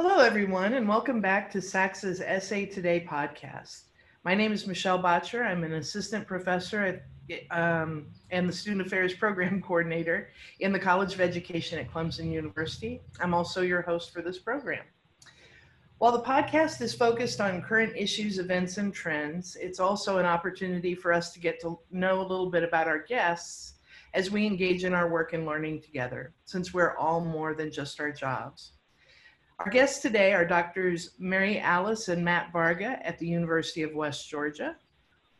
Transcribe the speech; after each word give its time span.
Hello, 0.00 0.20
everyone, 0.20 0.74
and 0.74 0.88
welcome 0.88 1.20
back 1.20 1.50
to 1.50 1.58
SACS's 1.58 2.18
SA 2.20 2.72
Today 2.72 3.04
podcast. 3.10 3.86
My 4.22 4.32
name 4.32 4.52
is 4.52 4.64
Michelle 4.64 5.02
Boettcher. 5.02 5.44
I'm 5.44 5.64
an 5.64 5.72
assistant 5.72 6.24
professor 6.24 6.84
at 6.84 7.50
um, 7.50 8.06
and 8.30 8.48
the 8.48 8.52
Student 8.52 8.86
Affairs 8.86 9.14
Program 9.14 9.60
Coordinator 9.66 10.30
in 10.60 10.70
the 10.70 10.78
College 10.78 11.14
of 11.14 11.20
Education 11.20 11.80
at 11.80 11.90
Clemson 11.90 12.30
University. 12.30 13.00
I'm 13.20 13.34
also 13.34 13.62
your 13.62 13.82
host 13.82 14.12
for 14.12 14.22
this 14.22 14.38
program. 14.38 14.84
While 15.98 16.12
the 16.12 16.22
podcast 16.22 16.80
is 16.80 16.94
focused 16.94 17.40
on 17.40 17.60
current 17.60 17.92
issues, 17.96 18.38
events, 18.38 18.78
and 18.78 18.94
trends, 18.94 19.56
it's 19.60 19.80
also 19.80 20.18
an 20.18 20.26
opportunity 20.26 20.94
for 20.94 21.12
us 21.12 21.32
to 21.32 21.40
get 21.40 21.60
to 21.62 21.76
know 21.90 22.20
a 22.20 22.28
little 22.28 22.52
bit 22.52 22.62
about 22.62 22.86
our 22.86 23.02
guests 23.02 23.74
as 24.14 24.30
we 24.30 24.46
engage 24.46 24.84
in 24.84 24.94
our 24.94 25.10
work 25.10 25.32
and 25.32 25.44
learning 25.44 25.82
together, 25.82 26.34
since 26.44 26.72
we're 26.72 26.96
all 26.96 27.20
more 27.20 27.52
than 27.52 27.72
just 27.72 27.98
our 27.98 28.12
jobs. 28.12 28.77
Our 29.60 29.70
guests 29.70 29.98
today 29.98 30.32
are 30.34 30.44
doctors 30.44 31.16
Mary 31.18 31.58
Alice 31.58 32.06
and 32.06 32.24
Matt 32.24 32.52
Varga 32.52 33.04
at 33.04 33.18
the 33.18 33.26
University 33.26 33.82
of 33.82 33.92
West 33.92 34.28
Georgia. 34.30 34.76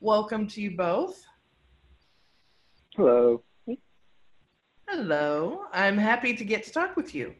Welcome 0.00 0.48
to 0.48 0.60
you 0.60 0.76
both. 0.76 1.24
Hello. 2.96 3.44
Hello. 4.88 5.66
I'm 5.72 5.96
happy 5.96 6.34
to 6.34 6.44
get 6.44 6.64
to 6.64 6.72
talk 6.72 6.96
with 6.96 7.14
you. 7.14 7.32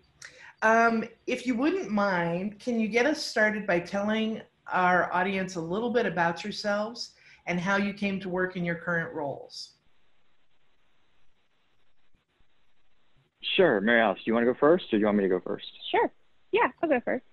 Um, 0.63 1.03
if 1.27 1.49
you 1.49 1.57
wouldn't 1.57 1.91
mind, 1.91 2.61
can 2.61 2.79
you 2.79 2.87
get 2.87 3.07
us 3.07 3.21
started 3.21 3.67
by 3.67 3.81
telling 3.81 4.41
our 4.73 5.13
audience 5.13 5.57
a 5.57 5.61
little 5.61 5.91
bit 5.91 6.07
about 6.07 6.45
yourselves 6.45 7.15
and 7.47 7.59
how 7.59 7.77
you 7.77 7.93
came 7.93 8.21
to 8.21 8.29
work 8.29 8.55
in 8.55 8.65
your 8.65 8.77
current 8.77 9.13
roles? 9.13 9.73
Sure. 13.57 13.81
Mary 13.81 14.01
Alice, 14.01 14.19
do 14.19 14.31
you 14.31 14.35
want 14.35 14.47
to 14.47 14.53
go 14.53 14.59
first 14.61 14.85
or 14.93 14.97
do 14.97 15.01
you 15.01 15.07
want 15.07 15.19
me 15.19 15.25
to 15.25 15.29
go 15.29 15.41
first? 15.45 15.67
Sure. 15.91 16.13
Yeah, 16.53 16.69
I'll 16.83 16.89
go 16.89 17.01
first. 17.05 17.25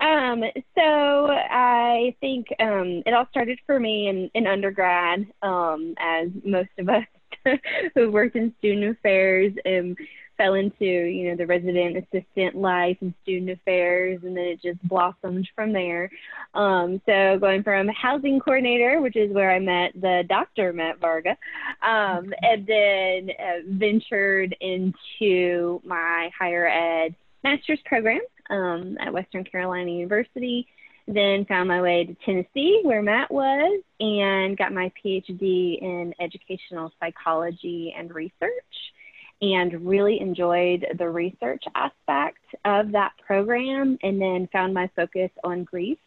Um, 0.00 0.42
so 0.74 1.28
I 1.30 2.14
think 2.20 2.46
um, 2.58 3.02
it 3.04 3.12
all 3.12 3.26
started 3.30 3.58
for 3.66 3.78
me 3.78 4.08
in, 4.08 4.30
in 4.34 4.46
undergrad, 4.46 5.26
um, 5.42 5.94
as 5.98 6.28
most 6.44 6.70
of 6.78 6.88
us 6.88 7.04
who 7.94 8.10
worked 8.10 8.36
in 8.36 8.54
student 8.58 8.96
affairs 8.96 9.52
um, 9.66 9.94
fell 10.38 10.54
into, 10.54 10.86
you 10.86 11.28
know, 11.28 11.36
the 11.36 11.46
resident 11.46 11.98
assistant 11.98 12.56
life 12.56 12.96
and 13.02 13.12
student 13.22 13.50
affairs, 13.50 14.20
and 14.22 14.34
then 14.34 14.44
it 14.44 14.62
just 14.62 14.82
blossomed 14.88 15.46
from 15.54 15.70
there. 15.70 16.10
Um, 16.54 17.02
so 17.04 17.36
going 17.38 17.62
from 17.62 17.88
housing 17.88 18.40
coordinator, 18.40 19.02
which 19.02 19.16
is 19.16 19.30
where 19.34 19.50
I 19.50 19.58
met 19.58 19.92
the 20.00 20.24
Dr. 20.30 20.72
Matt 20.72 20.98
Varga, 20.98 21.36
um, 21.82 22.32
and 22.40 22.66
then 22.66 23.30
uh, 23.38 23.60
ventured 23.68 24.56
into 24.62 25.82
my 25.84 26.30
higher 26.38 26.66
ed 26.66 27.14
master's 27.44 27.80
program 27.84 28.20
um, 28.50 28.96
at 29.00 29.12
Western 29.12 29.44
Carolina 29.44 29.90
University. 29.90 30.66
Then 31.08 31.44
found 31.46 31.68
my 31.68 31.80
way 31.80 32.04
to 32.04 32.14
Tennessee, 32.24 32.80
where 32.84 33.02
Matt 33.02 33.30
was, 33.30 33.82
and 33.98 34.56
got 34.56 34.72
my 34.72 34.92
PhD 35.02 35.80
in 35.80 36.14
educational 36.20 36.92
psychology 37.00 37.94
and 37.96 38.14
research 38.14 38.52
and 39.42 39.86
really 39.86 40.20
enjoyed 40.20 40.86
the 40.98 41.08
research 41.08 41.64
aspect 41.74 42.44
of 42.64 42.92
that 42.92 43.12
program 43.26 43.98
and 44.02 44.20
then 44.20 44.48
found 44.52 44.74
my 44.74 44.88
focus 44.94 45.30
on 45.42 45.64
grief. 45.64 45.98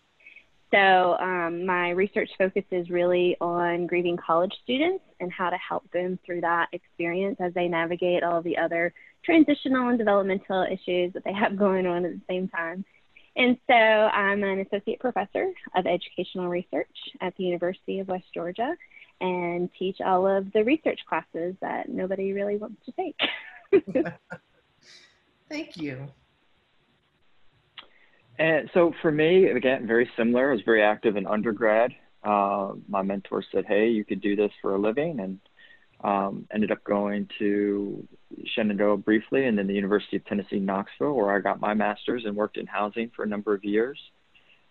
So, 0.73 1.17
um, 1.19 1.67
my 1.67 1.91
research 1.91 2.29
focuses 2.35 2.89
really 2.89 3.37
on 3.39 3.85
grieving 3.85 4.17
college 4.17 4.53
students 4.63 5.03
and 5.19 5.31
how 5.31 5.51
to 5.51 5.57
help 5.57 5.89
them 5.91 6.17
through 6.25 6.41
that 6.41 6.69
experience 6.71 7.37
as 7.39 7.53
they 7.53 7.67
navigate 7.67 8.23
all 8.23 8.41
the 8.41 8.57
other 8.57 8.91
transitional 9.23 9.89
and 9.89 9.99
developmental 9.99 10.63
issues 10.63 11.13
that 11.13 11.23
they 11.25 11.33
have 11.39 11.57
going 11.57 11.85
on 11.85 12.05
at 12.05 12.13
the 12.13 12.21
same 12.27 12.47
time. 12.47 12.83
And 13.35 13.55
so, 13.67 13.75
I'm 13.75 14.43
an 14.43 14.61
associate 14.61 14.99
professor 14.99 15.51
of 15.75 15.85
educational 15.85 16.47
research 16.47 16.95
at 17.21 17.35
the 17.37 17.43
University 17.43 17.99
of 17.99 18.07
West 18.07 18.25
Georgia 18.33 18.75
and 19.21 19.69
teach 19.77 19.97
all 20.03 20.25
of 20.27 20.51
the 20.53 20.63
research 20.63 21.01
classes 21.07 21.55
that 21.61 21.87
nobody 21.87 22.33
really 22.33 22.57
wants 22.57 22.81
to 22.85 22.91
take. 22.93 23.19
Thank 25.49 25.77
you. 25.77 26.07
And 28.39 28.69
so 28.73 28.93
for 29.01 29.11
me, 29.11 29.45
again, 29.45 29.85
very 29.85 30.09
similar. 30.17 30.49
I 30.49 30.53
was 30.53 30.63
very 30.65 30.81
active 30.81 31.17
in 31.17 31.27
undergrad. 31.27 31.91
Uh, 32.23 32.73
my 32.87 33.01
mentor 33.01 33.43
said, 33.51 33.65
"Hey, 33.65 33.89
you 33.89 34.03
could 34.03 34.21
do 34.21 34.35
this 34.35 34.51
for 34.61 34.75
a 34.75 34.79
living," 34.79 35.19
and 35.19 35.39
um, 36.03 36.47
ended 36.53 36.71
up 36.71 36.83
going 36.83 37.29
to 37.39 38.07
Shenandoah 38.45 38.97
briefly, 38.97 39.45
and 39.45 39.57
then 39.57 39.67
the 39.67 39.73
University 39.73 40.17
of 40.17 40.25
Tennessee 40.25 40.59
Knoxville, 40.59 41.13
where 41.13 41.35
I 41.35 41.39
got 41.39 41.61
my 41.61 41.73
master's 41.73 42.25
and 42.25 42.35
worked 42.35 42.57
in 42.57 42.65
housing 42.65 43.11
for 43.15 43.23
a 43.23 43.27
number 43.27 43.53
of 43.53 43.63
years. 43.63 43.99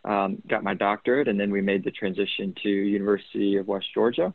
Um, 0.05 0.43
got 0.49 0.65
my 0.65 0.75
doctorate, 0.75 1.29
and 1.29 1.39
then 1.39 1.50
we 1.50 1.61
made 1.61 1.84
the 1.84 1.91
transition 1.93 2.55
to 2.62 2.69
University 2.69 3.56
of 3.56 3.69
West 3.69 3.87
Georgia, 3.94 4.34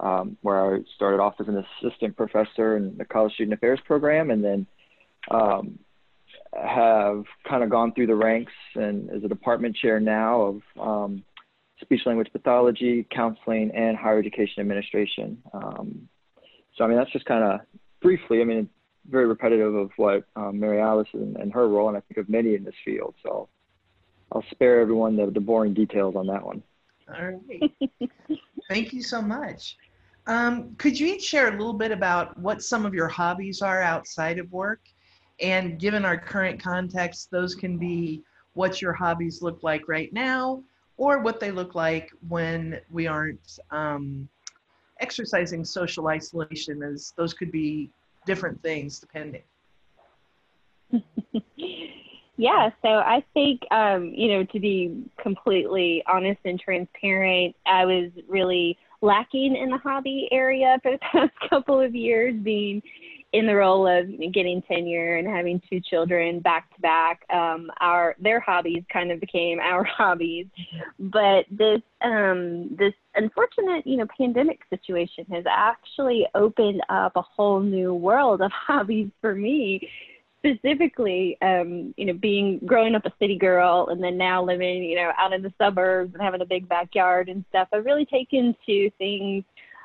um, 0.00 0.36
where 0.42 0.76
I 0.76 0.80
started 0.96 1.20
off 1.20 1.34
as 1.40 1.46
an 1.46 1.64
assistant 1.82 2.16
professor 2.16 2.76
in 2.76 2.96
the 2.98 3.04
college 3.04 3.34
student 3.34 3.54
affairs 3.54 3.80
program, 3.86 4.30
and 4.30 4.42
then 4.42 4.66
um, 5.30 5.78
have 6.54 7.24
kind 7.48 7.62
of 7.62 7.70
gone 7.70 7.92
through 7.92 8.06
the 8.06 8.14
ranks 8.14 8.52
and 8.74 9.10
is 9.10 9.24
a 9.24 9.28
department 9.28 9.76
chair 9.76 10.00
now 10.00 10.40
of 10.40 10.62
um, 10.80 11.24
speech 11.80 12.02
language 12.06 12.28
pathology, 12.32 13.06
counseling, 13.10 13.70
and 13.74 13.96
higher 13.96 14.18
education 14.18 14.60
administration. 14.60 15.42
Um, 15.52 16.08
so, 16.76 16.84
I 16.84 16.88
mean, 16.88 16.96
that's 16.96 17.12
just 17.12 17.24
kind 17.26 17.44
of 17.44 17.60
briefly, 18.00 18.40
I 18.40 18.44
mean, 18.44 18.68
very 19.08 19.26
repetitive 19.26 19.74
of 19.74 19.90
what 19.96 20.24
um, 20.36 20.58
Mary 20.58 20.80
Alice 20.80 21.08
and, 21.12 21.36
and, 21.36 21.52
her 21.52 21.68
role, 21.68 21.88
and 21.88 21.96
I 21.96 22.00
think 22.00 22.18
of 22.18 22.28
many 22.28 22.54
in 22.54 22.64
this 22.64 22.74
field. 22.84 23.14
So 23.22 23.48
I'll 24.32 24.44
spare 24.50 24.80
everyone 24.80 25.16
the, 25.16 25.30
the 25.30 25.40
boring 25.40 25.74
details 25.74 26.16
on 26.16 26.26
that 26.26 26.44
one. 26.44 26.62
All 27.08 27.24
right. 27.24 27.72
Thank 28.68 28.92
you 28.92 29.02
so 29.02 29.22
much. 29.22 29.76
Um, 30.26 30.74
could 30.76 30.98
you 30.98 31.06
each 31.06 31.22
share 31.22 31.48
a 31.48 31.52
little 31.52 31.72
bit 31.72 31.92
about 31.92 32.36
what 32.38 32.62
some 32.62 32.84
of 32.84 32.94
your 32.94 33.06
hobbies 33.06 33.62
are 33.62 33.80
outside 33.80 34.38
of 34.38 34.50
work? 34.50 34.80
And 35.40 35.78
given 35.78 36.04
our 36.04 36.16
current 36.16 36.62
context, 36.62 37.30
those 37.30 37.54
can 37.54 37.76
be 37.76 38.22
what 38.54 38.80
your 38.80 38.92
hobbies 38.92 39.42
look 39.42 39.62
like 39.62 39.86
right 39.86 40.12
now 40.12 40.62
or 40.96 41.20
what 41.20 41.40
they 41.40 41.50
look 41.50 41.74
like 41.74 42.10
when 42.28 42.80
we 42.90 43.06
aren't 43.06 43.58
um, 43.70 44.28
exercising 45.00 45.64
social 45.64 46.08
isolation 46.08 46.82
as 46.82 47.12
those 47.16 47.34
could 47.34 47.52
be 47.52 47.90
different 48.24 48.60
things 48.62 48.98
depending. 48.98 49.42
yeah, 52.36 52.70
so 52.82 52.88
I 52.88 53.22
think, 53.34 53.60
um, 53.70 54.12
you 54.14 54.28
know, 54.28 54.44
to 54.44 54.60
be 54.60 55.04
completely 55.20 56.02
honest 56.06 56.40
and 56.44 56.58
transparent, 56.58 57.54
I 57.66 57.84
was 57.84 58.10
really 58.28 58.78
lacking 59.02 59.56
in 59.56 59.70
the 59.70 59.78
hobby 59.78 60.28
area 60.30 60.78
for 60.82 60.92
the 60.92 60.98
past 60.98 61.32
couple 61.50 61.80
of 61.80 61.94
years, 61.94 62.34
being 62.42 62.82
in 63.32 63.46
the 63.46 63.54
role 63.54 63.86
of 63.86 64.06
getting 64.32 64.62
tenure 64.62 65.16
and 65.16 65.26
having 65.26 65.60
two 65.68 65.80
children 65.80 66.40
back 66.40 66.74
to 66.74 66.80
back, 66.80 67.22
um, 67.30 67.70
our 67.80 68.16
their 68.20 68.40
hobbies 68.40 68.84
kind 68.92 69.10
of 69.10 69.20
became 69.20 69.58
our 69.58 69.84
hobbies. 69.98 70.46
But 70.98 71.46
this 71.50 71.82
um, 72.02 72.74
this 72.76 72.94
unfortunate 73.14 73.86
you 73.86 73.96
know 73.96 74.06
pandemic 74.16 74.60
situation 74.70 75.26
has 75.32 75.44
actually 75.48 76.26
opened 76.34 76.82
up 76.88 77.12
a 77.16 77.22
whole 77.22 77.60
new 77.60 77.94
world 77.94 78.40
of 78.40 78.50
hobbies 78.66 79.10
for 79.20 79.34
me. 79.34 79.88
Specifically, 80.44 81.36
um, 81.42 81.92
you 81.96 82.04
know, 82.04 82.12
being 82.12 82.60
growing 82.64 82.94
up 82.94 83.04
a 83.04 83.12
city 83.18 83.36
girl 83.36 83.88
and 83.90 84.00
then 84.00 84.16
now 84.16 84.44
living, 84.44 84.84
you 84.84 84.94
know, 84.94 85.10
out 85.18 85.32
in 85.32 85.42
the 85.42 85.52
suburbs 85.58 86.14
and 86.14 86.22
having 86.22 86.40
a 86.40 86.46
big 86.46 86.68
backyard 86.68 87.28
and 87.28 87.44
stuff, 87.48 87.66
I've 87.72 87.84
really 87.84 88.04
taken 88.04 88.54
to 88.64 88.90
things 88.96 89.42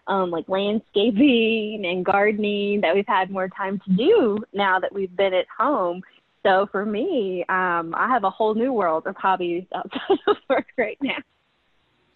um, 0.07 0.31
like 0.31 0.47
landscaping 0.47 1.83
and 1.85 2.03
gardening 2.05 2.81
that 2.81 2.95
we've 2.95 3.07
had 3.07 3.29
more 3.29 3.47
time 3.49 3.79
to 3.85 3.91
do 3.93 4.37
now 4.53 4.79
that 4.79 4.93
we've 4.93 5.15
been 5.15 5.33
at 5.33 5.45
home. 5.55 6.01
So 6.43 6.67
for 6.71 6.85
me, 6.85 7.45
um, 7.49 7.93
I 7.95 8.07
have 8.09 8.23
a 8.23 8.29
whole 8.29 8.55
new 8.55 8.73
world 8.73 9.05
of 9.05 9.15
hobbies 9.15 9.65
outside 9.75 10.17
of 10.27 10.37
work 10.49 10.67
right 10.77 10.97
now. 11.01 11.17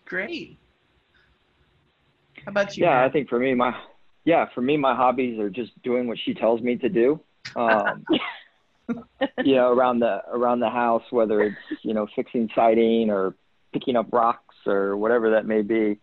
Great. 0.05 0.57
How 2.43 2.51
about 2.51 2.75
you? 2.77 2.85
Yeah, 2.85 3.03
I 3.03 3.09
think 3.09 3.29
for 3.29 3.39
me, 3.39 3.53
my 3.53 3.73
yeah, 4.23 4.47
for 4.53 4.61
me, 4.61 4.77
my 4.77 4.95
hobbies 4.95 5.39
are 5.39 5.49
just 5.49 5.71
doing 5.83 6.07
what 6.07 6.17
she 6.23 6.33
tells 6.33 6.61
me 6.61 6.75
to 6.77 6.89
do. 6.89 7.19
Um, 7.55 8.05
you 9.43 9.55
know, 9.55 9.71
around 9.71 9.99
the 9.99 10.21
around 10.31 10.59
the 10.59 10.69
house, 10.69 11.03
whether 11.11 11.41
it's 11.41 11.57
you 11.83 11.93
know 11.93 12.07
fixing 12.15 12.49
siding 12.55 13.09
or 13.09 13.35
picking 13.73 13.95
up 13.95 14.07
rocks 14.11 14.55
or 14.65 14.97
whatever 14.97 15.31
that 15.31 15.45
may 15.45 15.61
be. 15.61 15.99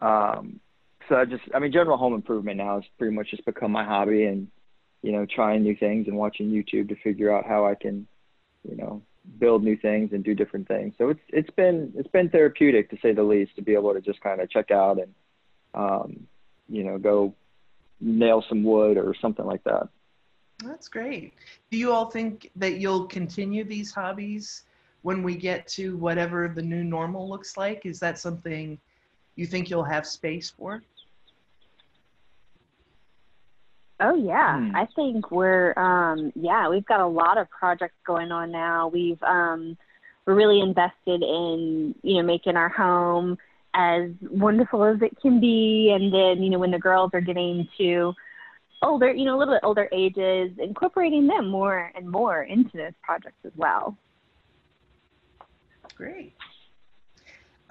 Um, 0.00 0.60
so 1.08 1.16
I 1.16 1.24
just, 1.24 1.42
I 1.54 1.58
mean, 1.58 1.72
general 1.72 1.96
home 1.96 2.14
improvement 2.14 2.58
now 2.58 2.76
has 2.76 2.84
pretty 2.98 3.14
much 3.14 3.30
just 3.30 3.44
become 3.44 3.72
my 3.72 3.84
hobby, 3.84 4.24
and 4.24 4.48
you 5.02 5.12
know, 5.12 5.26
trying 5.26 5.62
new 5.62 5.76
things 5.76 6.08
and 6.08 6.16
watching 6.16 6.50
YouTube 6.50 6.88
to 6.88 6.96
figure 6.96 7.32
out 7.32 7.46
how 7.46 7.66
I 7.66 7.74
can, 7.74 8.06
you 8.68 8.76
know, 8.76 9.02
build 9.38 9.62
new 9.62 9.76
things 9.76 10.12
and 10.12 10.24
do 10.24 10.34
different 10.34 10.66
things. 10.66 10.94
So 10.98 11.10
it's 11.10 11.20
it's 11.28 11.50
been 11.50 11.92
it's 11.96 12.08
been 12.08 12.28
therapeutic 12.28 12.90
to 12.90 12.98
say 13.02 13.12
the 13.12 13.22
least 13.22 13.54
to 13.56 13.62
be 13.62 13.74
able 13.74 13.94
to 13.94 14.00
just 14.00 14.20
kind 14.20 14.40
of 14.40 14.50
check 14.50 14.70
out 14.70 14.98
and, 14.98 15.14
um, 15.74 16.26
you 16.68 16.82
know, 16.82 16.98
go 16.98 17.34
nail 18.00 18.44
some 18.48 18.64
wood 18.64 18.96
or 18.96 19.14
something 19.20 19.44
like 19.44 19.64
that. 19.64 19.88
That's 20.64 20.88
great. 20.88 21.34
Do 21.70 21.78
you 21.78 21.92
all 21.92 22.10
think 22.10 22.50
that 22.56 22.78
you'll 22.78 23.06
continue 23.06 23.62
these 23.62 23.92
hobbies 23.92 24.64
when 25.02 25.22
we 25.22 25.36
get 25.36 25.66
to 25.68 25.96
whatever 25.98 26.48
the 26.48 26.62
new 26.62 26.82
normal 26.82 27.28
looks 27.28 27.56
like? 27.56 27.84
Is 27.84 28.00
that 28.00 28.18
something 28.18 28.78
you 29.36 29.46
think 29.46 29.70
you'll 29.70 29.84
have 29.84 30.06
space 30.06 30.50
for? 30.50 30.82
Oh 33.98 34.14
yeah, 34.14 34.58
Hmm. 34.58 34.76
I 34.76 34.86
think 34.94 35.30
we're 35.30 35.72
um 35.78 36.32
yeah, 36.34 36.68
we've 36.68 36.84
got 36.84 37.00
a 37.00 37.06
lot 37.06 37.38
of 37.38 37.48
projects 37.50 37.96
going 38.06 38.30
on 38.30 38.50
now. 38.50 38.88
We've 38.88 39.22
um 39.22 39.76
we're 40.26 40.34
really 40.34 40.60
invested 40.60 41.22
in, 41.22 41.94
you 42.02 42.14
know, 42.16 42.22
making 42.22 42.56
our 42.56 42.68
home 42.68 43.38
as 43.74 44.10
wonderful 44.22 44.84
as 44.84 45.00
it 45.02 45.18
can 45.20 45.40
be 45.40 45.92
and 45.94 46.12
then, 46.12 46.42
you 46.42 46.50
know, 46.50 46.58
when 46.58 46.70
the 46.70 46.78
girls 46.78 47.10
are 47.14 47.20
getting 47.20 47.68
to 47.78 48.12
older, 48.82 49.12
you 49.12 49.24
know, 49.24 49.36
a 49.36 49.38
little 49.38 49.54
bit 49.54 49.60
older 49.62 49.88
ages, 49.92 50.50
incorporating 50.58 51.26
them 51.26 51.48
more 51.48 51.92
and 51.94 52.10
more 52.10 52.42
into 52.42 52.76
those 52.76 52.92
projects 53.02 53.38
as 53.44 53.52
well. 53.56 53.96
Great. 55.94 56.34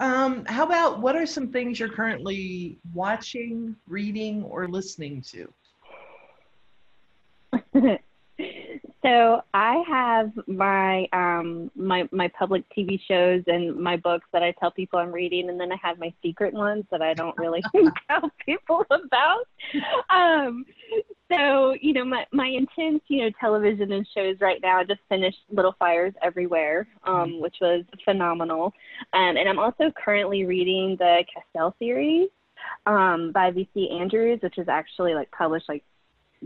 Um, 0.00 0.44
how 0.46 0.64
about 0.64 1.00
what 1.00 1.16
are 1.16 1.26
some 1.26 1.48
things 1.48 1.78
you're 1.78 1.88
currently 1.88 2.78
watching, 2.92 3.76
reading, 3.88 4.42
or 4.44 4.68
listening 4.68 5.22
to? 5.32 5.52
so 9.02 9.42
I 9.54 9.82
have 9.88 10.32
my 10.46 11.06
um 11.12 11.70
my 11.74 12.08
my 12.12 12.28
public 12.38 12.64
TV 12.76 13.00
shows 13.08 13.42
and 13.46 13.76
my 13.76 13.96
books 13.96 14.26
that 14.32 14.42
I 14.42 14.52
tell 14.58 14.70
people 14.70 14.98
I'm 14.98 15.12
reading, 15.12 15.48
and 15.48 15.58
then 15.60 15.72
I 15.72 15.76
have 15.82 15.98
my 15.98 16.12
secret 16.22 16.54
ones 16.54 16.84
that 16.90 17.02
I 17.02 17.14
don't 17.14 17.36
really 17.38 17.62
tell 18.10 18.30
people 18.44 18.84
about. 18.90 19.46
Um, 20.10 20.64
so 21.30 21.74
you 21.80 21.92
know 21.92 22.04
my 22.04 22.26
my 22.32 22.46
intense 22.46 23.02
you 23.08 23.22
know 23.22 23.30
television 23.40 23.92
and 23.92 24.06
shows 24.14 24.36
right 24.40 24.60
now. 24.62 24.78
I 24.78 24.84
just 24.84 25.00
finished 25.08 25.38
Little 25.50 25.74
Fires 25.78 26.14
Everywhere, 26.22 26.86
um, 27.04 27.40
which 27.40 27.56
was 27.60 27.84
phenomenal, 28.04 28.72
um, 29.12 29.36
and 29.36 29.48
I'm 29.48 29.58
also 29.58 29.92
currently 30.02 30.44
reading 30.44 30.96
the 30.98 31.24
Casteel 31.56 31.72
series 31.78 32.28
um, 32.86 33.32
by 33.32 33.50
V.C. 33.50 33.90
Andrews, 33.90 34.40
which 34.42 34.58
is 34.58 34.68
actually 34.68 35.14
like 35.14 35.30
published 35.30 35.68
like 35.68 35.84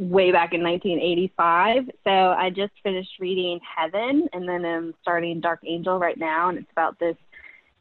way 0.01 0.33
back 0.33 0.55
in 0.55 0.63
1985. 0.63 1.91
So 2.05 2.11
I 2.11 2.49
just 2.49 2.73
finished 2.83 3.11
reading 3.21 3.61
Heaven, 3.77 4.29
and 4.33 4.49
then 4.49 4.65
I'm 4.65 4.95
starting 5.03 5.41
Dark 5.41 5.61
Angel 5.67 5.99
right 5.99 6.19
now, 6.19 6.49
and 6.49 6.59
it's 6.59 6.71
about 6.73 6.99
this 6.99 7.17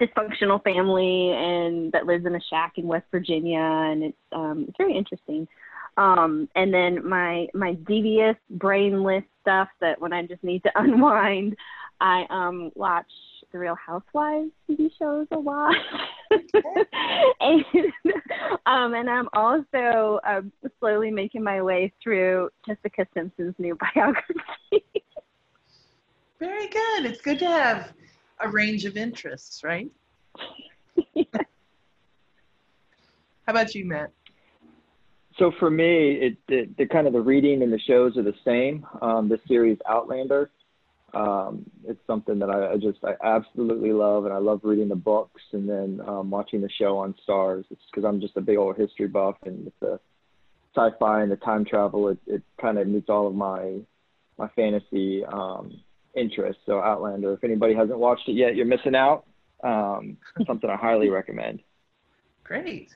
dysfunctional 0.02 0.64
family 0.64 1.32
and 1.32 1.92
that 1.92 2.06
lives 2.06 2.26
in 2.26 2.36
a 2.36 2.40
shack 2.50 2.74
in 2.76 2.88
West 2.88 3.06
Virginia, 3.10 3.60
and 3.60 4.04
it's 4.04 4.18
um, 4.34 4.66
it's 4.68 4.78
very 4.78 4.96
interesting. 4.96 5.48
Um, 5.98 6.50
and 6.56 6.74
then 6.74 7.08
my 7.08 7.48
my 7.54 7.74
devious 7.88 8.36
brainless 8.50 9.24
stuff 9.42 9.70
that 9.80 10.00
when 10.00 10.12
I 10.12 10.26
just 10.26 10.44
need 10.44 10.64
to 10.64 10.72
unwind, 10.76 11.56
I 12.02 12.26
um, 12.30 12.72
watch 12.76 13.12
the 13.52 13.60
Real 13.60 13.76
Housewives 13.76 14.52
TV 14.70 14.90
shows 15.00 15.28
a 15.32 15.38
lot. 15.38 15.74
and 17.42 17.66
um, 18.66 18.94
and 18.94 19.10
I'm 19.10 19.30
also 19.34 20.20
um, 20.28 20.52
slowly 20.80 21.12
making 21.12 21.44
my 21.44 21.62
way 21.62 21.92
through 22.02 22.50
Jessica 22.66 23.08
Simpson's 23.14 23.56
new 23.58 23.78
biography. 23.96 24.86
Very 26.40 26.68
good. 26.68 27.06
It's 27.06 27.22
good 27.22 27.40
to 27.40 27.48
have 27.48 27.94
a 28.40 28.50
range 28.50 28.86
of 28.86 28.96
interests, 28.96 29.64
right? 29.64 29.90
How 31.16 31.24
about 33.48 33.74
you, 33.74 33.86
Matt? 33.86 34.12
So 35.38 35.52
for 35.58 35.70
me, 35.70 36.12
it, 36.14 36.38
it 36.50 36.78
the 36.78 36.86
kind 36.86 37.08
of 37.08 37.14
the 37.14 37.22
reading 37.22 37.64
and 37.64 37.72
the 37.72 37.80
shows 37.80 38.18
are 38.18 38.24
the 38.24 38.36
same. 38.46 38.86
Um, 39.02 39.30
the 39.30 39.40
series 39.48 39.78
Outlander, 39.88 40.52
um, 41.16 41.70
it's 41.88 42.00
something 42.08 42.40
that 42.40 42.50
I, 42.50 42.74
I, 42.74 42.78
just 42.78 43.00
I 43.04 43.14
absolutely 43.24 43.92
love, 43.92 44.26
and 44.26 44.34
I 44.34 44.38
love 44.38 44.62
reading 44.64 44.90
the 44.90 44.96
books 44.96 45.42
and 45.52 45.68
then 45.68 46.02
um, 46.08 46.30
watching 46.30 46.62
the 46.62 46.70
show 46.70 46.98
on 46.98 47.16
Starz. 47.28 47.66
It's 47.70 47.82
because 47.92 48.08
I'm 48.08 48.22
just 48.22 48.38
a 48.38 48.42
big 48.42 48.58
old 48.58 48.78
history 48.78 49.08
buff, 49.08 49.36
and 49.46 49.66
with 49.66 49.80
the 49.80 50.00
sci-fi 50.76 51.22
and 51.22 51.32
the 51.32 51.38
time 51.38 51.66
travel, 51.66 52.10
it, 52.10 52.18
it 52.28 52.44
kind 52.62 52.78
of 52.78 52.88
meets 52.88 53.10
all 53.10 53.28
of 53.28 53.36
my 53.36 53.80
my 54.38 54.48
fantasy 54.56 55.26
um, 55.26 55.82
interests. 56.16 56.62
So 56.66 56.80
Outlander, 56.82 57.34
if 57.34 57.44
anybody 57.44 57.74
hasn't 57.74 58.00
watched 58.00 58.28
it 58.28 58.34
yet, 58.34 58.56
you're 58.56 58.66
missing 58.66 58.96
out. 58.96 59.26
Um, 59.64 60.18
something 60.48 60.70
I 60.70 60.76
highly 60.76 61.10
recommend. 61.10 61.62
Great. 62.44 62.96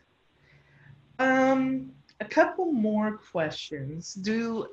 Um, 1.19 1.91
a 2.19 2.25
couple 2.25 2.71
more 2.71 3.17
questions. 3.17 4.13
Do 4.13 4.67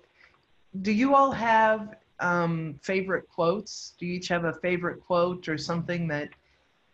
do 0.82 0.92
you 0.92 1.14
all 1.14 1.32
have 1.32 1.96
um, 2.20 2.78
favorite 2.82 3.28
quotes? 3.28 3.94
Do 3.98 4.06
you 4.06 4.14
each 4.14 4.28
have 4.28 4.44
a 4.44 4.54
favorite 4.54 5.00
quote 5.00 5.48
or 5.48 5.58
something 5.58 6.06
that 6.08 6.28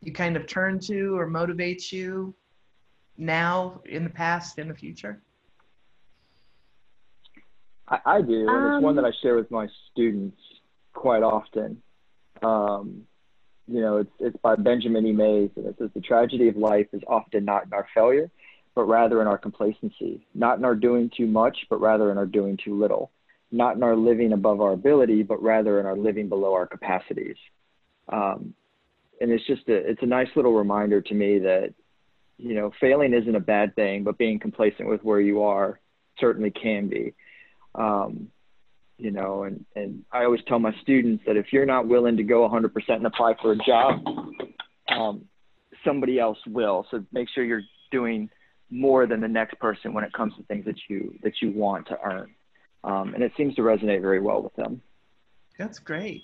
you 0.03 0.13
kind 0.13 0.37
of 0.37 0.47
turn 0.47 0.79
to 0.81 1.17
or 1.19 1.27
motivates 1.29 1.93
you 1.93 2.35
now, 3.19 3.81
in 3.87 4.05
the 4.05 4.11
past, 4.11 4.59
in 4.59 4.69
the 4.69 4.75
future? 4.75 5.23
I, 7.89 7.99
I 8.05 8.23
do, 8.23 8.49
and 8.49 8.75
it's 8.75 8.83
one 8.83 8.91
Um, 8.91 8.97
that 8.97 9.05
I 9.05 9.13
share 9.23 9.37
with 9.37 9.51
my 9.51 9.69
students 9.91 10.39
quite 10.93 11.23
often. 11.23 11.83
Um, 12.43 13.03
you 13.69 13.81
know, 13.81 13.99
it's 13.99 14.13
it's 14.21 14.37
by 14.43 14.55
Benjamin 14.57 15.07
E. 15.07 15.13
Mays, 15.13 15.51
and 15.57 15.67
it 15.67 15.77
says 15.79 15.91
the 15.95 16.01
tragedy 16.01 16.49
of 16.49 16.57
life 16.57 16.87
is 16.93 17.03
often 17.09 17.45
not 17.45 17.65
in 17.67 17.73
our 17.73 17.87
failure, 17.95 18.31
but 18.75 18.85
rather 18.85 19.23
in 19.23 19.29
our 19.29 19.39
complacency, 19.39 20.27
not 20.35 20.59
in 20.59 20.65
our 20.65 20.75
doing 20.75 21.11
too 21.17 21.27
much, 21.27 21.57
but 21.71 21.81
rather 21.81 22.11
in 22.11 22.19
our 22.19 22.27
doing 22.27 22.59
too 22.63 22.79
little, 22.79 23.11
not 23.51 23.77
in 23.77 23.83
our 23.83 23.97
living 23.97 24.33
above 24.33 24.61
our 24.61 24.73
ability, 24.73 25.23
but 25.23 25.43
rather 25.43 25.81
in 25.81 25.87
our 25.87 25.97
living 25.97 26.29
below 26.29 26.53
our 26.53 26.67
capacities. 26.67 27.37
Um, 28.09 28.55
and 29.21 29.31
it's 29.31 29.47
just 29.47 29.69
a 29.69 29.75
it's 29.75 30.03
a 30.03 30.07
nice 30.07 30.29
little 30.37 30.53
reminder 30.53 31.01
to 31.01 31.15
me 31.15 31.39
that 31.41 31.75
you 32.39 32.55
know 32.55 32.71
failing 32.81 33.15
isn't 33.15 33.35
a 33.35 33.41
bad 33.41 33.75
thing, 33.75 34.05
but 34.05 34.19
being 34.19 34.39
complacent 34.39 34.89
with 34.89 35.03
where 35.03 35.21
you 35.21 35.43
are 35.43 35.81
certainly 36.19 36.51
can 36.51 36.89
be. 36.89 37.15
Um, 37.75 38.29
you 38.99 39.11
know, 39.11 39.43
and, 39.45 39.65
and 39.75 40.05
I 40.11 40.25
always 40.25 40.41
tell 40.49 40.59
my 40.59 40.73
students 40.83 41.23
that 41.27 41.37
if 41.37 41.53
you're 41.53 41.67
not 41.67 41.87
willing 41.87 42.17
to 42.17 42.23
go 42.23 42.49
100% 42.49 42.73
and 42.89 43.07
apply 43.07 43.35
for 43.43 43.53
a 43.53 43.57
job, 43.59 44.03
um, 44.89 45.27
somebody 45.85 46.19
else 46.19 46.39
will. 46.47 46.87
So 46.91 47.05
make 47.13 47.29
sure 47.35 47.45
you're 47.45 47.63
doing 47.91 48.31
more 48.71 49.07
than 49.07 49.21
the 49.21 49.29
next 49.29 49.59
person 49.61 49.93
when 49.93 50.03
it 50.03 50.13
comes 50.13 50.35
to 50.37 50.43
things 50.45 50.65
that 50.65 50.77
you 50.89 51.15
that 51.23 51.35
you 51.41 51.53
want 51.53 51.87
to 51.89 51.99
earn. 52.03 52.35
Um, 52.85 53.15
and 53.15 53.23
it 53.23 53.33
seems 53.37 53.55
to 53.57 53.63
resonate 53.63 54.01
very 54.01 54.21
well 54.21 54.43
with 54.43 54.55
them. 54.55 54.81
That's 55.59 55.79
great. 55.79 56.23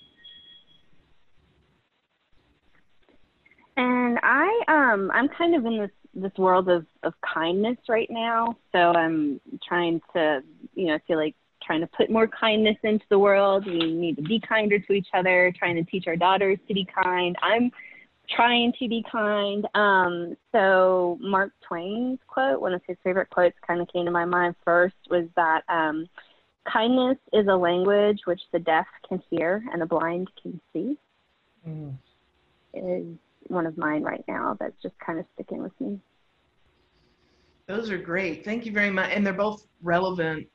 And 3.75 4.19
I 4.21 4.63
um 4.67 5.11
I'm 5.13 5.27
kind 5.29 5.55
of 5.55 5.65
in 5.65 5.79
this 5.79 5.91
this 6.13 6.31
world 6.37 6.69
of 6.69 6.85
of 7.01 7.13
kindness 7.33 7.77
right 7.89 8.07
now. 8.09 8.55
So 8.71 8.77
I'm 8.77 9.41
trying 9.67 10.01
to 10.13 10.43
you 10.75 10.87
know 10.87 10.99
feel 11.07 11.17
like 11.17 11.35
trying 11.63 11.81
to 11.81 11.87
put 11.87 12.11
more 12.11 12.27
kindness 12.27 12.75
into 12.83 13.05
the 13.09 13.17
world. 13.17 13.65
We 13.65 13.93
need 13.93 14.17
to 14.17 14.21
be 14.21 14.39
kinder 14.39 14.79
to 14.79 14.93
each 14.93 15.07
other. 15.13 15.51
Trying 15.57 15.75
to 15.75 15.83
teach 15.83 16.05
our 16.07 16.15
daughters 16.15 16.59
to 16.67 16.73
be 16.73 16.85
kind. 17.03 17.35
I'm 17.41 17.71
trying 18.29 18.73
to 18.79 18.87
be 18.87 19.03
kind. 19.11 19.67
Um, 19.73 20.37
so 20.51 21.17
Mark 21.19 21.51
Twain's 21.67 22.19
quote, 22.27 22.61
one 22.61 22.73
of 22.73 22.81
his 22.87 22.97
favorite 23.03 23.29
quotes, 23.29 23.55
kind 23.65 23.81
of 23.81 23.87
came 23.91 24.05
to 24.05 24.11
my 24.11 24.25
mind 24.25 24.55
first 24.63 24.95
was 25.09 25.25
that 25.35 25.63
um, 25.67 26.07
kindness 26.71 27.17
is 27.31 27.47
a 27.47 27.55
language 27.55 28.21
which 28.25 28.41
the 28.51 28.59
deaf 28.59 28.87
can 29.07 29.21
hear 29.29 29.63
and 29.71 29.81
the 29.81 29.85
blind 29.85 30.29
can 30.41 30.59
see. 30.71 30.97
Mm. 31.67 31.95
Is 32.73 33.05
one 33.47 33.65
of 33.65 33.77
mine 33.77 34.03
right 34.03 34.23
now 34.27 34.57
that's 34.59 34.81
just 34.81 34.97
kind 34.99 35.19
of 35.19 35.25
sticking 35.33 35.61
with 35.61 35.79
me. 35.79 35.99
Those 37.67 37.89
are 37.89 37.97
great. 37.97 38.43
Thank 38.43 38.65
you 38.65 38.71
very 38.71 38.89
much. 38.89 39.11
And 39.13 39.25
they're 39.25 39.33
both 39.33 39.67
relevant 39.81 40.47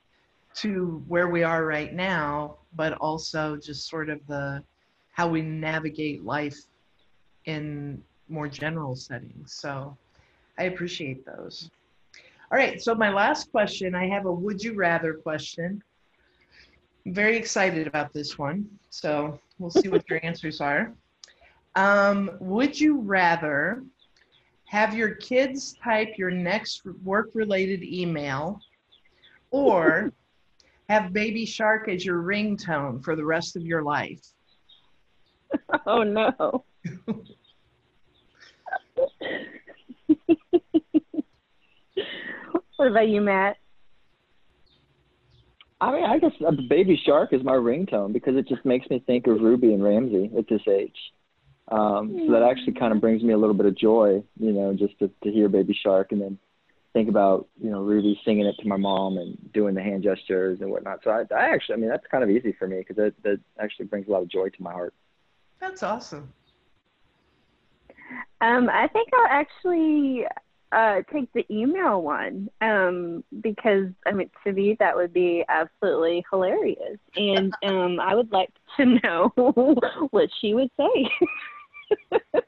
to 0.56 1.02
where 1.06 1.28
we 1.28 1.42
are 1.42 1.64
right 1.64 1.94
now, 1.94 2.58
but 2.74 2.94
also 2.94 3.56
just 3.56 3.88
sort 3.88 4.10
of 4.10 4.20
the 4.26 4.62
how 5.12 5.28
we 5.28 5.42
navigate 5.42 6.24
life 6.24 6.58
in 7.46 8.02
more 8.28 8.48
general 8.48 8.94
settings. 8.94 9.52
So 9.52 9.96
I 10.58 10.64
appreciate 10.64 11.24
those. 11.24 11.70
All 12.50 12.58
right, 12.58 12.80
so 12.80 12.94
my 12.94 13.10
last 13.10 13.50
question, 13.50 13.94
I 13.94 14.06
have 14.08 14.26
a 14.26 14.32
would 14.32 14.62
you 14.62 14.74
rather 14.74 15.14
question. 15.14 15.82
Very 17.08 17.36
excited 17.36 17.86
about 17.86 18.12
this 18.12 18.38
one. 18.38 18.66
So 18.90 19.40
we'll 19.58 19.70
see 19.70 19.88
what 19.88 20.08
your 20.10 20.20
answers 20.22 20.60
are. 20.60 20.92
Um, 21.74 22.30
would 22.40 22.78
you 22.78 23.00
rather 23.00 23.82
have 24.66 24.94
your 24.94 25.14
kids 25.14 25.74
type 25.82 26.18
your 26.18 26.30
next 26.30 26.82
work 27.02 27.30
related 27.34 27.82
email 27.82 28.60
or 29.50 30.12
have 30.90 31.12
baby 31.12 31.46
shark 31.46 31.88
as 31.88 32.04
your 32.04 32.22
ringtone 32.22 33.02
for 33.02 33.16
the 33.16 33.24
rest 33.24 33.56
of 33.56 33.62
your 33.62 33.82
life 33.82 34.20
Oh 35.86 36.02
no. 36.02 36.64
what 42.76 42.88
about 42.88 43.08
you, 43.08 43.20
Matt? 43.22 43.56
I 45.80 45.92
mean, 45.92 46.04
I 46.04 46.18
guess 46.18 46.32
a 46.47 46.52
baby 46.52 47.00
shark 47.04 47.32
is 47.32 47.44
my 47.44 47.52
ringtone 47.52 48.12
because 48.12 48.37
it 48.37 48.49
just 48.49 48.64
makes 48.64 48.88
me 48.90 49.02
think 49.06 49.26
of 49.26 49.40
Ruby 49.40 49.73
and 49.73 49.82
Ramsey 49.82 50.30
at 50.37 50.49
this 50.49 50.62
age. 50.68 50.97
Um, 51.70 52.25
so 52.26 52.32
that 52.32 52.42
actually 52.42 52.73
kind 52.75 52.92
of 52.92 53.00
brings 53.00 53.23
me 53.23 53.32
a 53.32 53.38
little 53.38 53.54
bit 53.54 53.66
of 53.66 53.76
joy, 53.76 54.23
you 54.40 54.52
know, 54.52 54.75
just 54.75 54.99
to, 55.00 55.11
to 55.23 55.30
hear 55.30 55.49
Baby 55.49 55.78
Shark 55.80 56.12
and 56.12 56.20
then 56.20 56.38
think 56.94 57.08
about, 57.08 57.47
you 57.62 57.70
know, 57.70 57.82
Ruby 57.82 58.18
singing 58.25 58.47
it 58.47 58.56
to 58.61 58.66
my 58.66 58.76
mom 58.76 59.18
and 59.18 59.37
doing 59.52 59.75
the 59.75 59.82
hand 59.82 60.02
gestures 60.02 60.61
and 60.62 60.70
whatnot. 60.70 61.00
So 61.04 61.11
I, 61.11 61.25
I 61.35 61.50
actually, 61.50 61.75
I 61.75 61.78
mean, 61.78 61.90
that's 61.90 62.06
kind 62.11 62.25
of 62.25 62.30
easy 62.30 62.52
for 62.58 62.66
me 62.66 62.78
because 62.78 62.97
that, 62.97 63.14
that 63.23 63.38
actually 63.61 63.85
brings 63.87 64.08
a 64.08 64.11
lot 64.11 64.23
of 64.23 64.28
joy 64.28 64.49
to 64.49 64.62
my 64.62 64.73
heart. 64.73 64.94
That's 65.61 65.82
awesome. 65.82 66.32
Um, 68.40 68.70
I 68.70 68.88
think 68.88 69.11
I'll 69.12 69.26
actually 69.26 70.25
uh, 70.72 71.00
take 71.12 71.32
the 71.32 71.46
email 71.50 72.02
one 72.02 72.48
um, 72.60 73.25
because 73.40 73.87
I 74.06 74.12
mean 74.12 74.30
to 74.44 74.52
me 74.52 74.76
that 74.78 74.94
would 74.94 75.12
be 75.12 75.44
absolutely 75.48 76.25
hilarious, 76.30 76.98
and 77.16 77.52
um, 77.64 77.98
I 78.00 78.14
would 78.14 78.30
like 78.32 78.50
to 78.76 78.84
know 79.02 79.32
what 80.10 80.28
she 80.40 80.54
would 80.54 80.70
say. 80.78 81.10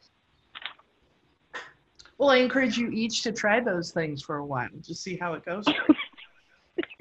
well, 2.19 2.31
I 2.31 2.37
encourage 2.37 2.77
you 2.77 2.91
each 2.91 3.23
to 3.23 3.33
try 3.33 3.61
those 3.61 3.91
things 3.91 4.23
for 4.23 4.37
a 4.37 4.45
while, 4.45 4.69
just 4.83 5.03
see 5.03 5.17
how 5.17 5.35
it 5.35 5.45
goes. 5.45 5.65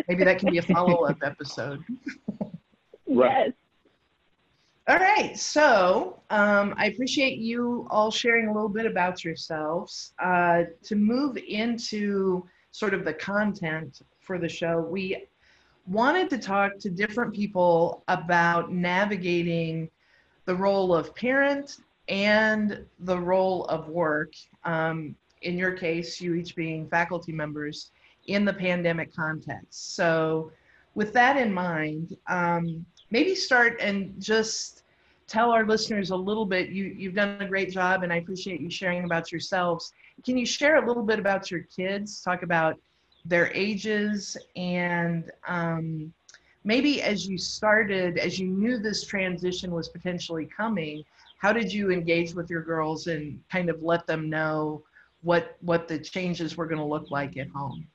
Maybe 0.07 0.23
that 0.23 0.39
can 0.39 0.51
be 0.51 0.57
a 0.57 0.61
follow-up 0.61 1.17
episode. 1.23 1.83
yes. 3.05 3.51
All 4.89 4.97
right, 4.97 5.37
so 5.37 6.19
um, 6.31 6.73
I 6.75 6.87
appreciate 6.87 7.37
you 7.37 7.85
all 7.91 8.09
sharing 8.09 8.47
a 8.47 8.51
little 8.51 8.69
bit 8.69 8.87
about 8.87 9.23
yourselves. 9.23 10.13
Uh, 10.17 10.63
to 10.81 10.95
move 10.95 11.37
into 11.37 12.43
sort 12.71 12.95
of 12.95 13.05
the 13.05 13.13
content 13.13 14.01
for 14.19 14.39
the 14.39 14.49
show, 14.49 14.79
we 14.79 15.27
wanted 15.85 16.27
to 16.31 16.39
talk 16.39 16.79
to 16.79 16.89
different 16.89 17.35
people 17.35 18.03
about 18.07 18.71
navigating 18.71 19.91
the 20.45 20.55
role 20.55 20.95
of 20.95 21.13
parent 21.13 21.77
and 22.07 22.83
the 23.01 23.19
role 23.19 23.65
of 23.65 23.89
work. 23.89 24.33
Um, 24.63 25.15
in 25.43 25.55
your 25.55 25.73
case, 25.73 26.19
you 26.19 26.33
each 26.33 26.55
being 26.55 26.89
faculty 26.89 27.31
members 27.31 27.91
in 28.25 28.43
the 28.43 28.53
pandemic 28.53 29.15
context. 29.15 29.95
So, 29.95 30.51
with 30.95 31.13
that 31.13 31.37
in 31.37 31.53
mind, 31.53 32.17
um, 32.27 32.87
maybe 33.11 33.35
start 33.35 33.77
and 33.79 34.13
just 34.19 34.83
tell 35.27 35.51
our 35.51 35.65
listeners 35.65 36.09
a 36.09 36.15
little 36.15 36.45
bit. 36.45 36.69
You, 36.69 36.85
you've 36.85 37.15
done 37.15 37.41
a 37.41 37.47
great 37.47 37.71
job, 37.71 38.03
and 38.03 38.11
I 38.11 38.17
appreciate 38.17 38.61
you 38.61 38.69
sharing 38.69 39.03
about 39.03 39.31
yourselves. 39.31 39.93
Can 40.25 40.37
you 40.37 40.45
share 40.45 40.83
a 40.83 40.87
little 40.87 41.03
bit 41.03 41.19
about 41.19 41.51
your 41.51 41.61
kids? 41.61 42.21
Talk 42.21 42.43
about 42.43 42.77
their 43.25 43.51
ages 43.53 44.37
and 44.55 45.29
um, 45.47 46.13
maybe 46.63 47.01
as 47.01 47.27
you 47.27 47.37
started, 47.37 48.17
as 48.17 48.39
you 48.39 48.47
knew 48.47 48.77
this 48.77 49.05
transition 49.05 49.71
was 49.71 49.89
potentially 49.89 50.45
coming, 50.45 51.03
how 51.37 51.53
did 51.53 51.71
you 51.71 51.91
engage 51.91 52.33
with 52.33 52.49
your 52.49 52.61
girls 52.61 53.07
and 53.07 53.41
kind 53.51 53.69
of 53.69 53.81
let 53.81 54.05
them 54.07 54.29
know 54.29 54.83
what 55.21 55.57
what 55.61 55.87
the 55.87 55.99
changes 55.99 56.55
were 56.57 56.65
going 56.65 56.79
to 56.79 56.85
look 56.85 57.11
like 57.11 57.37
at 57.37 57.49
home? 57.49 57.87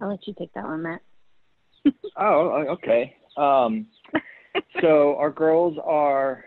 I'll 0.00 0.10
let 0.10 0.26
you 0.26 0.34
take 0.38 0.52
that 0.54 0.64
one, 0.64 0.82
Matt. 0.82 1.00
Oh, 2.16 2.64
okay. 2.70 3.16
Um, 3.36 3.86
so 4.80 5.16
our 5.16 5.30
girls 5.30 5.76
are 5.84 6.44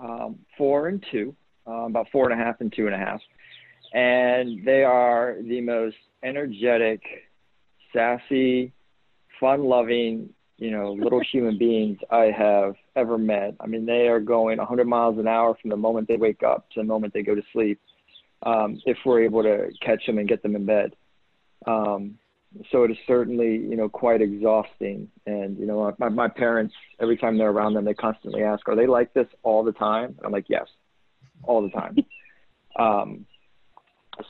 um, 0.00 0.38
four 0.56 0.88
and 0.88 1.04
two, 1.10 1.34
uh, 1.66 1.86
about 1.86 2.06
four 2.10 2.30
and 2.30 2.40
a 2.40 2.44
half 2.44 2.60
and 2.60 2.72
two 2.74 2.86
and 2.86 2.94
a 2.94 2.98
half, 2.98 3.20
and 3.92 4.64
they 4.66 4.82
are 4.82 5.36
the 5.42 5.60
most 5.60 5.96
energetic, 6.22 7.02
sassy, 7.92 8.72
fun-loving, 9.38 10.30
you 10.58 10.70
know, 10.70 10.92
little 10.92 11.20
human 11.32 11.58
beings 11.58 11.98
I 12.10 12.30
have 12.36 12.74
ever 12.96 13.18
met. 13.18 13.54
I 13.60 13.66
mean, 13.66 13.86
they 13.86 14.08
are 14.08 14.20
going 14.20 14.58
100 14.58 14.86
miles 14.86 15.18
an 15.18 15.28
hour 15.28 15.56
from 15.60 15.70
the 15.70 15.76
moment 15.76 16.08
they 16.08 16.16
wake 16.16 16.42
up 16.42 16.68
to 16.70 16.80
the 16.80 16.84
moment 16.84 17.12
they 17.12 17.22
go 17.22 17.34
to 17.34 17.42
sleep. 17.52 17.80
Um, 18.44 18.80
if 18.86 18.96
we're 19.04 19.22
able 19.22 19.44
to 19.44 19.68
catch 19.80 20.04
them 20.04 20.18
and 20.18 20.28
get 20.28 20.42
them 20.42 20.56
in 20.56 20.66
bed. 20.66 20.96
Um, 21.64 22.18
so 22.70 22.84
it 22.84 22.90
is 22.90 22.96
certainly 23.06 23.56
you 23.56 23.76
know 23.76 23.88
quite 23.88 24.20
exhausting. 24.20 25.08
And 25.26 25.58
you 25.58 25.66
know 25.66 25.94
my, 25.98 26.08
my 26.08 26.28
parents 26.28 26.74
every 27.00 27.16
time 27.16 27.38
they're 27.38 27.50
around 27.50 27.74
them 27.74 27.84
they 27.84 27.94
constantly 27.94 28.42
ask 28.42 28.68
are 28.68 28.76
they 28.76 28.86
like 28.86 29.12
this 29.14 29.26
all 29.42 29.64
the 29.64 29.72
time? 29.72 30.14
And 30.16 30.20
i'm 30.24 30.32
like 30.32 30.46
yes 30.48 30.66
all 31.42 31.62
the 31.62 31.70
time. 31.70 31.96
Um, 32.74 33.26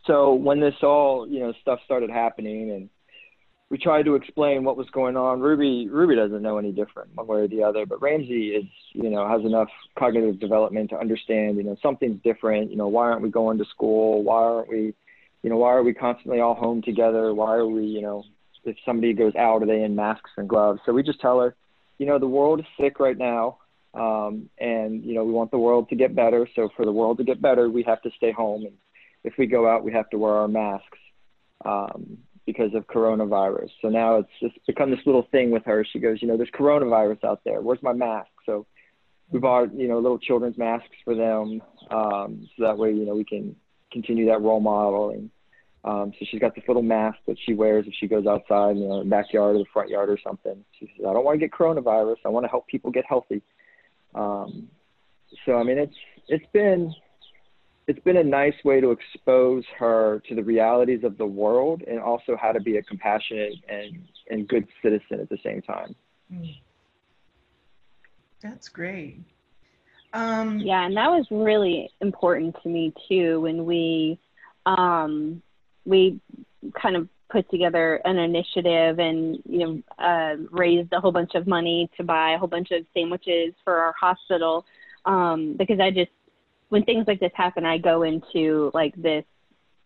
so 0.05 0.35
when 0.35 0.59
this 0.59 0.75
all 0.83 1.29
you 1.29 1.39
know 1.39 1.53
stuff 1.63 1.79
started 1.85 2.11
happening 2.11 2.73
and 2.73 2.91
we 3.71 3.79
tried 3.79 4.03
to 4.07 4.17
explain 4.17 4.65
what 4.65 4.77
was 4.77 4.91
going 4.91 5.17
on 5.17 5.39
ruby 5.39 5.89
ruby 5.89 6.17
doesn't 6.17 6.43
know 6.43 6.59
any 6.59 6.73
different 6.73 7.11
one 7.15 7.29
way 7.29 7.43
or 7.43 7.47
the 7.47 7.63
other 7.63 7.87
but 7.87 8.03
ramsey 8.03 8.49
is 8.49 8.65
you 8.95 9.11
know 9.11 9.29
has 9.29 9.45
enough 9.45 9.69
cognitive 9.99 10.41
development 10.41 10.91
to 10.91 10.99
understand 10.99 11.57
you 11.57 11.63
know 11.63 11.77
something's 11.83 12.21
different. 12.23 12.71
You 12.71 12.77
know 12.77 12.89
why 12.89 13.05
aren't 13.05 13.23
we 13.23 13.31
going 13.31 13.59
to 13.59 13.65
school? 13.67 14.23
Why 14.23 14.43
aren't 14.43 14.69
we 14.69 14.95
you 15.43 15.51
know, 15.51 15.57
why 15.57 15.73
are 15.73 15.83
we 15.83 15.93
constantly 15.95 16.41
all 16.41 16.55
home 16.55 16.83
together? 16.83 17.35
Why 17.35 17.55
are 17.55 17.67
we, 17.67 17.85
you 17.85 18.01
know, 18.01 18.25
if 18.65 18.77
somebody 18.87 19.13
goes 19.13 19.35
out, 19.35 19.63
are 19.63 19.67
they 19.67 19.83
in 19.83 19.97
masks 19.97 20.31
and 20.37 20.49
gloves? 20.49 20.81
So 20.87 20.93
we 20.93 21.03
just 21.03 21.21
tell 21.21 21.41
her, 21.41 21.57
you 21.99 22.07
know, 22.07 22.19
the 22.19 22.29
world 22.29 22.61
is 22.61 22.67
sick 22.81 23.01
right 23.01 23.19
now. 23.19 23.59
Um, 23.95 24.49
and, 24.59 25.05
you 25.05 25.15
know, 25.15 25.25
we 25.25 25.33
want 25.33 25.51
the 25.51 25.59
world 25.59 25.89
to 25.91 25.97
get 25.97 26.15
better. 26.15 26.49
So 26.55 26.71
for 26.77 26.85
the 26.85 26.93
world 26.93 27.19
to 27.19 27.25
get 27.25 27.43
better, 27.43 27.69
we 27.69 27.83
have 27.83 28.01
to 28.03 28.11
stay 28.17 28.33
home. 28.33 28.65
And 28.65 28.75
if 29.25 29.35
we 29.37 29.47
go 29.47 29.69
out, 29.69 29.85
we 29.85 29.93
have 29.93 30.09
to 30.11 30.19
wear 30.19 30.33
our 30.33 30.49
masks 30.49 30.99
um, 31.65 32.19
because 32.47 32.75
of 32.75 32.87
coronavirus. 32.87 33.69
So 33.83 33.89
now 33.89 34.17
it's 34.17 34.29
just 34.41 34.55
become 34.67 34.91
this 34.91 35.01
little 35.05 35.27
thing 35.31 35.51
with 35.51 35.65
her. 35.67 35.85
She 35.85 35.99
goes, 35.99 36.23
you 36.23 36.29
know, 36.29 36.37
there's 36.37 36.51
coronavirus 36.51 37.25
out 37.25 37.41
there. 37.45 37.61
Where's 37.61 37.83
my 37.83 37.93
mask? 37.93 38.31
So 38.47 38.67
we 39.31 39.41
bought, 39.41 39.75
you 39.75 39.89
know, 39.89 39.99
little 39.99 40.19
children's 40.19 40.57
masks 40.57 40.97
for 41.05 41.15
them. 41.15 41.61
Um, 41.91 42.49
so 42.57 42.65
that 42.65 42.79
way, 42.79 42.93
you 42.93 43.05
know, 43.05 43.15
we 43.15 43.25
can 43.25 43.57
continue 43.93 44.27
that 44.27 44.41
role 44.41 44.61
modeling. 44.61 45.31
Um, 45.85 46.13
so 46.19 46.27
she's 46.31 46.41
got 46.41 46.55
this 46.55 46.65
little 46.69 46.83
mask 46.83 47.19
that 47.27 47.37
she 47.45 47.55
wears 47.55 47.87
if 47.89 47.95
she 47.99 48.07
goes 48.07 48.27
outside, 48.27 48.77
you 48.77 48.87
know, 48.87 49.01
in 49.01 49.09
the 49.09 49.11
backyard 49.11 49.57
or 49.57 49.59
the 49.59 49.65
front 49.73 49.89
yard 49.89 50.09
or 50.09 50.19
something. 50.25 50.65
She 50.79 50.87
says, 50.97 51.07
"I 51.09 51.13
don't 51.13 51.25
want 51.25 51.41
to 51.41 51.47
get 51.47 51.51
coronavirus. 51.51 52.17
I 52.25 52.29
want 52.29 52.45
to 52.45 52.51
help 52.51 52.69
people 52.69 52.91
get 52.91 53.05
healthy." 53.05 53.43
Um, 54.15 54.69
so 55.45 55.57
I 55.57 55.65
mean, 55.65 55.79
it's 55.79 55.97
it's 56.29 56.47
been 56.53 56.95
it's 57.89 57.99
been 58.01 58.17
a 58.17 58.25
nice 58.25 58.55
way 58.65 58.81
to 58.81 58.93
expose 58.93 59.65
her 59.79 60.23
to 60.29 60.35
the 60.35 60.43
realities 60.43 61.03
of 61.03 61.19
the 61.19 61.27
world 61.27 61.83
and 61.87 61.99
also 61.99 62.37
how 62.41 62.53
to 62.53 62.61
be 62.61 62.77
a 62.77 62.83
compassionate 62.83 63.55
and 63.69 64.05
and 64.31 64.47
good 64.47 64.69
citizen 64.83 65.21
at 65.21 65.29
the 65.29 65.39
same 65.45 65.63
time. 65.63 65.95
Hmm. 66.33 66.45
That's 68.41 68.69
great. 68.69 69.21
Um, 70.13 70.59
yeah, 70.59 70.85
and 70.85 70.97
that 70.97 71.09
was 71.09 71.27
really 71.31 71.91
important 72.01 72.57
to 72.63 72.69
me 72.69 72.93
too 73.09 73.41
when 73.41 73.65
we 73.65 74.19
um, 74.67 75.43
we 75.85 76.21
kind 76.81 76.97
of 76.97 77.09
put 77.31 77.51
together 77.51 78.01
an 78.05 78.19
initiative 78.19 78.99
and 78.99 79.39
you 79.49 79.59
know 79.59 79.83
uh, 79.99 80.37
raised 80.51 80.93
a 80.93 81.01
whole 81.01 81.13
bunch 81.13 81.35
of 81.35 81.47
money 81.47 81.91
to 81.97 82.05
buy 82.05 82.33
a 82.33 82.39
whole 82.39 82.49
bunch 82.49 82.71
of 82.73 82.85
sandwiches 82.95 83.55
for 83.65 83.79
our 83.79 83.95
hospital 83.99 84.67
um, 85.07 85.55
because 85.59 85.81
I 85.81 85.91
just 85.91 86.11
when 86.69 86.85
things 86.85 87.07
like 87.07 87.21
this 87.21 87.33
happen, 87.35 87.67
I 87.67 87.79
go 87.79 88.03
into 88.03 88.71
like 88.73 88.95
this 88.97 89.25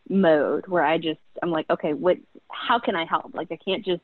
mode 0.08 0.66
where 0.68 0.84
I 0.84 0.98
just 0.98 1.20
I'm 1.42 1.50
like, 1.50 1.68
okay, 1.70 1.92
what? 1.92 2.16
How 2.50 2.78
can 2.78 2.94
I 2.94 3.04
help? 3.04 3.34
Like 3.34 3.48
I 3.50 3.56
can't 3.56 3.84
just 3.84 4.02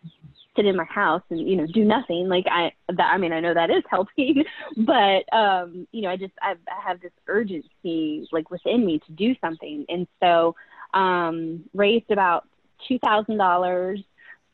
sit 0.54 0.66
in 0.66 0.76
my 0.76 0.84
house 0.84 1.22
and 1.30 1.48
you 1.48 1.56
know 1.56 1.66
do 1.66 1.84
nothing 1.84 2.28
like 2.28 2.44
i 2.50 2.70
that 2.88 3.10
i 3.12 3.16
mean 3.16 3.32
i 3.32 3.40
know 3.40 3.54
that 3.54 3.70
is 3.70 3.82
helping 3.90 4.44
but 4.78 5.24
um 5.32 5.86
you 5.92 6.02
know 6.02 6.10
i 6.10 6.16
just 6.16 6.34
i, 6.42 6.52
I 6.68 6.88
have 6.88 7.00
this 7.00 7.12
urgency 7.26 8.28
like 8.32 8.50
within 8.50 8.84
me 8.84 9.00
to 9.06 9.12
do 9.12 9.34
something. 9.40 9.84
And 9.88 10.06
so 10.20 10.54
um 10.94 11.64
raised 11.74 12.10
about 12.10 12.48
two 12.88 12.98
thousand 12.98 13.38
dollars 13.38 14.00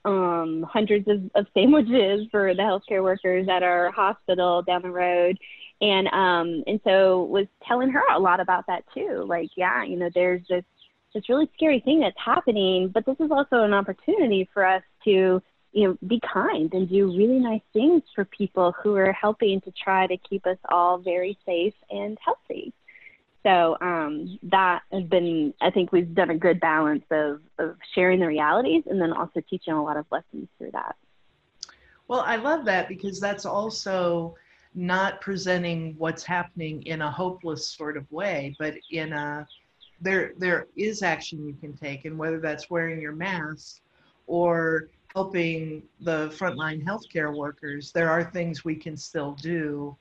um 0.05 0.65
hundreds 0.71 1.09
of, 1.09 1.23
of 1.35 1.47
sandwiches 1.55 2.27
for 2.31 2.55
the 2.55 2.63
healthcare 2.63 3.03
workers 3.03 3.49
at 3.49 3.63
our 3.63 3.91
hospital 3.91 4.63
down 4.63 4.83
the 4.83 4.91
road. 4.91 5.39
And 5.81 6.09
um 6.09 6.65
and 6.67 6.81
so 6.85 7.25
was 7.25 7.47
telling 7.67 7.91
her 7.91 8.03
a 8.15 8.19
lot 8.19 8.41
about 8.41 8.67
that 8.67 8.85
too 8.95 9.25
like 9.27 9.51
yeah 9.57 9.85
you 9.85 9.97
know 9.97 10.11
there's 10.15 10.43
this 10.49 10.65
this 11.15 11.29
really 11.29 11.49
scary 11.55 11.81
thing 11.81 12.01
that's 12.01 12.17
happening 12.23 12.89
but 12.89 13.07
this 13.07 13.17
is 13.21 13.31
also 13.31 13.63
an 13.63 13.73
opportunity 13.73 14.49
for 14.53 14.65
us 14.65 14.83
to 15.05 15.41
you 15.73 15.89
know, 15.89 15.99
be 16.07 16.21
kind 16.21 16.73
and 16.73 16.89
do 16.89 17.07
really 17.17 17.39
nice 17.39 17.61
things 17.73 18.03
for 18.15 18.25
people 18.25 18.73
who 18.83 18.97
are 18.97 19.13
helping 19.13 19.61
to 19.63 19.71
try 19.73 20.07
to 20.07 20.17
keep 20.17 20.47
us 20.47 20.59
all 20.69 20.99
very 20.99 21.39
safe 21.45 21.75
and 21.91 22.19
healthy. 22.25 22.73
So 23.45 23.77
um, 23.81 24.39
that 24.45 24.83
has 24.93 25.05
been, 25.05 25.55
I 25.61 25.71
think 25.71 25.93
we've 25.93 26.15
done 26.15 26.31
a 26.31 26.39
good 26.39 26.59
balance 26.61 27.05
of, 27.11 27.41
of 27.59 27.77
sharing 27.95 28.21
the 28.21 28.27
realities 28.27 28.85
and 28.87 29.01
then 29.01 29.13
also 29.13 29.41
teaching 29.49 29.75
a 29.75 29.83
lot 29.83 29.97
of 29.97 30.07
lessons 30.11 30.49
through 30.59 30.73
that. 30.73 30.97
Well, 32.09 32.21
I 32.21 32.37
love 32.37 32.65
that 32.65 32.89
because 32.89 33.21
that's 33.21 33.47
also 33.47 34.35
not 34.75 35.21
presenting 35.21 35.95
what's 35.99 36.23
happening 36.23 36.83
in 36.85 37.03
a 37.03 37.11
hopeless 37.11 37.69
sort 37.69 37.97
of 37.97 38.11
way, 38.11 38.55
but 38.59 38.75
in 38.91 39.13
a 39.13 39.47
there 40.01 40.33
there 40.39 40.69
is 40.77 41.03
action 41.03 41.47
you 41.47 41.55
can 41.61 41.77
take, 41.77 42.05
and 42.05 42.17
whether 42.17 42.39
that's 42.39 42.71
wearing 42.71 43.01
your 43.01 43.13
mask 43.13 43.81
or 44.27 44.89
helping 45.15 45.83
the 46.01 46.29
frontline 46.31 46.85
healthcare 46.85 47.35
workers, 47.35 47.93
there 47.93 48.11
are 48.11 48.25
things 48.25 48.65
we 48.65 48.75
can 48.75 48.97
still 48.97 49.33
do 49.33 49.97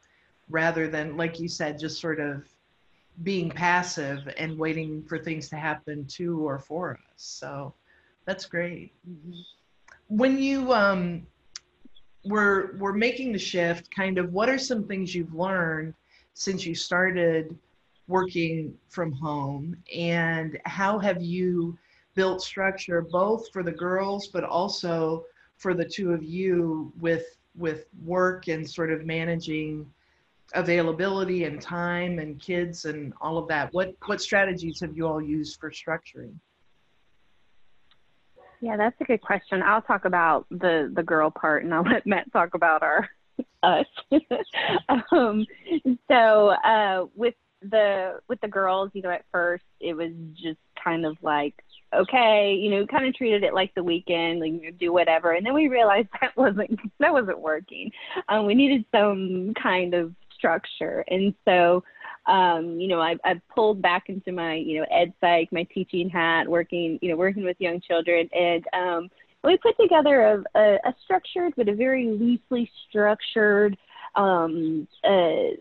rather 0.49 0.87
than, 0.87 1.17
like 1.17 1.39
you 1.39 1.47
said, 1.47 1.79
just 1.79 1.99
sort 1.99 2.19
of 2.19 2.47
being 3.23 3.49
passive 3.49 4.31
and 4.37 4.57
waiting 4.57 5.03
for 5.03 5.17
things 5.17 5.49
to 5.49 5.55
happen 5.55 6.05
to 6.05 6.47
or 6.47 6.59
for 6.59 6.91
us. 6.91 6.99
So 7.15 7.73
that's 8.25 8.45
great. 8.45 8.93
When 10.07 10.37
you 10.37 10.71
um, 10.73 11.25
were 12.25 12.75
were 12.77 12.93
making 12.93 13.31
the 13.31 13.39
shift, 13.39 13.89
kind 13.93 14.17
of, 14.17 14.31
what 14.33 14.49
are 14.49 14.59
some 14.59 14.87
things 14.87 15.15
you've 15.15 15.33
learned 15.33 15.93
since 16.33 16.65
you 16.65 16.75
started 16.75 17.57
working 18.07 18.73
from 18.89 19.11
home, 19.11 19.75
and 19.93 20.59
how 20.65 20.99
have 20.99 21.21
you 21.21 21.77
built 22.17 22.41
structure 22.41 23.01
both 23.01 23.49
for 23.53 23.63
the 23.63 23.71
girls, 23.71 24.27
but 24.27 24.43
also 24.43 25.23
for 25.55 25.73
the 25.73 25.85
two 25.85 26.11
of 26.11 26.23
you 26.23 26.91
with 26.99 27.37
with 27.55 27.85
work 28.03 28.47
and 28.47 28.69
sort 28.69 28.91
of 28.91 29.05
managing 29.05 29.85
availability 30.53 31.45
and 31.45 31.61
time 31.61 32.19
and 32.19 32.41
kids 32.41 32.85
and 32.85 33.13
all 33.21 33.37
of 33.37 33.47
that. 33.47 33.71
What 33.71 33.95
what 34.07 34.19
strategies 34.19 34.81
have 34.81 34.97
you 34.97 35.07
all 35.07 35.21
used 35.21 35.59
for 35.59 35.71
structuring? 35.71 36.33
Yeah 38.59 38.75
that's 38.75 38.99
a 38.99 39.05
good 39.05 39.21
question. 39.21 39.61
I'll 39.61 39.83
talk 39.83 40.05
about 40.05 40.47
the 40.49 40.91
the 40.93 41.03
girl 41.03 41.29
part 41.29 41.63
and 41.63 41.73
i'll 41.73 41.83
let 41.93 42.05
matt 42.05 42.31
talk 42.33 42.55
about 42.55 42.83
our 42.83 43.07
us. 43.63 43.85
Um, 45.11 45.45
so 46.09 46.49
uh, 46.49 47.05
with 47.15 47.35
the 47.69 48.19
with 48.27 48.39
the 48.41 48.47
girls 48.47 48.91
you 48.93 49.01
know 49.01 49.09
at 49.09 49.25
first 49.31 49.63
it 49.79 49.93
was 49.93 50.11
just 50.35 50.59
kind 50.83 51.05
of 51.05 51.17
like 51.21 51.55
okay, 51.93 52.53
you 52.59 52.69
know, 52.69 52.85
kind 52.85 53.05
of 53.05 53.15
treated 53.15 53.43
it 53.43 53.53
like 53.53 53.73
the 53.75 53.83
weekend, 53.83 54.39
like 54.39 54.77
do 54.77 54.91
whatever. 54.91 55.31
And 55.31 55.45
then 55.45 55.53
we 55.53 55.67
realized 55.67 56.09
that 56.21 56.35
wasn't 56.35 56.79
that 56.99 57.13
wasn't 57.13 57.39
working. 57.39 57.91
Um, 58.29 58.45
we 58.45 58.55
needed 58.55 58.85
some 58.91 59.53
kind 59.61 59.93
of 59.93 60.13
structure, 60.35 61.03
and 61.07 61.33
so. 61.45 61.83
Um, 62.25 62.77
you 62.77 62.89
know, 62.89 62.99
I, 62.99 63.15
I 63.23 63.39
pulled 63.55 63.81
back 63.81 64.09
into 64.09 64.33
my, 64.33 64.55
you 64.55 64.81
know, 64.81 64.85
ed 64.91 65.13
psych, 65.21 65.47
my 65.53 65.63
teaching 65.73 66.09
hat, 66.09 66.45
working, 66.45 66.99
you 67.01 67.09
know, 67.09 67.15
working 67.15 67.45
with 67.45 67.55
young 67.57 67.79
children, 67.79 68.29
and 68.33 68.65
um, 68.73 69.09
we 69.45 69.55
put 69.55 69.77
together 69.77 70.21
a, 70.21 70.59
a, 70.59 70.75
a 70.89 70.95
structured 71.05 71.53
but 71.55 71.69
a 71.69 71.73
very 71.73 72.07
loosely 72.07 72.69
structured 72.89 73.77
um, 74.15 74.89
uh, 75.05 75.55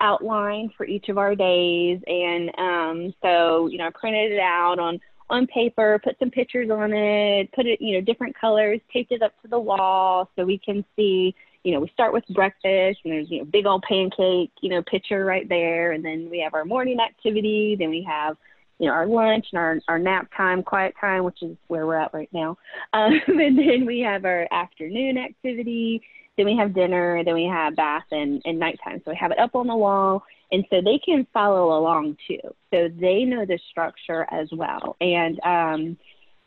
outline 0.00 0.70
for 0.76 0.86
each 0.86 1.08
of 1.08 1.18
our 1.18 1.34
days. 1.34 2.00
And 2.06 2.50
um, 2.58 3.14
so, 3.22 3.66
you 3.68 3.78
know, 3.78 3.86
I 3.86 3.90
printed 3.90 4.32
it 4.32 4.40
out 4.40 4.78
on 4.78 5.00
on 5.28 5.46
paper, 5.48 6.00
put 6.04 6.16
some 6.18 6.30
pictures 6.30 6.70
on 6.70 6.92
it, 6.92 7.50
put 7.52 7.66
it, 7.66 7.80
you 7.80 7.94
know, 7.94 8.00
different 8.00 8.38
colors, 8.38 8.80
taped 8.92 9.12
it 9.12 9.22
up 9.22 9.32
to 9.42 9.48
the 9.48 9.58
wall 9.58 10.30
so 10.36 10.44
we 10.44 10.58
can 10.58 10.84
see, 10.94 11.34
you 11.64 11.72
know, 11.72 11.80
we 11.80 11.88
start 11.88 12.12
with 12.12 12.24
breakfast 12.28 13.00
and 13.04 13.12
there's, 13.12 13.30
you 13.30 13.40
know, 13.40 13.44
big 13.44 13.66
old 13.66 13.82
pancake, 13.88 14.52
you 14.60 14.70
know, 14.70 14.82
picture 14.82 15.24
right 15.24 15.48
there. 15.48 15.92
And 15.92 16.04
then 16.04 16.28
we 16.30 16.38
have 16.40 16.54
our 16.54 16.64
morning 16.64 16.98
activity. 17.00 17.74
Then 17.76 17.90
we 17.90 18.06
have, 18.08 18.36
you 18.78 18.86
know, 18.86 18.92
our 18.92 19.06
lunch 19.06 19.46
and 19.52 19.58
our, 19.58 19.80
our 19.88 19.98
nap 19.98 20.28
time, 20.36 20.62
quiet 20.62 20.94
time, 21.00 21.24
which 21.24 21.42
is 21.42 21.56
where 21.66 21.86
we're 21.86 21.96
at 21.96 22.14
right 22.14 22.30
now. 22.32 22.56
Um, 22.92 23.20
and 23.26 23.58
then 23.58 23.84
we 23.84 24.00
have 24.00 24.24
our 24.24 24.46
afternoon 24.52 25.18
activity. 25.18 26.02
Then 26.36 26.46
we 26.46 26.56
have 26.56 26.74
dinner. 26.74 27.22
Then 27.24 27.34
we 27.34 27.44
have 27.44 27.76
bath 27.76 28.04
and, 28.10 28.42
and 28.44 28.58
nighttime. 28.58 29.00
So 29.04 29.10
we 29.10 29.16
have 29.16 29.30
it 29.30 29.38
up 29.38 29.54
on 29.54 29.66
the 29.66 29.76
wall 29.76 30.22
and 30.52 30.64
so 30.70 30.80
they 30.80 30.98
can 30.98 31.26
follow 31.32 31.78
along 31.78 32.16
too. 32.26 32.40
So 32.72 32.88
they 32.88 33.24
know 33.24 33.44
the 33.44 33.58
structure 33.70 34.26
as 34.30 34.48
well. 34.52 34.96
And 35.00 35.40
um 35.40 35.96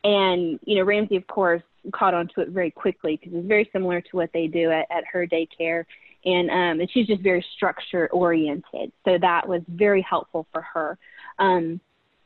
and 0.04 0.60
you 0.64 0.78
know 0.78 0.84
ramsey 0.84 1.16
of 1.18 1.28
course 1.28 1.62
caught 1.94 2.14
on 2.14 2.30
to 2.36 2.42
it 2.42 2.50
very 2.50 2.72
quickly 2.72 3.18
because 3.18 3.38
it's 3.38 3.48
very 3.48 3.70
similar 3.74 4.02
to 4.02 4.16
what 4.16 4.30
they 4.34 4.48
do 4.48 4.72
at, 4.72 4.88
at 4.90 5.04
her 5.12 5.28
daycare. 5.28 5.86
And 6.26 6.50
um 6.50 6.80
and 6.80 6.90
she's 6.92 7.08
just 7.08 7.22
very 7.22 7.46
structure 7.56 8.08
oriented. 8.12 8.92
So 9.06 9.18
that 9.20 9.48
was 9.48 9.62
very 9.68 10.02
helpful 10.02 10.48
for 10.52 10.62
her. 10.62 10.98
Um 11.40 11.82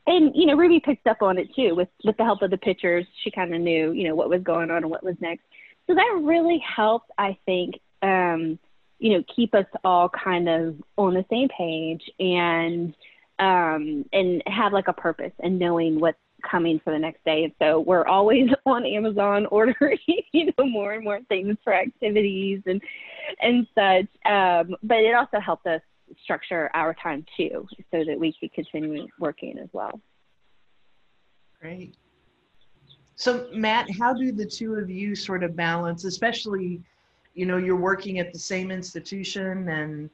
and 0.06 0.32
you 0.34 0.46
know 0.46 0.54
ruby 0.54 0.80
picked 0.80 1.06
up 1.06 1.22
on 1.22 1.38
it 1.38 1.48
too 1.54 1.74
with 1.74 1.88
with 2.04 2.16
the 2.16 2.24
help 2.24 2.42
of 2.42 2.50
the 2.50 2.58
pictures. 2.58 3.04
She 3.22 3.30
kind 3.30 3.54
of 3.54 3.60
knew 3.60 3.92
you 3.92 4.06
know 4.08 4.14
what 4.14 4.28
was 4.28 4.42
going 4.42 4.70
on 4.70 4.78
and 4.78 4.90
what 4.90 5.02
was 5.02 5.16
next 5.20 5.44
so 5.86 5.94
that 5.94 6.20
really 6.22 6.62
helped 6.76 7.10
i 7.18 7.36
think 7.46 7.78
um 8.02 8.58
you 9.04 9.10
know, 9.10 9.24
keep 9.34 9.54
us 9.54 9.66
all 9.84 10.08
kind 10.08 10.48
of 10.48 10.76
on 10.96 11.12
the 11.12 11.24
same 11.30 11.48
page 11.48 12.02
and 12.18 12.94
um, 13.38 14.04
and 14.14 14.42
have 14.46 14.72
like 14.72 14.88
a 14.88 14.94
purpose 14.94 15.32
and 15.40 15.58
knowing 15.58 16.00
what's 16.00 16.16
coming 16.48 16.80
for 16.82 16.92
the 16.92 16.98
next 16.98 17.24
day. 17.24 17.44
And 17.44 17.52
so 17.60 17.80
we're 17.80 18.06
always 18.06 18.48
on 18.66 18.86
Amazon 18.86 19.44
ordering, 19.50 19.98
you 20.32 20.46
know, 20.46 20.66
more 20.66 20.92
and 20.92 21.04
more 21.04 21.20
things 21.28 21.58
for 21.62 21.74
activities 21.74 22.62
and 22.66 22.80
and 23.40 23.66
such. 23.74 24.08
Um, 24.30 24.76
but 24.82 24.98
it 24.98 25.14
also 25.14 25.38
helped 25.38 25.66
us 25.66 25.82
structure 26.22 26.70
our 26.72 26.94
time 26.94 27.26
too, 27.36 27.66
so 27.90 28.04
that 28.04 28.18
we 28.18 28.34
could 28.40 28.54
continue 28.54 29.06
working 29.18 29.58
as 29.58 29.68
well. 29.72 30.00
Great. 31.60 31.94
So 33.16 33.48
Matt, 33.52 33.88
how 33.98 34.12
do 34.12 34.32
the 34.32 34.46
two 34.46 34.74
of 34.74 34.90
you 34.90 35.14
sort 35.14 35.44
of 35.44 35.54
balance, 35.54 36.04
especially 36.04 36.82
you 37.34 37.46
know 37.46 37.56
you're 37.56 37.76
working 37.76 38.18
at 38.18 38.32
the 38.32 38.38
same 38.38 38.70
institution 38.70 39.68
and 39.68 40.10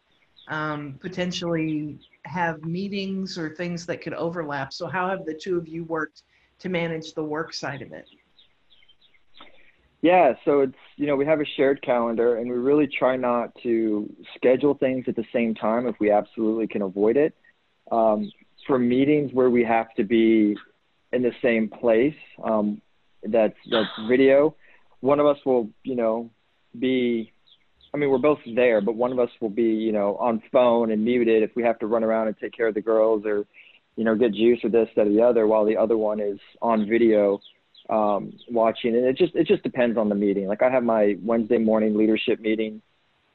um, 0.49 0.99
potentially 1.01 1.99
have 2.25 2.63
meetings 2.65 3.39
or 3.39 3.55
things 3.55 3.87
that 3.87 4.03
could 4.03 4.15
overlap. 4.15 4.73
So 4.73 4.87
how 4.87 5.09
have 5.09 5.25
the 5.25 5.35
two 5.35 5.57
of 5.57 5.69
you 5.69 5.85
worked 5.85 6.23
to 6.59 6.69
manage 6.69 7.15
the 7.15 7.25
work 7.25 7.55
side 7.55 7.83
of 7.83 7.93
it? 7.93 8.07
Yeah, 10.03 10.35
so 10.45 10.61
it's 10.61 10.75
you 10.97 11.07
know 11.07 11.17
we 11.17 11.27
have 11.27 11.41
a 11.41 11.45
shared 11.57 11.83
calendar 11.83 12.37
and 12.37 12.51
we 12.51 12.57
really 12.57 12.87
try 12.87 13.17
not 13.17 13.55
to 13.63 14.11
schedule 14.35 14.75
things 14.75 15.05
at 15.09 15.17
the 15.17 15.27
same 15.33 15.55
time 15.55 15.87
if 15.87 15.97
we 16.01 16.11
absolutely 16.11 16.67
can 16.67 16.83
avoid 16.83 17.17
it. 17.17 17.35
Um, 17.91 18.31
for 18.67 18.79
meetings 18.79 19.33
where 19.33 19.51
we 19.51 19.65
have 19.65 19.93
to 19.95 20.05
be 20.05 20.57
in 21.13 21.23
the 21.23 21.33
same 21.43 21.69
place, 21.69 22.15
um, 22.45 22.81
that's 23.23 23.57
that's 23.71 23.89
video. 24.09 24.55
One 25.01 25.21
of 25.21 25.27
us 25.27 25.39
will 25.45 25.71
you 25.83 25.97
know 25.97 26.31
be 26.79 27.33
I 27.93 27.97
mean, 27.97 28.11
we're 28.11 28.19
both 28.19 28.39
there, 28.55 28.81
but 28.81 28.95
one 28.95 29.11
of 29.13 29.19
us 29.19 29.31
will 29.41 29.51
be, 29.51 29.63
you 29.63 29.93
know, 29.93 30.17
on 30.17 30.43
phone 30.53 30.93
and 30.93 31.05
muted 31.05 31.43
if 31.43 31.51
we 31.57 31.63
have 31.65 31.79
to 31.81 31.87
run 31.87 32.05
around 32.05 32.29
and 32.29 32.37
take 32.39 32.53
care 32.53 32.69
of 32.69 32.75
the 32.75 32.81
girls 32.81 33.25
or, 33.27 33.47
you 33.97 34.05
know, 34.05 34.15
get 34.15 34.33
juice 34.33 34.61
or 34.63 34.71
this, 34.71 34.89
that, 34.95 35.07
or 35.07 35.11
the 35.11 35.21
other, 35.21 35.47
while 35.47 35.65
the 35.65 35.77
other 35.77 35.97
one 35.97 36.21
is 36.21 36.39
on 36.63 36.89
video 36.89 37.41
um, 37.89 38.33
watching. 38.49 38.95
And 38.95 39.05
it 39.05 39.17
just 39.17 39.35
it 39.35 39.47
just 39.47 39.65
depends 39.65 39.99
on 39.99 40.09
the 40.09 40.15
meeting. 40.15 40.47
Like 40.47 40.63
I 40.63 40.71
have 40.71 40.85
my 40.85 41.17
Wednesday 41.23 41.59
morning 41.59 41.97
leadership 41.97 42.41
meeting 42.41 42.81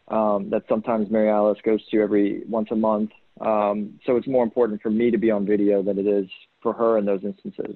um, 0.07 0.49
that 0.51 0.63
sometimes 0.69 1.11
Mary 1.11 1.29
Alice 1.29 1.59
goes 1.65 1.85
to 1.89 2.01
every 2.01 2.43
once 2.47 2.69
a 2.71 2.75
month. 2.75 3.11
Um, 3.41 3.99
so 4.05 4.15
it's 4.15 4.27
more 4.27 4.45
important 4.45 4.81
for 4.81 4.89
me 4.89 5.11
to 5.11 5.17
be 5.17 5.31
on 5.31 5.45
video 5.45 5.83
than 5.83 5.99
it 5.99 6.07
is 6.07 6.27
for 6.63 6.71
her 6.71 6.97
in 6.97 7.05
those 7.05 7.25
instances. 7.25 7.75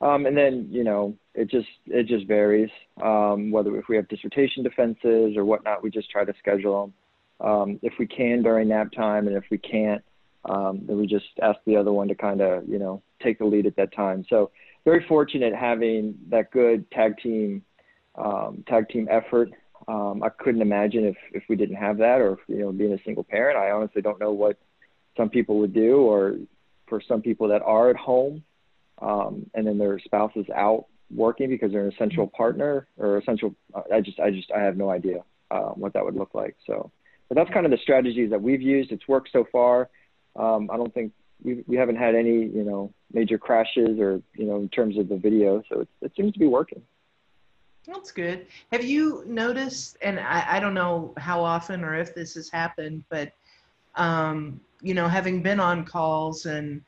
Um, 0.00 0.26
and 0.26 0.36
then, 0.36 0.68
you 0.70 0.84
know, 0.84 1.16
it 1.34 1.50
just 1.50 1.68
it 1.86 2.06
just 2.06 2.26
varies. 2.26 2.70
Um, 3.02 3.50
whether 3.50 3.76
if 3.78 3.88
we 3.88 3.96
have 3.96 4.08
dissertation 4.08 4.62
defenses 4.62 5.36
or 5.36 5.44
whatnot, 5.44 5.82
we 5.82 5.90
just 5.90 6.10
try 6.10 6.24
to 6.24 6.34
schedule 6.38 6.92
them. 7.40 7.48
Um, 7.48 7.80
if 7.82 7.94
we 7.98 8.06
can 8.06 8.42
during 8.42 8.68
nap 8.68 8.92
time, 8.92 9.26
and 9.26 9.36
if 9.36 9.44
we 9.50 9.58
can't, 9.58 10.02
um, 10.44 10.82
then 10.86 10.98
we 10.98 11.06
just 11.06 11.26
ask 11.42 11.58
the 11.66 11.76
other 11.76 11.92
one 11.92 12.08
to 12.08 12.14
kind 12.14 12.40
of, 12.40 12.68
you 12.68 12.78
know, 12.78 13.02
take 13.22 13.38
the 13.38 13.44
lead 13.44 13.66
at 13.66 13.76
that 13.76 13.94
time. 13.94 14.24
So 14.28 14.50
very 14.84 15.04
fortunate 15.08 15.54
having 15.54 16.16
that 16.28 16.50
good 16.50 16.90
tag 16.90 17.16
team 17.18 17.62
um, 18.16 18.64
tag 18.68 18.88
team 18.88 19.08
effort. 19.10 19.50
Um, 19.88 20.22
I 20.22 20.28
couldn't 20.28 20.62
imagine 20.62 21.04
if 21.04 21.16
if 21.32 21.42
we 21.48 21.56
didn't 21.56 21.76
have 21.76 21.98
that, 21.98 22.20
or 22.20 22.34
if, 22.34 22.38
you 22.48 22.58
know, 22.58 22.72
being 22.72 22.92
a 22.92 23.02
single 23.04 23.24
parent. 23.24 23.58
I 23.58 23.70
honestly 23.70 24.02
don't 24.02 24.20
know 24.20 24.32
what 24.32 24.56
some 25.16 25.30
people 25.30 25.58
would 25.58 25.74
do, 25.74 25.96
or 25.96 26.36
for 26.86 27.00
some 27.06 27.22
people 27.22 27.48
that 27.48 27.62
are 27.62 27.90
at 27.90 27.96
home 27.96 28.44
um, 29.00 29.50
and 29.54 29.66
then 29.66 29.78
their 29.78 29.98
spouse 29.98 30.32
is 30.36 30.46
out 30.54 30.86
working 31.14 31.48
because 31.48 31.72
they're 31.72 31.86
an 31.86 31.92
essential 31.92 32.26
partner 32.26 32.86
or 32.96 33.18
essential. 33.18 33.54
I 33.92 34.00
just, 34.00 34.18
I 34.20 34.30
just, 34.30 34.50
I 34.50 34.60
have 34.60 34.76
no 34.76 34.90
idea 34.90 35.22
um, 35.50 35.74
what 35.76 35.92
that 35.94 36.04
would 36.04 36.16
look 36.16 36.34
like. 36.34 36.56
So, 36.66 36.90
but 37.28 37.36
that's 37.36 37.50
kind 37.50 37.66
of 37.66 37.72
the 37.72 37.78
strategies 37.78 38.30
that 38.30 38.40
we've 38.40 38.62
used. 38.62 38.92
It's 38.92 39.06
worked 39.08 39.30
so 39.32 39.46
far. 39.50 39.88
Um, 40.36 40.70
I 40.72 40.76
don't 40.76 40.92
think 40.92 41.12
we 41.42 41.62
we 41.66 41.76
haven't 41.76 41.96
had 41.96 42.14
any, 42.14 42.46
you 42.46 42.64
know, 42.64 42.92
major 43.12 43.38
crashes 43.38 43.98
or 43.98 44.20
you 44.34 44.46
know 44.46 44.56
in 44.56 44.68
terms 44.68 44.98
of 44.98 45.08
the 45.08 45.16
video. 45.16 45.62
So 45.68 45.80
it, 45.80 45.88
it 46.02 46.12
seems 46.16 46.32
to 46.32 46.38
be 46.38 46.46
working. 46.46 46.82
That's 47.86 48.12
good. 48.12 48.46
Have 48.72 48.82
you 48.82 49.24
noticed, 49.26 49.98
and 50.00 50.18
I, 50.18 50.56
I 50.56 50.60
don't 50.60 50.72
know 50.72 51.12
how 51.18 51.44
often 51.44 51.84
or 51.84 51.94
if 51.94 52.14
this 52.14 52.34
has 52.34 52.48
happened, 52.48 53.04
but 53.10 53.32
um, 53.96 54.60
you 54.80 54.94
know, 54.94 55.06
having 55.06 55.42
been 55.42 55.60
on 55.60 55.84
calls 55.84 56.46
and 56.46 56.82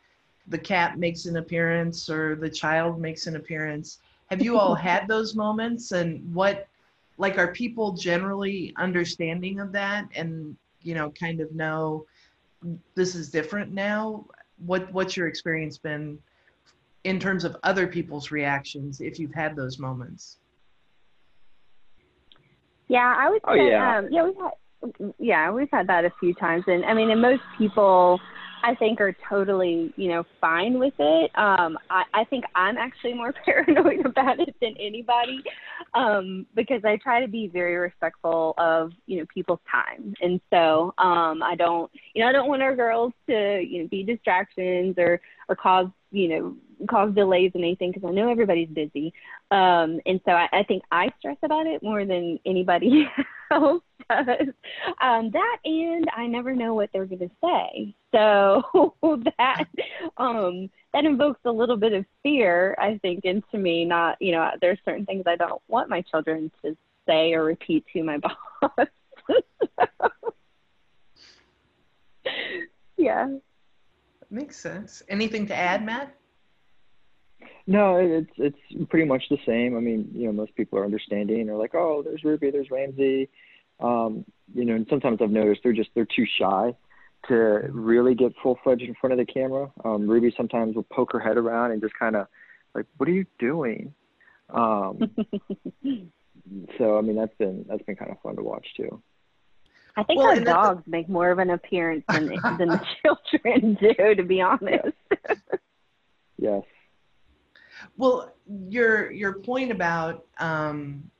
the 0.49 0.59
cat 0.59 0.99
makes 0.99 1.27
an 1.27 1.37
appearance 1.37 2.09
or 2.09 2.37
the 2.37 2.51
child 2.51 3.01
makes 3.01 3.27
an 3.27 3.37
appearance. 3.37 3.99
Have 4.31 4.43
you 4.43 4.59
all 4.59 4.75
had 4.75 5.09
those 5.09 5.35
moments 5.35 5.93
and 5.93 6.35
what 6.35 6.69
like 7.19 7.39
are 7.39 7.53
people 7.53 7.93
generally 7.93 8.75
understanding 8.77 9.59
of 9.61 9.73
that 9.73 10.07
and 10.15 10.57
you 10.83 10.95
know 10.95 11.11
kind 11.11 11.41
of 11.41 11.53
know 11.53 12.07
this 12.95 13.15
is 13.15 13.31
different 13.31 13.73
now? 13.73 14.27
What 14.65 14.93
what's 14.93 15.17
your 15.17 15.27
experience 15.27 15.79
been 15.79 16.19
in 17.05 17.21
terms 17.21 17.45
of 17.45 17.57
other 17.63 17.87
people's 17.87 18.31
reactions 18.31 19.01
if 19.01 19.19
you've 19.19 19.35
had 19.35 19.55
those 19.57 19.79
moments? 19.79 20.39
Yeah, 22.89 23.15
I 23.19 23.31
would 23.31 23.43
say 23.43 23.49
oh, 23.49 23.55
yeah. 23.55 23.99
Um, 23.99 24.09
yeah, 24.11 24.25
we've 24.25 24.37
had 24.37 25.15
yeah, 25.19 25.51
we've 25.51 25.69
had 25.73 25.89
that 25.89 26.05
a 26.05 26.13
few 26.21 26.35
times 26.35 26.65
and 26.67 26.85
I 26.85 26.95
mean 26.95 27.11
and 27.11 27.21
most 27.21 27.43
people 27.59 28.21
I 28.63 28.75
think 28.75 29.01
are 29.01 29.17
totally, 29.29 29.93
you 29.97 30.09
know, 30.09 30.25
fine 30.41 30.79
with 30.79 30.95
it. 30.99 31.31
Um, 31.37 31.79
I, 31.91 32.05
I 32.15 32.25
think 32.25 32.45
I'm 32.55 32.77
actually 32.77 33.15
more 33.15 33.33
paranoid 33.45 34.05
about 34.05 34.41
it 34.41 34.55
than 34.61 34.75
anybody 34.79 35.43
um, 35.95 36.47
because 36.55 36.83
I 36.85 36.97
try 36.97 37.21
to 37.21 37.29
be 37.29 37.49
very 37.49 37.77
respectful 37.77 38.55
of, 38.59 38.93
you 39.07 39.19
know, 39.19 39.27
people's 39.33 39.61
time. 39.71 40.15
And 40.21 40.41
so 40.51 40.95
um, 40.99 41.43
I 41.43 41.55
don't, 41.57 41.91
you 42.15 42.23
know, 42.23 42.29
I 42.29 42.33
don't 42.33 42.49
want 42.49 42.63
our 42.63 42.75
girls 42.75 43.13
to, 43.29 43.61
you 43.61 43.83
know, 43.83 43.89
be 43.89 44.03
distractions 44.03 44.97
or, 44.99 45.21
or 45.49 45.57
cause, 45.57 45.89
you 46.11 46.29
know, 46.29 46.57
cause 46.89 47.15
delays 47.15 47.53
and 47.55 47.65
anything 47.65 47.93
because 47.93 48.09
I 48.09 48.13
know 48.13 48.31
everybody's 48.31 48.69
busy. 48.69 49.13
Um, 49.51 50.01
and 50.07 50.21
so 50.25 50.33
I, 50.33 50.49
I 50.53 50.63
think 50.63 50.83
I 50.91 51.11
stress 51.19 51.39
about 51.43 51.67
it 51.67 51.83
more 51.83 52.05
than 52.05 52.39
anybody 52.45 53.09
else 53.51 53.83
does. 54.11 54.49
Um, 55.01 55.31
that 55.31 55.59
and 55.65 56.07
I 56.15 56.27
never 56.27 56.55
know 56.55 56.75
what 56.75 56.91
they're 56.93 57.07
going 57.07 57.21
to 57.21 57.31
say. 57.43 57.95
So 58.13 58.95
that 59.39 59.65
um, 60.17 60.71
that 60.93 61.05
invokes 61.05 61.41
a 61.45 61.51
little 61.51 61.77
bit 61.77 61.93
of 61.93 62.05
fear, 62.23 62.77
I 62.79 62.99
think, 63.03 63.25
into 63.25 63.59
me. 63.59 63.85
Not, 63.85 64.17
you 64.21 64.33
know, 64.33 64.51
there's 64.61 64.79
certain 64.85 65.07
things 65.07 65.25
I 65.27 65.37
don't 65.37 65.63
want 65.69 65.89
my 65.89 66.03
children 66.03 66.51
to 66.63 66.77
say 67.07 67.33
or 67.35 67.45
repeat 67.45 67.85
to 67.93 68.03
my 68.03 68.19
boss. 68.61 68.89
yeah. 72.97 73.29
Makes 74.31 74.59
sense. 74.59 75.03
Anything 75.09 75.47
to 75.47 75.55
add, 75.55 75.85
Matt? 75.85 76.15
No, 77.67 77.97
it's 77.97 78.31
it's 78.37 78.89
pretty 78.89 79.07
much 79.07 79.25
the 79.29 79.39
same. 79.45 79.77
I 79.77 79.81
mean, 79.81 80.11
you 80.15 80.27
know, 80.27 80.33
most 80.33 80.55
people 80.55 80.79
are 80.79 80.85
understanding. 80.85 81.47
They're 81.47 81.57
like, 81.57 81.75
oh, 81.75 82.03
there's 82.03 82.25
Ruby, 82.25 82.51
there's 82.51 82.71
Ramsey. 82.71 83.29
Um, 83.81 84.25
you 84.55 84.65
know, 84.65 84.75
and 84.75 84.87
sometimes 84.89 85.19
I've 85.21 85.31
noticed 85.31 85.61
they're 85.63 85.73
just 85.73 85.91
they're 85.95 86.07
too 86.07 86.27
shy 86.39 86.75
to 87.29 87.35
really 87.35 88.15
get 88.15 88.33
full 88.43 88.59
fledged 88.63 88.83
in 88.83 88.95
front 88.95 89.13
of 89.13 89.19
the 89.19 89.31
camera. 89.31 89.71
Um, 89.85 90.09
Ruby 90.09 90.33
sometimes 90.37 90.77
will 90.77 90.85
poke 90.85 91.13
her 91.13 91.21
head 91.21 91.37
around 91.37 91.73
and 91.73 91.83
just 91.83 91.95
kind 91.99 92.15
of 92.15 92.29
like, 92.75 92.87
what 92.97 93.09
are 93.09 93.13
you 93.13 93.27
doing? 93.39 93.93
Um, 94.51 95.11
so 96.79 96.99
I 96.99 97.01
mean, 97.01 97.17
that's 97.17 97.35
been 97.37 97.65
that's 97.69 97.83
been 97.83 97.97
kind 97.97 98.11
of 98.11 98.21
fun 98.23 98.37
to 98.37 98.43
watch 98.43 98.67
too. 98.77 99.03
I 99.97 100.03
think 100.03 100.21
well, 100.21 100.29
our 100.29 100.41
dogs 100.41 100.85
the... 100.85 100.91
make 100.91 101.09
more 101.09 101.31
of 101.31 101.39
an 101.39 101.51
appearance 101.51 102.05
than 102.09 102.27
than 102.59 102.69
the 102.69 102.87
children 103.03 103.75
do, 103.81 104.15
to 104.15 104.23
be 104.23 104.41
honest. 104.41 104.97
yes. 106.39 106.63
Well, 107.97 108.33
your 108.69 109.11
your 109.11 109.41
point 109.41 109.71
about 109.71 110.27
um, 110.39 111.11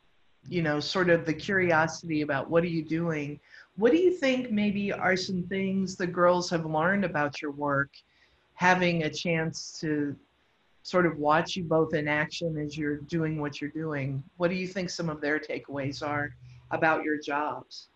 you 0.49 0.63
know 0.63 0.79
sort 0.79 1.11
of 1.11 1.25
the 1.25 1.35
curiosity 1.35 2.21
about 2.21 2.51
what 2.51 2.63
are 2.65 2.69
you 2.69 2.85
doing. 2.85 3.41
What 3.77 3.93
do 3.93 3.99
you 3.99 4.13
think 4.13 4.51
maybe 4.51 4.93
are 4.93 5.17
some 5.17 5.43
things 5.45 5.97
the 5.97 6.07
girls 6.07 6.49
have 6.51 6.65
learned 6.65 7.05
about 7.05 7.43
your 7.43 7.51
work, 7.51 7.91
having 8.55 9.03
a 9.03 9.11
chance 9.11 9.79
to 9.81 10.17
sort 10.83 11.05
of 11.05 11.19
watch 11.19 11.57
you 11.57 11.65
both 11.65 11.95
in 11.95 12.09
action 12.09 12.57
as 12.59 12.79
you're 12.79 12.99
doing 12.99 13.41
what 13.41 13.61
you're 13.61 13.71
doing? 13.71 14.23
What 14.37 14.49
do 14.49 14.57
you 14.57 14.69
think 14.69 14.89
some 14.89 15.11
of 15.11 15.21
their 15.21 15.39
takeaways 15.39 16.07
are 16.07 16.35
about 16.71 17.03
your 17.03 17.19
jobs? 17.21 17.89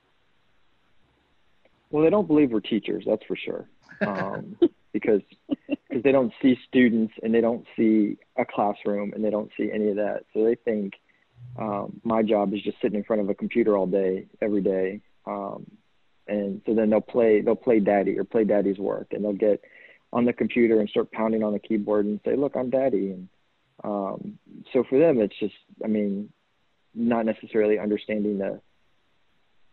Well, 1.90 2.04
they 2.04 2.10
don't 2.10 2.26
believe 2.26 2.50
we're 2.50 2.60
teachers, 2.60 3.04
that's 3.06 3.24
for 3.26 3.36
sure. 3.36 3.68
Um, 4.00 4.56
because 4.92 5.22
because 5.48 6.02
they 6.02 6.12
don't 6.12 6.32
see 6.40 6.56
students 6.68 7.14
and 7.22 7.34
they 7.34 7.40
don't 7.40 7.66
see 7.76 8.16
a 8.36 8.44
classroom 8.44 9.12
and 9.12 9.24
they 9.24 9.30
don't 9.30 9.50
see 9.56 9.70
any 9.72 9.90
of 9.90 9.96
that. 9.96 10.24
So 10.32 10.44
they 10.44 10.54
think 10.54 10.94
um, 11.58 12.00
my 12.04 12.22
job 12.22 12.54
is 12.54 12.62
just 12.62 12.80
sitting 12.80 12.98
in 12.98 13.04
front 13.04 13.22
of 13.22 13.28
a 13.28 13.34
computer 13.34 13.76
all 13.76 13.86
day, 13.86 14.26
every 14.40 14.62
day. 14.62 15.00
Um, 15.26 15.66
and 16.26 16.60
so 16.64 16.74
then 16.74 16.90
they'll 16.90 17.00
play 17.00 17.40
they'll 17.40 17.56
play 17.56 17.80
daddy 17.80 18.18
or 18.18 18.24
play 18.24 18.44
daddy's 18.44 18.78
work 18.78 19.08
and 19.12 19.24
they'll 19.24 19.32
get 19.32 19.62
on 20.12 20.24
the 20.24 20.32
computer 20.32 20.80
and 20.80 20.88
start 20.88 21.10
pounding 21.12 21.42
on 21.42 21.52
the 21.52 21.58
keyboard 21.58 22.06
and 22.06 22.20
say, 22.24 22.36
"Look, 22.36 22.56
I'm 22.56 22.70
daddy." 22.70 23.12
And 23.12 23.28
um, 23.82 24.38
so 24.72 24.84
for 24.88 24.98
them, 24.98 25.20
it's 25.20 25.38
just 25.38 25.54
I 25.84 25.88
mean, 25.88 26.30
not 26.94 27.26
necessarily 27.26 27.78
understanding 27.78 28.38
the 28.38 28.60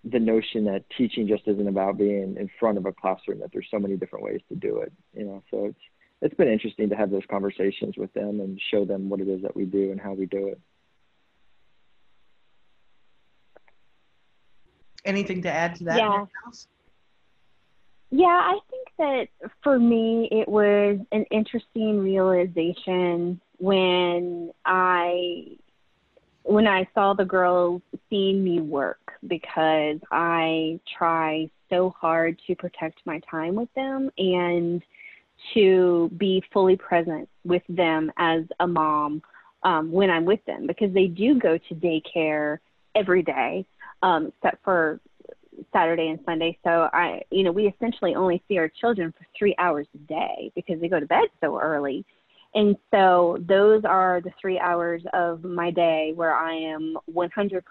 the 0.04 0.20
notion 0.20 0.66
that 0.66 0.84
teaching 0.98 1.28
just 1.28 1.48
isn't 1.48 1.68
about 1.68 1.98
being 1.98 2.38
in 2.38 2.50
front 2.60 2.78
of 2.78 2.86
a 2.86 2.92
classroom 2.92 3.40
that 3.40 3.50
there's 3.52 3.68
so 3.70 3.80
many 3.80 3.98
different 3.98 4.24
ways 4.24 4.42
to 4.50 4.56
do 4.56 4.80
it 4.80 4.92
you 5.14 5.26
know? 5.26 5.44
So 5.52 5.66
it's 5.66 5.80
it's 6.22 6.36
been 6.36 6.48
interesting 6.48 6.90
to 6.90 6.96
have 6.96 7.12
those 7.12 7.24
conversations 7.30 7.96
with 7.96 8.12
them 8.14 8.40
and 8.40 8.60
show 8.72 8.86
them 8.86 9.10
what 9.10 9.20
it 9.20 9.28
is 9.28 9.44
that 9.44 9.56
we 9.56 9.66
do 9.66 9.92
and 9.92 10.02
how 10.02 10.14
we 10.14 10.26
do 10.26 10.48
it. 10.48 10.60
Anything 15.06 15.44
to 15.44 15.52
add 15.52 15.76
to 15.76 15.84
that 15.86 15.98
yeah. 15.98 16.26
Yeah 18.10 18.26
i 18.26 18.60
think 18.70 18.88
that 18.98 19.50
for 19.64 19.80
me 19.80 20.28
it 20.32 20.50
was 20.50 21.00
an 21.12 21.26
interesting 21.32 22.00
realization 22.00 23.40
when 23.58 24.52
i 24.66 25.58
when 26.48 26.66
I 26.66 26.88
saw 26.94 27.14
the 27.14 27.26
girls 27.26 27.82
seeing 28.10 28.44
me 28.44 28.62
work 28.62 29.00
because 29.28 30.00
I 30.12 30.80
try 30.98 31.50
so 31.70 31.94
hard 32.00 32.40
to 32.48 32.56
protect 32.56 33.00
my 33.06 33.20
time 33.30 33.56
with 33.56 33.68
them 33.76 34.10
and 34.18 34.82
to 35.54 36.10
be 36.18 36.42
fully 36.54 36.78
present 36.78 37.28
with 37.44 37.64
them 37.68 38.12
as 38.18 38.44
a 38.62 38.68
mom 38.68 39.22
um, 39.64 39.92
when 39.92 40.10
I'm 40.10 40.26
with 40.26 40.44
them 40.46 40.68
because 40.68 40.94
they 40.94 41.08
do 41.08 41.38
go 41.38 41.58
to 41.58 41.76
daycare 41.76 42.60
every 42.96 43.24
day 43.24 43.66
um, 44.02 44.28
except 44.28 44.64
for 44.64 45.02
Saturday 45.74 46.08
and 46.10 46.20
Sunday. 46.26 46.58
So 46.64 46.90
I, 46.94 47.24
you 47.30 47.44
know, 47.44 47.52
we 47.52 47.68
essentially 47.68 48.16
only 48.16 48.42
see 48.48 48.58
our 48.58 48.70
children 48.70 49.14
for 49.18 49.26
three 49.38 49.56
hours 49.58 49.88
a 49.96 49.98
day 50.08 50.52
because 50.56 50.80
they 50.80 50.88
go 50.88 51.00
to 51.00 51.06
bed 51.06 51.26
so 51.42 51.60
early. 51.60 52.06
And 52.58 52.76
so 52.92 53.38
those 53.48 53.84
are 53.86 54.20
the 54.20 54.32
three 54.42 54.58
hours 54.58 55.04
of 55.14 55.44
my 55.44 55.70
day 55.70 56.14
where 56.16 56.36
I 56.36 56.56
am 56.56 56.98
100% 57.08 57.62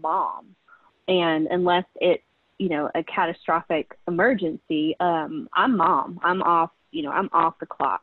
mom. 0.00 0.54
And 1.08 1.48
unless 1.48 1.84
it's, 1.96 2.22
you 2.56 2.68
know, 2.68 2.88
a 2.94 3.02
catastrophic 3.02 3.90
emergency, 4.06 4.94
um, 5.00 5.48
I'm 5.52 5.76
mom. 5.76 6.20
I'm 6.22 6.42
off, 6.42 6.70
you 6.92 7.02
know, 7.02 7.10
I'm 7.10 7.28
off 7.32 7.54
the 7.58 7.66
clock. 7.66 8.02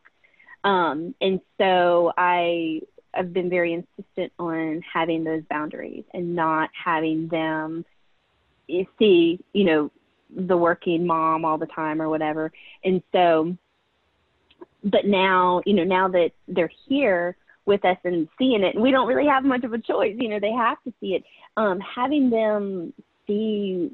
Um, 0.65 1.15
and 1.21 1.39
so 1.57 2.11
I 2.17 2.81
I've 3.13 3.31
been 3.31 3.49
very 3.49 3.71
insistent 3.71 4.33
on 4.37 4.81
having 4.81 5.23
those 5.23 5.43
boundaries 5.49 6.03
and 6.13 6.35
not 6.35 6.71
having 6.73 7.29
them 7.29 7.85
see, 8.99 9.39
you 9.53 9.63
know, 9.63 9.91
the 10.29 10.57
working 10.57 11.07
mom 11.07 11.45
all 11.45 11.57
the 11.57 11.67
time 11.67 12.01
or 12.01 12.09
whatever. 12.09 12.51
And 12.83 13.01
so 13.13 13.55
but 14.83 15.05
now, 15.05 15.61
you 15.65 15.73
know, 15.73 15.83
now 15.83 16.07
that 16.09 16.31
they're 16.47 16.71
here 16.87 17.35
with 17.65 17.83
us 17.83 17.97
and 18.03 18.27
seeing 18.37 18.63
it, 18.63 18.75
and 18.75 18.83
we 18.83 18.91
don't 18.91 19.07
really 19.07 19.27
have 19.27 19.43
much 19.43 19.63
of 19.63 19.73
a 19.73 19.77
choice, 19.77 20.15
you 20.17 20.29
know, 20.29 20.39
they 20.39 20.51
have 20.51 20.81
to 20.83 20.93
see 20.99 21.15
it. 21.15 21.23
Um, 21.57 21.79
having 21.79 22.29
them 22.29 22.93
see 23.25 23.91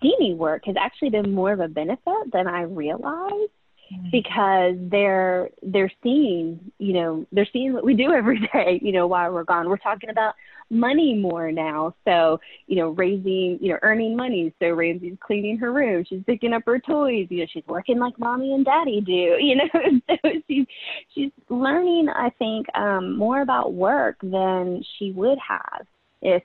see 0.00 0.14
me 0.18 0.34
work 0.34 0.62
has 0.66 0.76
actually 0.78 1.10
been 1.10 1.32
more 1.32 1.52
of 1.52 1.60
a 1.60 1.68
benefit 1.68 2.32
than 2.32 2.46
I 2.46 2.62
realized 2.62 3.50
mm-hmm. 3.92 4.10
because 4.10 4.74
they're 4.90 5.50
they're 5.62 5.92
seeing 6.02 6.58
you 6.78 6.92
know 6.94 7.26
they're 7.32 7.48
seeing 7.52 7.72
what 7.72 7.84
we 7.84 7.94
do 7.94 8.12
every 8.12 8.40
day 8.52 8.80
you 8.82 8.92
know 8.92 9.06
while 9.06 9.32
we're 9.32 9.44
gone 9.44 9.68
we're 9.68 9.76
talking 9.76 10.10
about 10.10 10.34
money 10.72 11.14
more 11.14 11.52
now. 11.52 11.94
So, 12.04 12.40
you 12.66 12.76
know, 12.76 12.90
raising, 12.90 13.58
you 13.60 13.68
know, 13.68 13.78
earning 13.82 14.16
money. 14.16 14.52
So 14.60 14.70
Ramsey's 14.70 15.18
cleaning 15.20 15.58
her 15.58 15.72
room. 15.72 16.04
She's 16.08 16.22
picking 16.26 16.52
up 16.52 16.62
her 16.66 16.80
toys. 16.80 17.26
You 17.30 17.40
know, 17.40 17.46
she's 17.52 17.66
working 17.66 17.98
like 17.98 18.18
mommy 18.18 18.54
and 18.54 18.64
daddy 18.64 19.00
do, 19.00 19.12
you 19.38 19.56
know. 19.56 20.00
so 20.08 20.30
she's 20.48 20.66
she's 21.14 21.30
learning, 21.48 22.08
I 22.08 22.30
think, 22.38 22.66
um, 22.74 23.16
more 23.16 23.42
about 23.42 23.74
work 23.74 24.16
than 24.22 24.82
she 24.98 25.12
would 25.12 25.38
have 25.46 25.86
if 26.22 26.42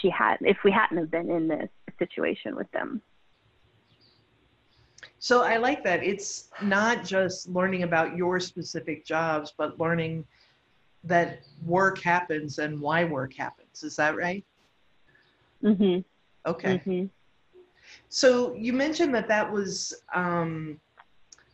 she 0.00 0.10
had 0.10 0.36
if 0.42 0.58
we 0.64 0.70
hadn't 0.70 0.98
have 0.98 1.10
been 1.10 1.30
in 1.30 1.48
this 1.48 1.68
situation 1.98 2.54
with 2.54 2.70
them. 2.72 3.00
So 5.20 5.42
I 5.42 5.58
like 5.58 5.84
that. 5.84 6.02
It's 6.02 6.48
not 6.62 7.04
just 7.04 7.46
learning 7.46 7.82
about 7.82 8.16
your 8.16 8.40
specific 8.40 9.04
jobs, 9.04 9.52
but 9.56 9.78
learning 9.78 10.24
that 11.04 11.40
work 11.64 11.98
happens 11.98 12.58
and 12.58 12.80
why 12.80 13.04
work 13.04 13.34
happens. 13.34 13.82
Is 13.82 13.96
that 13.96 14.16
right? 14.16 14.44
Mm 15.62 15.76
Mhm. 15.76 16.04
Okay. 16.46 16.78
Mm-hmm. 16.78 17.04
So 18.08 18.54
you 18.54 18.72
mentioned 18.72 19.14
that 19.14 19.28
that 19.28 19.52
was 19.52 19.92
um, 20.14 20.80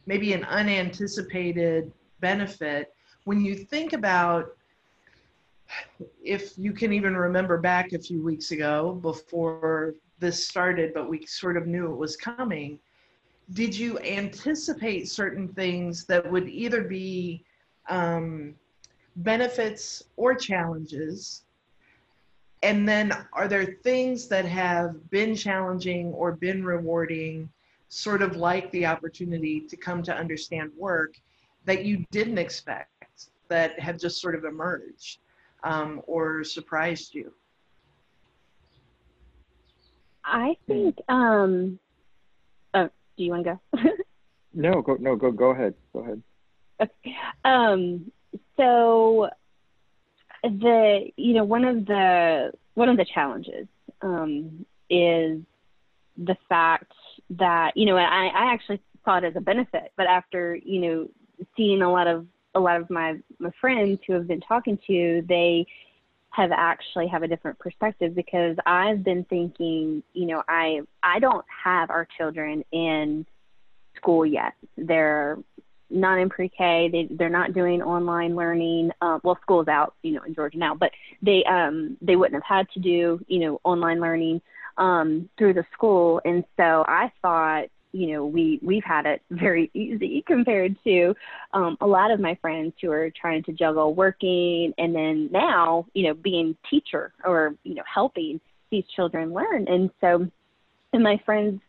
maybe 0.07 0.33
an 0.33 0.45
unanticipated 0.45 1.93
benefit. 2.21 2.95
When 3.25 3.41
you 3.45 3.57
think 3.57 3.95
about, 3.95 4.57
if 6.23 6.57
you 6.57 6.73
can 6.73 6.93
even 6.93 7.17
remember 7.17 7.59
back 7.59 7.93
a 7.95 7.99
few 7.99 8.23
weeks 8.23 8.53
ago 8.53 8.99
before 9.03 9.95
this 10.21 10.47
started, 10.47 10.95
but 10.95 11.11
we 11.11 11.27
sort 11.27 11.57
of 11.57 11.67
knew 11.67 11.91
it 11.91 11.97
was 11.97 12.17
coming, 12.17 12.79
did 13.53 13.77
you 13.77 13.99
anticipate 14.01 15.09
certain 15.09 15.49
things 15.49 16.05
that 16.07 16.31
would 16.31 16.49
either 16.49 16.83
be 16.83 17.45
um, 17.89 18.55
benefits 19.17 20.05
or 20.17 20.35
challenges? 20.35 21.43
And 22.63 22.89
then 22.89 23.13
are 23.33 23.47
there 23.47 23.79
things 23.85 24.27
that 24.29 24.45
have 24.47 25.11
been 25.11 25.37
challenging 25.37 26.13
or 26.13 26.33
been 26.33 26.65
rewarding 26.65 27.49
sort 27.89 28.23
of 28.23 28.37
like 28.37 28.71
the 28.73 28.85
opportunity 28.85 29.61
to 29.61 29.77
come 29.77 30.03
to 30.03 30.15
understand 30.15 30.73
work 30.77 31.15
that 31.65 31.85
you 31.85 32.05
didn't 32.11 32.39
expect 32.39 33.29
that 33.49 33.79
have 33.79 33.99
just 33.99 34.21
sort 34.21 34.35
of 34.35 34.45
emerged 34.45 35.19
um, 35.63 36.03
or 36.07 36.43
surprised 36.43 37.15
you? 37.15 37.33
I 40.25 40.57
think. 40.67 40.97
Um, 41.09 41.79
do 43.17 43.25
you 43.25 43.31
want 43.31 43.45
to 43.45 43.59
go? 43.75 43.81
no, 44.55 44.83
go. 44.83 44.97
No, 45.01 45.17
go. 45.17 45.31
Go 45.31 45.51
ahead. 45.51 45.75
Go 45.93 46.01
ahead. 46.01 46.23
Okay. 46.81 47.17
Um, 47.45 48.11
so 48.57 49.31
the 50.43 51.11
you 51.17 51.35
know 51.35 51.45
one 51.45 51.65
of 51.65 51.87
the 51.87 52.53
one 52.75 52.89
of 52.89 52.97
the 52.97 53.07
challenges 53.15 53.67
um, 54.03 54.67
is 54.91 55.41
the 56.17 56.37
fact 56.49 56.93
that 57.31 57.77
you 57.77 57.87
know 57.87 57.97
I, 57.97 58.27
I 58.27 58.53
actually 58.53 58.81
saw 59.05 59.19
it 59.19 59.25
as 59.25 59.37
a 59.37 59.41
benefit, 59.41 59.93
but 59.97 60.07
after 60.07 60.57
you 60.57 60.81
know 60.81 61.09
seeing 61.57 61.83
a 61.83 61.91
lot 61.91 62.07
of 62.07 62.27
a 62.55 62.61
lot 62.61 62.81
of 62.81 62.89
my 62.91 63.17
my 63.39 63.51
friends 63.61 64.01
who 64.07 64.15
have 64.15 64.27
been 64.27 64.41
talking 64.41 64.79
to, 64.87 65.25
they 65.29 65.67
have 66.37 66.53
actually 66.53 67.09
have 67.09 67.23
a 67.23 67.29
different 67.29 67.59
perspective 67.59 68.15
because 68.15 68.57
I've 68.67 69.03
been 69.03 69.25
thinking, 69.25 70.03
you 70.13 70.27
know, 70.27 70.43
I 70.47 70.81
I 71.03 71.19
don't 71.19 71.45
have 71.65 71.91
our 71.91 72.07
children 72.19 72.63
in 72.73 73.27
school 73.97 74.27
yet. 74.27 74.53
They're 74.77 75.39
not 75.89 76.19
in 76.19 76.29
pre-K. 76.29 76.91
They 76.93 77.09
they're 77.17 77.31
not 77.31 77.55
doing 77.55 77.81
online 77.81 78.37
learning. 78.37 78.91
Uh, 79.01 79.19
well, 79.23 79.39
school's 79.41 79.69
out, 79.69 79.95
you 80.03 80.13
know, 80.13 80.23
in 80.25 80.35
Georgia 80.35 80.59
now, 80.59 80.75
but 80.75 80.91
they 81.23 81.43
um 81.45 81.97
they 82.03 82.17
wouldn't 82.17 82.43
have 82.43 82.57
had 82.57 82.69
to 82.75 82.81
do 82.81 83.19
you 83.29 83.39
know 83.39 83.61
online 83.65 84.01
learning 84.01 84.43
um 84.77 85.31
through 85.39 85.55
the 85.55 85.65
school, 85.73 86.21
and 86.27 86.45
so 86.59 86.85
I 86.87 87.11
thought 87.23 87.69
you 87.97 88.13
know 88.13 88.27
we 88.27 88.59
we've 88.63 88.85
had 88.85 89.07
it 89.07 89.23
very 89.31 89.71
easy 89.75 90.23
compared 90.27 90.77
to 90.85 91.15
um, 91.55 91.77
a 91.81 91.87
lot 91.87 92.11
of 92.11 92.21
my 92.21 92.37
friends 92.43 92.75
who 92.81 92.91
are 92.91 93.11
trying 93.11 93.43
to 93.45 93.53
juggle 93.53 93.95
working 93.95 94.73
and 94.79 94.95
then 94.95 95.29
now 95.33 95.87
you 95.95 96.07
know 96.07 96.15
being 96.15 96.57
teacher 96.71 97.13
or 97.25 97.55
you 97.65 97.75
know 97.75 97.83
helping 97.93 98.41
these 98.71 98.85
children 98.95 99.33
learn. 99.33 99.67
And 99.69 99.91
so 100.01 100.27
and 100.93 101.03
my 101.03 101.21
friends 101.25 101.61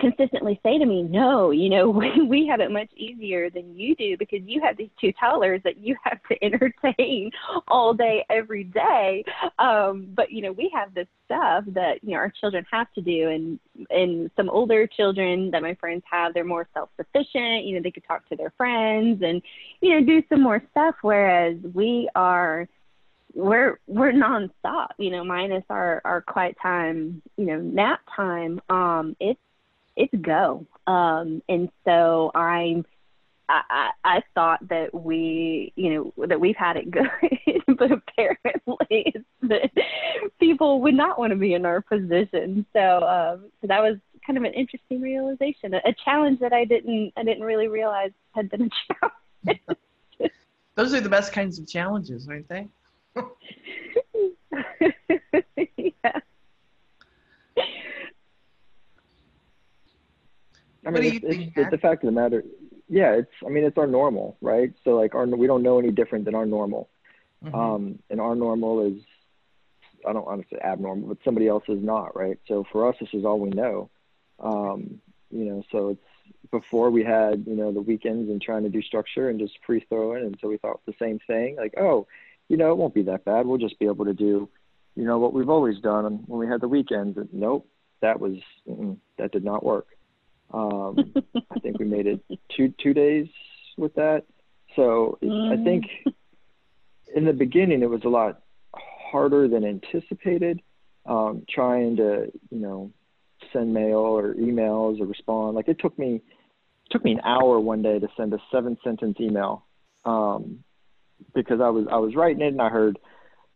consistently 0.00 0.58
say 0.62 0.78
to 0.78 0.86
me, 0.86 1.02
no, 1.02 1.50
you 1.50 1.68
know, 1.68 1.88
we, 1.90 2.22
we 2.22 2.46
have 2.46 2.60
it 2.60 2.70
much 2.70 2.90
easier 2.96 3.50
than 3.50 3.76
you 3.78 3.94
do 3.96 4.16
because 4.16 4.40
you 4.44 4.60
have 4.60 4.76
these 4.76 4.90
two 5.00 5.12
toddlers 5.12 5.60
that 5.64 5.78
you 5.78 5.96
have 6.04 6.18
to 6.30 6.36
entertain 6.44 7.30
all 7.68 7.94
day, 7.94 8.24
every 8.30 8.64
day. 8.64 9.24
Um, 9.58 10.08
but, 10.14 10.30
you 10.30 10.42
know, 10.42 10.52
we 10.52 10.70
have 10.74 10.94
this 10.94 11.08
stuff 11.24 11.64
that, 11.68 12.02
you 12.02 12.10
know, 12.10 12.16
our 12.16 12.32
children 12.40 12.64
have 12.70 12.92
to 12.94 13.00
do. 13.00 13.28
And, 13.28 13.58
and 13.90 14.30
some 14.36 14.50
older 14.50 14.86
children 14.86 15.50
that 15.52 15.62
my 15.62 15.74
friends 15.74 16.02
have, 16.10 16.34
they're 16.34 16.44
more 16.44 16.68
self-sufficient. 16.74 17.64
You 17.64 17.76
know, 17.76 17.82
they 17.82 17.90
could 17.90 18.06
talk 18.06 18.28
to 18.28 18.36
their 18.36 18.52
friends 18.56 19.22
and, 19.22 19.42
you 19.80 19.94
know, 19.94 20.06
do 20.06 20.22
some 20.28 20.42
more 20.42 20.62
stuff. 20.70 20.96
Whereas 21.02 21.56
we 21.74 22.08
are, 22.14 22.68
we're 23.34 23.80
we're 23.86 24.12
nonstop, 24.12 24.88
you 24.98 25.10
know, 25.10 25.24
minus 25.24 25.64
our 25.68 26.00
our 26.04 26.22
quiet 26.22 26.56
time, 26.62 27.20
you 27.36 27.46
know, 27.46 27.58
nap 27.58 28.00
time. 28.14 28.60
Um, 28.70 29.16
it's 29.18 29.40
it's 29.96 30.14
go. 30.20 30.66
Um, 30.86 31.42
and 31.48 31.70
so 31.84 32.30
I'm, 32.34 32.84
I, 33.48 33.90
I, 34.02 34.22
thought 34.34 34.66
that 34.68 34.94
we, 34.94 35.72
you 35.76 36.12
know, 36.16 36.26
that 36.26 36.40
we've 36.40 36.56
had 36.56 36.76
it 36.76 36.90
good, 36.90 37.10
but 37.78 37.92
apparently 37.92 39.14
that 39.42 39.70
people 40.40 40.80
would 40.80 40.94
not 40.94 41.18
want 41.18 41.30
to 41.30 41.36
be 41.36 41.52
in 41.52 41.66
our 41.66 41.82
position. 41.82 42.64
So, 42.72 42.80
um, 42.80 43.50
so 43.60 43.66
that 43.66 43.82
was 43.82 43.98
kind 44.26 44.38
of 44.38 44.44
an 44.44 44.54
interesting 44.54 45.02
realization, 45.02 45.74
a, 45.74 45.82
a 45.84 45.94
challenge 46.04 46.40
that 46.40 46.54
I 46.54 46.64
didn't, 46.64 47.12
I 47.16 47.22
didn't 47.22 47.44
really 47.44 47.68
realize 47.68 48.12
had 48.32 48.50
been 48.50 48.62
a 48.62 48.70
challenge. 49.46 49.60
Those 50.76 50.94
are 50.94 51.00
the 51.00 51.08
best 51.08 51.32
kinds 51.32 51.58
of 51.58 51.68
challenges, 51.68 52.28
aren't 52.28 52.48
they? 52.48 52.66
yeah. 55.76 56.20
I 60.86 60.90
mean, 60.90 61.04
it's, 61.04 61.24
it's, 61.24 61.52
it's, 61.56 61.70
the 61.70 61.78
fact 61.78 62.04
of 62.04 62.08
the 62.08 62.20
matter. 62.20 62.44
Yeah, 62.88 63.12
it's. 63.12 63.30
I 63.44 63.48
mean, 63.48 63.64
it's 63.64 63.78
our 63.78 63.86
normal, 63.86 64.36
right? 64.40 64.72
So 64.84 64.90
like, 64.90 65.14
our 65.14 65.26
we 65.26 65.46
don't 65.46 65.62
know 65.62 65.78
any 65.78 65.90
different 65.90 66.24
than 66.24 66.34
our 66.34 66.46
normal. 66.46 66.88
Mm-hmm. 67.44 67.54
Um, 67.54 67.98
and 68.10 68.20
our 68.20 68.34
normal 68.34 68.86
is, 68.86 69.02
I 70.08 70.12
don't 70.12 70.26
want 70.26 70.42
to 70.42 70.54
say 70.54 70.60
abnormal, 70.62 71.08
but 71.08 71.18
somebody 71.24 71.48
else 71.48 71.64
is 71.68 71.82
not, 71.82 72.16
right? 72.16 72.38
So 72.48 72.64
for 72.72 72.88
us, 72.88 72.96
this 73.00 73.10
is 73.12 73.24
all 73.24 73.38
we 73.38 73.50
know. 73.50 73.90
Um, 74.40 75.00
you 75.30 75.44
know, 75.44 75.62
so 75.70 75.90
it's 75.90 76.50
before 76.50 76.90
we 76.90 77.02
had, 77.02 77.44
you 77.46 77.56
know, 77.56 77.72
the 77.72 77.80
weekends 77.80 78.30
and 78.30 78.40
trying 78.40 78.62
to 78.62 78.68
do 78.68 78.82
structure 78.82 79.28
and 79.28 79.38
just 79.38 79.58
free 79.66 79.84
throwing, 79.88 80.24
and 80.24 80.36
so 80.40 80.48
we 80.48 80.58
thought 80.58 80.80
the 80.86 80.94
same 80.98 81.18
thing, 81.26 81.56
like, 81.56 81.74
oh, 81.78 82.06
you 82.48 82.56
know, 82.56 82.70
it 82.70 82.76
won't 82.76 82.94
be 82.94 83.02
that 83.02 83.24
bad. 83.24 83.46
We'll 83.46 83.58
just 83.58 83.78
be 83.78 83.86
able 83.86 84.04
to 84.04 84.14
do, 84.14 84.48
you 84.94 85.04
know, 85.04 85.18
what 85.18 85.32
we've 85.32 85.48
always 85.48 85.78
done 85.80 86.06
and 86.06 86.24
when 86.26 86.40
we 86.40 86.46
had 86.46 86.60
the 86.60 86.68
weekends. 86.68 87.16
And 87.16 87.28
nope, 87.32 87.66
that 88.00 88.20
was 88.20 88.36
that 89.18 89.32
did 89.32 89.44
not 89.44 89.64
work. 89.64 89.88
Um, 90.52 91.14
I 91.50 91.58
think 91.60 91.78
we 91.78 91.84
made 91.84 92.06
it 92.06 92.20
two 92.56 92.72
two 92.82 92.94
days 92.94 93.26
with 93.76 93.94
that. 93.94 94.24
So 94.76 95.18
mm. 95.22 95.58
I 95.58 95.62
think 95.64 95.84
in 97.14 97.24
the 97.24 97.32
beginning 97.32 97.82
it 97.82 97.90
was 97.90 98.02
a 98.04 98.08
lot 98.08 98.42
harder 98.74 99.48
than 99.48 99.64
anticipated. 99.64 100.60
Um, 101.06 101.44
trying 101.48 101.96
to 101.96 102.32
you 102.50 102.58
know 102.58 102.90
send 103.52 103.74
mail 103.74 103.98
or 103.98 104.34
emails 104.34 105.00
or 105.00 105.06
respond. 105.06 105.54
Like 105.54 105.68
it 105.68 105.78
took 105.78 105.98
me 105.98 106.16
it 106.16 106.90
took 106.90 107.04
me 107.04 107.12
an 107.12 107.20
hour 107.24 107.60
one 107.60 107.82
day 107.82 107.98
to 107.98 108.08
send 108.16 108.32
a 108.32 108.38
seven 108.50 108.76
sentence 108.82 109.16
email 109.20 109.64
um, 110.04 110.64
because 111.34 111.60
I 111.60 111.68
was 111.68 111.86
I 111.90 111.96
was 111.96 112.14
writing 112.14 112.42
it 112.42 112.48
and 112.48 112.62
I 112.62 112.68
heard 112.68 112.98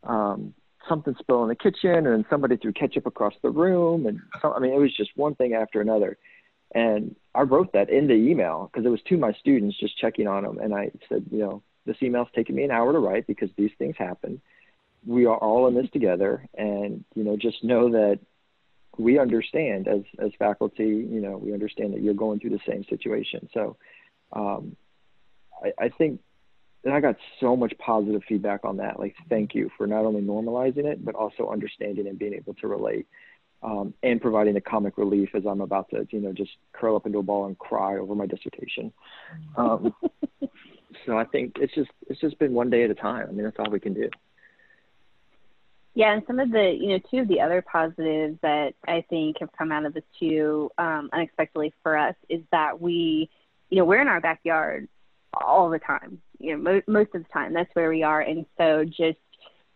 um, 0.05 0.55
something 0.89 1.15
spill 1.19 1.43
in 1.43 1.49
the 1.49 1.55
kitchen 1.55 2.07
and 2.07 2.25
somebody 2.31 2.57
threw 2.57 2.73
ketchup 2.73 3.07
across 3.07 3.35
the 3.43 3.51
room 3.51 4.07
and 4.07 4.21
so, 4.41 4.53
I 4.53 4.61
mean 4.61 4.73
it 4.73 4.79
was 4.79 4.95
just 4.97 5.11
one 5.17 5.35
thing 5.35 5.55
after 5.55 5.81
another 5.81 6.17
and 6.75 7.17
I 7.35 7.43
wrote 7.43 7.73
that 7.73 7.91
in 7.91 8.07
the 8.07 8.15
email 8.15 8.71
because 8.71 8.85
it 8.85 8.91
was 8.91 9.01
to 9.09 9.17
my 9.17 9.33
students 9.33 9.79
just 9.79 9.97
checking 9.99 10.27
on 10.27 10.43
them. 10.43 10.59
And 10.59 10.75
I 10.75 10.91
said, 11.09 11.25
you 11.31 11.39
know, 11.39 11.63
this 11.87 11.97
email's 12.03 12.29
taken 12.35 12.55
me 12.55 12.65
an 12.65 12.71
hour 12.71 12.93
to 12.93 12.99
write 12.99 13.27
because 13.27 13.51
these 13.57 13.71
things 13.79 13.97
happen. 13.97 14.41
We 15.07 15.27
are 15.27 15.37
all 15.37 15.69
in 15.69 15.75
this 15.75 15.91
together. 15.93 16.47
And, 16.55 17.05
you 17.15 17.25
know, 17.25 17.37
just 17.37 17.65
know 17.65 17.91
that 17.91 18.19
we 18.99 19.19
understand 19.19 19.89
as, 19.89 20.03
as 20.19 20.33
faculty, 20.39 20.85
you 20.85 21.21
know, 21.21 21.39
we 21.39 21.53
understand 21.53 21.95
that 21.95 22.03
you're 22.03 22.15
going 22.15 22.41
through 22.41 22.51
the 22.51 22.61
same 22.69 22.85
situation. 22.85 23.49
So 23.55 23.77
um, 24.33 24.77
I, 25.63 25.85
I 25.85 25.89
think 25.91 26.21
and 26.85 26.95
I 26.95 27.01
got 27.01 27.17
so 27.41 27.57
much 27.57 27.75
positive 27.79 28.23
feedback 28.29 28.65
on 28.65 28.77
that. 28.77 28.99
Like, 28.99 29.15
thank 29.29 29.55
you 29.55 29.71
for 29.77 29.87
not 29.87 30.05
only 30.05 30.23
normalizing 30.23 30.85
it, 30.85 31.05
but 31.05 31.15
also 31.15 31.51
understanding 31.51 32.07
and 32.07 32.19
being 32.19 32.35
able 32.35 32.55
to 32.55 32.69
relate 32.69 33.07
um, 33.63 33.95
and 34.03 34.21
providing 34.21 34.55
the 34.55 34.61
comic 34.61 34.99
relief 34.99 35.31
as 35.35 35.45
I'm 35.47 35.61
about 35.61 35.91
to, 35.91 36.07
you 36.11 36.21
know, 36.21 36.33
just 36.33 36.53
curl 36.73 36.97
up 36.97 37.07
into 37.07 37.19
a 37.19 37.23
ball 37.23 37.47
and 37.47 37.59
cry 37.59 37.97
over 37.97 38.15
my 38.15 38.27
dissertation. 38.27 38.93
Um, 39.57 39.95
so 41.07 41.19
I 41.19 41.25
think 41.25 41.57
it's 41.59 41.75
just 41.75 41.91
it's 42.09 42.21
just 42.21 42.39
been 42.39 42.53
one 42.53 42.71
day 42.71 42.85
at 42.85 42.91
a 42.91 42.95
time. 42.95 43.27
I 43.29 43.33
mean, 43.33 43.45
that's 43.45 43.57
all 43.59 43.71
we 43.71 43.81
can 43.81 43.95
do. 43.95 44.09
Yeah, 45.95 46.13
and 46.13 46.23
some 46.29 46.39
of 46.39 46.53
the, 46.53 46.77
you 46.81 46.91
know, 46.91 47.01
two 47.11 47.19
of 47.19 47.29
the 47.29 47.41
other 47.41 47.61
positives 47.61 48.39
that 48.43 48.75
I 48.87 49.05
think 49.11 49.39
have 49.41 49.51
come 49.59 49.73
out 49.73 49.85
of 49.85 49.95
this 49.95 50.05
too, 50.21 50.71
um, 50.79 51.11
unexpectedly 51.13 51.75
for 51.83 51.97
us, 51.97 52.15
is 52.29 52.41
that 52.53 52.81
we, 52.81 53.29
you 53.69 53.79
know, 53.79 53.85
we're 53.85 54.01
in 54.01 54.07
our 54.07 54.21
backyard 54.21 54.87
all 55.35 55.69
the 55.71 55.81
time. 55.81 56.23
You 56.39 56.57
know, 56.57 56.63
mo- 56.63 56.83
most 56.87 57.17
of 57.17 57.25
the 57.25 57.29
time, 57.33 57.53
that's 57.53 57.75
where 57.75 57.89
we 57.89 58.05
are, 58.05 58.21
and 58.21 58.47
so 58.57 58.85
just 58.85 59.19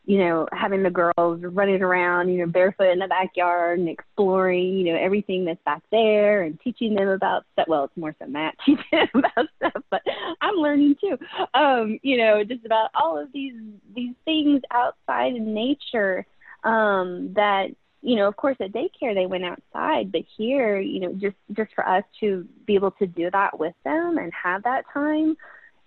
you 0.05 0.19
know, 0.19 0.49
having 0.53 0.83
the 0.83 0.91
girls 0.91 1.41
running 1.43 1.81
around, 1.81 2.29
you 2.29 2.39
know, 2.39 2.47
barefoot 2.47 2.91
in 2.91 2.99
the 2.99 3.07
backyard 3.07 3.79
and 3.79 3.89
exploring, 3.89 4.77
you 4.77 4.93
know, 4.93 4.99
everything 4.99 5.45
that's 5.45 5.63
back 5.65 5.83
there 5.93 6.43
and 6.43 6.59
teaching 6.61 6.95
them 6.95 7.09
about 7.09 7.45
stuff. 7.53 7.69
Well, 7.69 7.85
it's 7.85 7.97
more 7.97 8.15
so 8.19 8.27
Matt 8.27 8.57
teaching 8.67 8.85
them 8.91 9.09
about 9.15 9.49
stuff, 9.57 9.83
but 9.91 10.03
I'm 10.41 10.57
learning 10.57 10.97
too. 11.01 11.17
Um, 11.55 12.01
you 12.03 12.17
know, 12.19 12.43
just 12.43 12.65
about 12.65 12.91
all 12.95 13.17
of 13.17 13.31
these 13.33 13.55
these 13.95 14.15
things 14.25 14.63
outside 14.73 15.37
in 15.37 15.55
nature 15.55 16.27
um, 16.65 17.33
that 17.35 17.69
you 18.05 18.17
know, 18.17 18.27
of 18.27 18.35
course, 18.35 18.57
at 18.59 18.73
daycare 18.73 19.15
they 19.15 19.27
went 19.27 19.45
outside, 19.45 20.11
but 20.11 20.23
here, 20.37 20.81
you 20.81 20.99
know, 20.99 21.13
just 21.13 21.37
just 21.53 21.73
for 21.75 21.89
us 21.89 22.03
to 22.19 22.45
be 22.67 22.75
able 22.75 22.91
to 22.93 23.07
do 23.07 23.31
that 23.31 23.61
with 23.61 23.75
them 23.85 24.19
and 24.19 24.33
have 24.35 24.65
that 24.65 24.85
time 24.93 25.37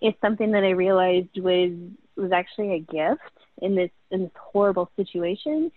is 0.00 0.14
something 0.22 0.52
that 0.52 0.64
I 0.64 0.70
realized 0.70 1.38
was 1.38 1.72
was 2.16 2.32
actually 2.32 2.74
a 2.74 2.80
gift 2.80 3.22
in 3.62 3.74
this 3.74 3.90
in 4.10 4.22
this 4.22 4.32
horrible 4.36 4.90
situation. 4.96 5.70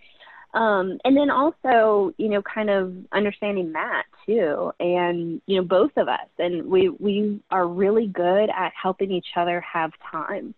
Um, 0.52 0.98
and 1.04 1.16
then 1.16 1.30
also, 1.30 2.12
you 2.18 2.28
know, 2.28 2.42
kind 2.42 2.70
of 2.70 2.92
understanding 3.12 3.70
Matt 3.70 4.04
too, 4.26 4.72
and 4.80 5.40
you 5.46 5.56
know, 5.60 5.64
both 5.66 5.92
of 5.96 6.08
us, 6.08 6.28
and 6.38 6.66
we 6.66 6.88
we 6.88 7.40
are 7.50 7.68
really 7.68 8.08
good 8.08 8.50
at 8.50 8.72
helping 8.80 9.12
each 9.12 9.28
other 9.36 9.60
have 9.60 9.92
time. 10.10 10.54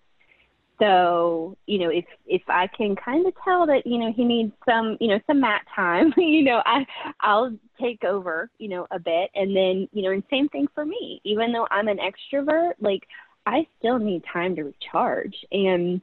so 0.78 1.56
you 1.66 1.78
know 1.78 1.90
if 1.90 2.04
if 2.26 2.42
i 2.48 2.66
can 2.76 2.96
kind 2.96 3.26
of 3.26 3.32
tell 3.44 3.66
that 3.66 3.86
you 3.86 3.98
know 3.98 4.12
he 4.12 4.24
needs 4.24 4.52
some 4.68 4.96
you 5.00 5.08
know 5.08 5.20
some 5.26 5.40
Matt 5.40 5.62
time 5.74 6.12
you 6.16 6.42
know 6.42 6.62
i 6.66 6.84
i'll 7.20 7.56
take 7.80 8.02
over 8.04 8.50
you 8.58 8.68
know 8.68 8.86
a 8.90 8.98
bit 8.98 9.30
and 9.34 9.54
then 9.54 9.88
you 9.92 10.02
know 10.02 10.10
and 10.10 10.22
same 10.30 10.48
thing 10.48 10.66
for 10.74 10.84
me 10.84 11.20
even 11.24 11.52
though 11.52 11.66
i'm 11.70 11.88
an 11.88 11.98
extrovert 11.98 12.72
like 12.80 13.06
i 13.46 13.66
still 13.78 13.98
need 13.98 14.22
time 14.32 14.54
to 14.56 14.62
recharge. 14.64 15.34
And 15.50 16.00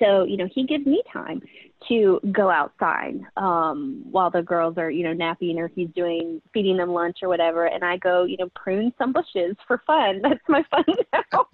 so 0.00 0.24
you 0.24 0.36
know 0.36 0.48
he 0.52 0.66
gives 0.66 0.86
me 0.86 1.02
time 1.12 1.40
to 1.88 2.18
go 2.32 2.50
outside 2.50 3.20
um 3.36 4.02
while 4.10 4.30
the 4.30 4.42
girls 4.42 4.78
are 4.78 4.90
you 4.90 5.04
know 5.04 5.12
napping 5.12 5.58
or 5.58 5.68
he's 5.68 5.90
doing 5.94 6.40
feeding 6.52 6.78
them 6.78 6.90
lunch 6.90 7.18
or 7.22 7.28
whatever. 7.28 7.66
And 7.66 7.84
i 7.84 7.96
go 7.96 8.24
you 8.24 8.36
know 8.38 8.48
prune 8.54 8.92
some 8.98 9.12
bushes 9.12 9.56
for 9.66 9.82
fun. 9.86 10.20
That's 10.22 10.40
my 10.48 10.64
fun 10.70 10.84
now. 11.12 11.48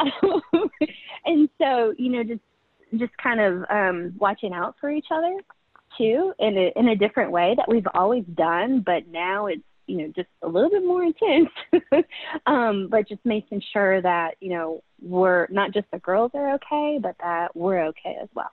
And 1.26 1.48
so 1.58 1.94
you 1.96 2.10
know 2.10 2.24
just 2.24 2.40
just 2.98 3.16
kind 3.16 3.40
of 3.40 3.64
um 3.70 4.14
watching 4.18 4.52
out 4.52 4.76
for 4.80 4.90
each 4.90 5.06
other 5.10 5.34
too 5.96 6.32
in 6.38 6.56
a 6.58 6.72
in 6.76 6.88
a 6.88 6.96
different 6.96 7.30
way 7.30 7.54
that 7.56 7.68
we've 7.68 7.86
always 7.94 8.24
done. 8.34 8.80
But 8.80 9.06
now 9.08 9.46
it's 9.46 9.62
you 9.86 9.98
know 9.98 10.12
just 10.14 10.28
a 10.42 10.48
little 10.48 10.70
bit 10.70 10.84
more 10.84 11.04
intense. 11.04 11.50
Um 12.46 12.88
but 12.90 13.08
just 13.08 13.24
making 13.24 13.62
sure 13.72 14.00
that 14.02 14.36
you 14.40 14.50
know 14.50 14.82
we're 15.00 15.46
not 15.50 15.72
just 15.72 15.86
the 15.92 15.98
girls 15.98 16.32
are 16.34 16.54
okay 16.54 16.98
but 17.00 17.16
that 17.20 17.54
we're 17.56 17.86
okay 17.86 18.16
as 18.20 18.28
well. 18.34 18.50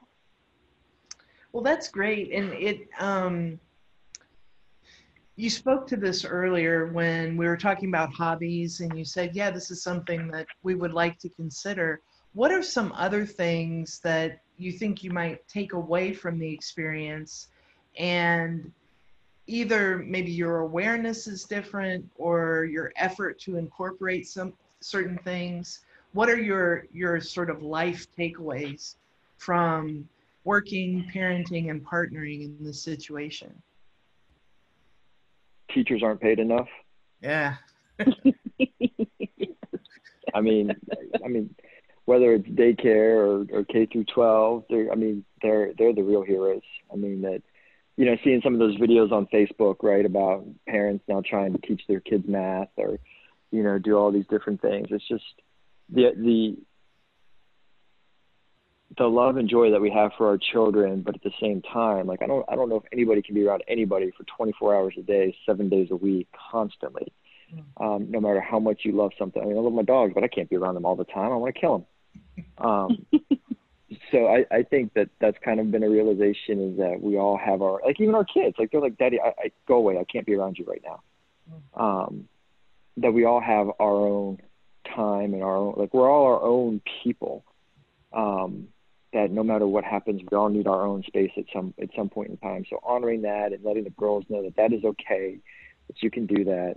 Well 1.52 1.64
that's 1.64 1.88
great. 1.88 2.32
And 2.32 2.54
it 2.54 2.88
um 3.00 3.60
you 5.36 5.50
spoke 5.50 5.88
to 5.88 5.98
this 5.98 6.24
earlier 6.26 6.88
when 6.88 7.38
we 7.38 7.48
were 7.48 7.58
talking 7.58 7.90
about 7.90 8.14
hobbies 8.14 8.82
and 8.82 8.98
you 8.98 9.06
said 9.06 9.36
yeah 9.36 9.50
this 9.50 9.72
is 9.72 9.82
something 9.82 10.28
that 10.30 10.48
we 10.64 10.76
would 10.76 10.94
like 10.94 11.18
to 11.20 11.30
consider. 11.30 12.02
What 12.34 12.52
are 12.52 12.64
some 12.64 12.94
other 12.96 13.26
things 13.26 14.00
that 14.04 14.40
you 14.58 14.72
think 14.72 15.04
you 15.04 15.12
might 15.12 15.46
take 15.48 15.74
away 15.74 16.14
from 16.14 16.40
the 16.40 16.50
experience? 16.50 17.50
And 17.98 18.72
either 19.48 19.98
maybe 19.98 20.32
your 20.32 20.60
awareness 20.60 21.28
is 21.28 21.44
different 21.44 22.10
or 22.16 22.66
your 22.66 22.92
effort 22.96 23.40
to 23.40 23.58
incorporate 23.58 24.28
some 24.28 24.54
certain 24.80 25.18
things. 25.20 25.82
What 26.14 26.30
are 26.30 26.40
your 26.40 26.86
your 26.92 27.20
sort 27.22 27.50
of 27.50 27.64
life 27.64 28.08
takeaways 28.18 28.96
from 29.38 30.08
working 30.44 31.10
parenting 31.14 31.70
and 31.70 31.86
partnering 31.86 32.44
in 32.44 32.58
this 32.62 32.82
situation? 32.82 33.54
Teachers 35.74 36.04
aren't 36.04 36.22
paid 36.22 36.40
enough? 36.40 36.68
Yeah. 37.22 37.56
I 40.34 40.40
mean 40.40 40.74
i 41.24 41.28
mean 41.28 41.54
whether 42.06 42.34
it's 42.34 42.48
daycare 42.48 43.16
or, 43.16 43.46
or 43.60 43.64
K 43.64 43.86
through 43.86 44.06
12, 44.06 44.66
they're, 44.70 44.92
I 44.92 44.96
mean, 44.96 45.24
they're, 45.42 45.72
they're 45.78 45.94
the 45.94 46.04
real 46.04 46.24
heroes. 46.24 46.64
I 46.92 46.96
mean, 46.96 47.22
that, 47.22 47.42
you 48.02 48.08
know, 48.08 48.18
seeing 48.24 48.42
some 48.44 48.54
of 48.54 48.60
those 48.60 48.76
videos 48.78 49.12
on 49.12 49.28
Facebook, 49.28 49.76
right, 49.84 50.04
about 50.04 50.44
parents 50.68 51.04
now 51.08 51.22
trying 51.24 51.54
to 51.54 51.60
teach 51.60 51.84
their 51.88 52.00
kids 52.00 52.24
math 52.28 52.70
or, 52.76 52.98
you 53.52 53.62
know, 53.62 53.78
do 53.78 53.96
all 53.96 54.12
these 54.12 54.26
different 54.28 54.60
things. 54.60 54.88
It's 54.90 55.08
just 55.08 55.24
the, 55.88 56.10
the, 56.18 56.58
the 58.98 59.06
love 59.06 59.38
and 59.38 59.48
joy 59.48 59.70
that 59.70 59.82
we 59.82 59.92
have 59.92 60.14
for 60.18 60.30
our 60.30 60.40
children, 60.40 61.04
but 61.04 61.14
at 61.14 61.22
the 61.22 61.30
same 61.40 61.62
time, 61.62 62.08
like 62.08 62.24
I 62.24 62.26
don't, 62.26 62.44
I 62.50 62.56
don't 62.56 62.70
know 62.70 62.78
if 62.78 62.86
anybody 62.92 63.22
can 63.22 63.36
be 63.36 63.46
around 63.46 63.64
anybody 63.68 64.12
for 64.18 64.26
24 64.36 64.76
hours 64.76 64.96
a 64.98 65.04
day, 65.04 65.36
seven 65.46 65.70
days 65.70 65.90
a 65.92 65.96
week, 65.96 66.28
constantly. 66.52 67.14
Mm. 67.54 67.86
Um, 67.86 68.10
no 68.10 68.20
matter 68.20 68.42
how 68.42 68.58
much 68.58 68.82
you 68.84 68.94
love 68.94 69.12
something. 69.20 69.44
I 69.44 69.46
mean, 69.46 69.58
I 69.58 69.60
love 69.60 69.74
my 69.74 69.84
dogs, 69.84 70.14
but 70.16 70.24
I 70.24 70.28
can't 70.28 70.50
be 70.50 70.56
around 70.56 70.74
them 70.74 70.86
all 70.86 70.96
the 70.96 71.06
time. 71.06 71.32
I 71.32 71.36
want 71.36 71.54
to 71.54 71.62
kill 71.62 71.86
them. 72.38 72.46
Um, 72.58 73.06
so 74.12 74.28
I, 74.28 74.46
I 74.52 74.64
think 74.64 74.94
that 74.94 75.10
that's 75.20 75.38
kind 75.44 75.60
of 75.60 75.72
been 75.72 75.84
a 75.84 75.90
realization 75.90 76.72
is 76.72 76.78
that 76.78 77.02
we 77.02 77.18
all 77.18 77.38
have 77.38 77.62
our 77.62 77.80
like 77.86 78.00
even 78.00 78.16
our 78.16 78.26
kids 78.26 78.56
like 78.60 78.72
they're 78.72 78.82
like 78.82 78.98
daddy 78.98 79.20
I, 79.20 79.30
I 79.30 79.52
go 79.68 79.76
away. 79.76 79.98
I 79.98 80.04
can't 80.04 80.26
be 80.26 80.36
around 80.36 80.58
you 80.58 80.66
right 80.66 80.84
now. 80.84 81.02
Um, 81.74 82.28
that 82.98 83.12
we 83.12 83.26
all 83.26 83.42
have 83.42 83.68
our 83.80 83.96
own 83.96 84.40
time 84.96 85.34
and 85.34 85.44
our 85.44 85.56
own 85.56 85.76
like 85.78 85.94
we're 85.94 86.10
all 86.10 86.26
our 86.26 86.42
own 86.42 86.82
people 87.04 87.44
um, 88.14 88.68
that 89.14 89.32
no 89.32 89.44
matter 89.44 89.68
what 89.68 89.84
happens 89.84 90.22
we 90.30 90.38
all 90.38 90.50
need 90.50 90.68
our 90.68 90.86
own 90.86 91.04
space 91.04 91.32
at 91.38 91.46
some 91.54 91.74
at 91.82 91.90
some 91.96 92.10
point 92.10 92.30
in 92.30 92.38
time. 92.38 92.66
So 92.70 92.80
honoring 92.84 93.22
that 93.24 93.54
and 93.54 93.64
letting 93.64 93.86
the 93.86 93.90
girls 93.92 94.26
know 94.30 94.44
that 94.44 94.56
that 94.58 94.74
is 94.74 94.84
okay 94.84 95.38
that 95.88 96.04
you 96.04 96.12
can 96.12 96.26
do 96.26 96.44
that 96.46 96.76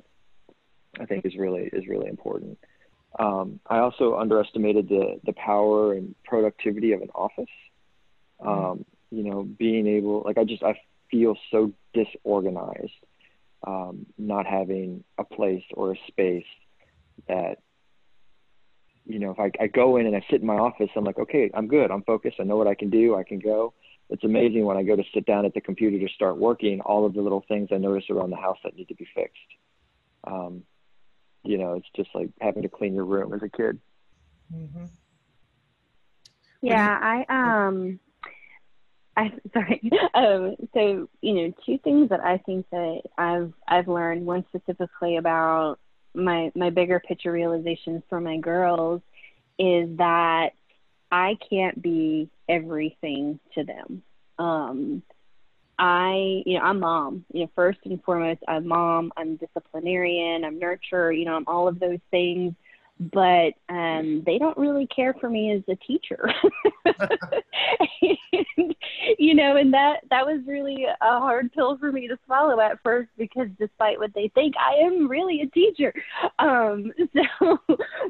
I 1.01 1.07
think 1.07 1.25
is 1.25 1.37
really 1.37 1.69
is 1.73 1.87
really 1.89 2.09
important. 2.09 2.59
Um, 3.19 3.61
I 3.69 3.79
also 3.79 4.17
underestimated 4.17 4.89
the 4.89 5.21
the 5.25 5.33
power 5.35 5.93
and 5.93 6.15
productivity 6.25 6.93
of 6.93 7.03
an 7.03 7.11
office. 7.15 7.45
Mm-hmm. 8.41 8.49
Um, 8.49 8.85
you 9.11 9.23
know, 9.23 9.43
being 9.43 9.87
able 9.87 10.23
like 10.25 10.39
I 10.39 10.45
just 10.45 10.63
I 10.63 10.81
feel 11.11 11.37
so 11.51 11.73
disorganized, 11.93 12.93
um, 13.67 14.07
not 14.19 14.47
having 14.47 15.05
a 15.19 15.25
place 15.25 15.63
or 15.75 15.93
a 15.93 15.97
space 16.09 16.47
that 17.29 17.59
you 19.07 19.21
know 19.21 19.31
if 19.31 19.39
I, 19.39 19.51
I 19.63 19.67
go 19.69 19.97
in 19.97 20.07
and 20.07 20.17
I 20.17 20.25
sit 20.29 20.41
in 20.41 20.47
my 20.47 20.57
office 20.57 20.91
I'm 20.97 21.05
like 21.05 21.19
okay 21.19 21.51
I'm 21.55 21.69
good 21.69 21.93
I'm 21.93 22.03
focused 22.03 22.37
I 22.41 22.43
know 22.43 22.57
what 22.57 22.67
I 22.67 22.75
can 22.75 22.91
do 22.91 23.15
I 23.15 23.23
can 23.23 23.39
go. 23.39 23.75
It's 24.11 24.25
amazing 24.25 24.65
when 24.65 24.77
I 24.77 24.83
go 24.83 24.97
to 24.97 25.03
sit 25.15 25.25
down 25.25 25.47
at 25.47 25.55
the 25.55 25.61
computer 25.61 25.99
to 25.99 26.13
start 26.13 26.37
working 26.37 26.81
all 26.83 27.07
of 27.07 27.15
the 27.15 27.23
little 27.23 27.45
things 27.49 27.69
I 27.73 27.79
notice 27.79 28.05
around 28.11 28.31
the 28.31 28.37
house 28.37 28.59
that 28.63 28.77
need 28.77 28.89
to 28.89 28.95
be 28.95 29.07
fixed. 29.15 29.39
Um, 30.25 30.63
you 31.45 31.59
know, 31.59 31.75
it's 31.75 31.89
just 31.95 32.11
like 32.15 32.31
having 32.41 32.63
to 32.63 32.69
clean 32.69 32.95
your 32.95 33.05
room 33.05 33.33
as 33.33 33.43
a 33.43 33.49
kid. 33.49 33.79
Mm-hmm. 34.53 34.85
Yeah, 36.63 36.99
I 37.01 37.25
um, 37.29 38.01
I 39.17 39.33
sorry. 39.53 39.91
Um, 40.15 40.57
so 40.73 41.09
you 41.21 41.35
know, 41.35 41.53
two 41.67 41.79
things 41.79 42.09
that 42.11 42.21
I 42.21 42.39
think 42.39 42.67
that 42.71 43.03
I've 43.19 43.53
I've 43.69 43.89
learned. 43.89 44.27
One 44.27 44.45
specifically 44.49 45.17
about 45.17 45.79
my 46.15 46.51
my 46.55 46.71
bigger 46.71 47.01
picture 47.01 47.33
realizations 47.33 48.03
for 48.09 48.21
my 48.21 48.39
girls 48.39 49.03
is 49.59 49.97
that 49.99 50.51
I 51.11 51.37
can't 51.49 51.81
be 51.81 52.29
everything 52.49 53.39
to 53.55 53.65
them. 53.65 54.03
Um, 54.39 55.03
I, 55.79 56.43
you 56.47 56.59
know, 56.59 56.65
I'm 56.65 56.81
mom. 56.81 57.25
You 57.33 57.43
know, 57.43 57.51
first 57.55 57.79
and 57.85 58.03
foremost, 58.03 58.41
I'm 58.49 58.67
mom. 58.67 59.13
I'm 59.17 59.37
disciplinarian. 59.37 60.45
I'm 60.45 60.61
nurturer. 60.61 61.17
You 61.17 61.25
know, 61.25 61.37
I'm 61.37 61.45
all 61.47 61.69
of 61.69 61.81
those 61.81 62.01
things. 62.11 62.55
But 63.01 63.55
um, 63.69 64.23
they 64.25 64.39
don't 64.39 64.57
really 64.57 64.87
care 64.87 65.15
for 65.15 65.29
me 65.29 65.51
as 65.53 65.63
a 65.69 65.75
teacher. 65.85 66.33
and, 68.57 68.75
you 69.19 69.35
know, 69.35 69.57
and 69.57 69.75
that 69.75 70.03
that 70.11 70.25
was 70.25 70.41
really 70.47 70.85
a 70.85 71.19
hard 71.19 71.53
pill 71.53 71.77
for 71.77 71.91
me 71.91 72.07
to 72.07 72.17
swallow 72.25 72.61
at 72.61 72.79
first 72.85 73.11
because 73.19 73.49
despite 73.59 73.99
what 73.99 74.15
they 74.15 74.31
think, 74.35 74.55
I 74.57 74.85
am 74.85 75.09
really 75.09 75.41
a 75.41 75.47
teacher. 75.47 75.93
Um, 76.39 76.93
so, 77.41 77.59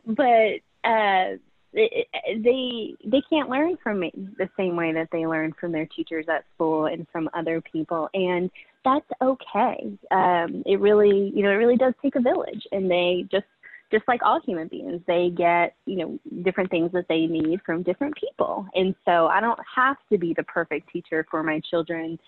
but 0.06 0.60
uh, 0.84 1.36
they 1.74 2.94
they 3.04 3.22
can't 3.28 3.50
learn 3.50 3.76
from 3.82 4.00
me 4.00 4.12
the 4.38 4.48
same 4.56 4.76
way 4.76 4.92
that 4.92 5.08
they 5.12 5.26
learn 5.26 5.52
from 5.60 5.72
their 5.72 5.86
teachers 5.86 6.26
at 6.28 6.44
school 6.54 6.86
and 6.86 7.06
from 7.10 7.28
other 7.34 7.60
people 7.60 8.08
and 8.14 8.50
that's 8.84 9.06
okay. 9.22 9.92
Um 10.10 10.62
it 10.66 10.80
really 10.80 11.32
you 11.34 11.42
know 11.42 11.50
it 11.50 11.54
really 11.54 11.76
does 11.76 11.94
take 12.02 12.16
a 12.16 12.20
village 12.20 12.66
and 12.72 12.90
they 12.90 13.26
just 13.30 13.46
just 13.90 14.06
like 14.08 14.20
all 14.24 14.40
human 14.40 14.68
beings 14.68 15.00
they 15.06 15.30
get 15.36 15.74
you 15.86 15.96
know 15.96 16.18
different 16.42 16.70
things 16.70 16.90
that 16.92 17.06
they 17.08 17.26
need 17.26 17.60
from 17.66 17.82
different 17.82 18.14
people. 18.16 18.66
And 18.74 18.94
so 19.04 19.26
i 19.26 19.40
don't 19.40 19.60
have 19.74 19.96
to 20.12 20.18
be 20.18 20.32
the 20.34 20.44
perfect 20.44 20.90
teacher 20.92 21.26
for 21.30 21.42
my 21.42 21.60
children 21.70 22.18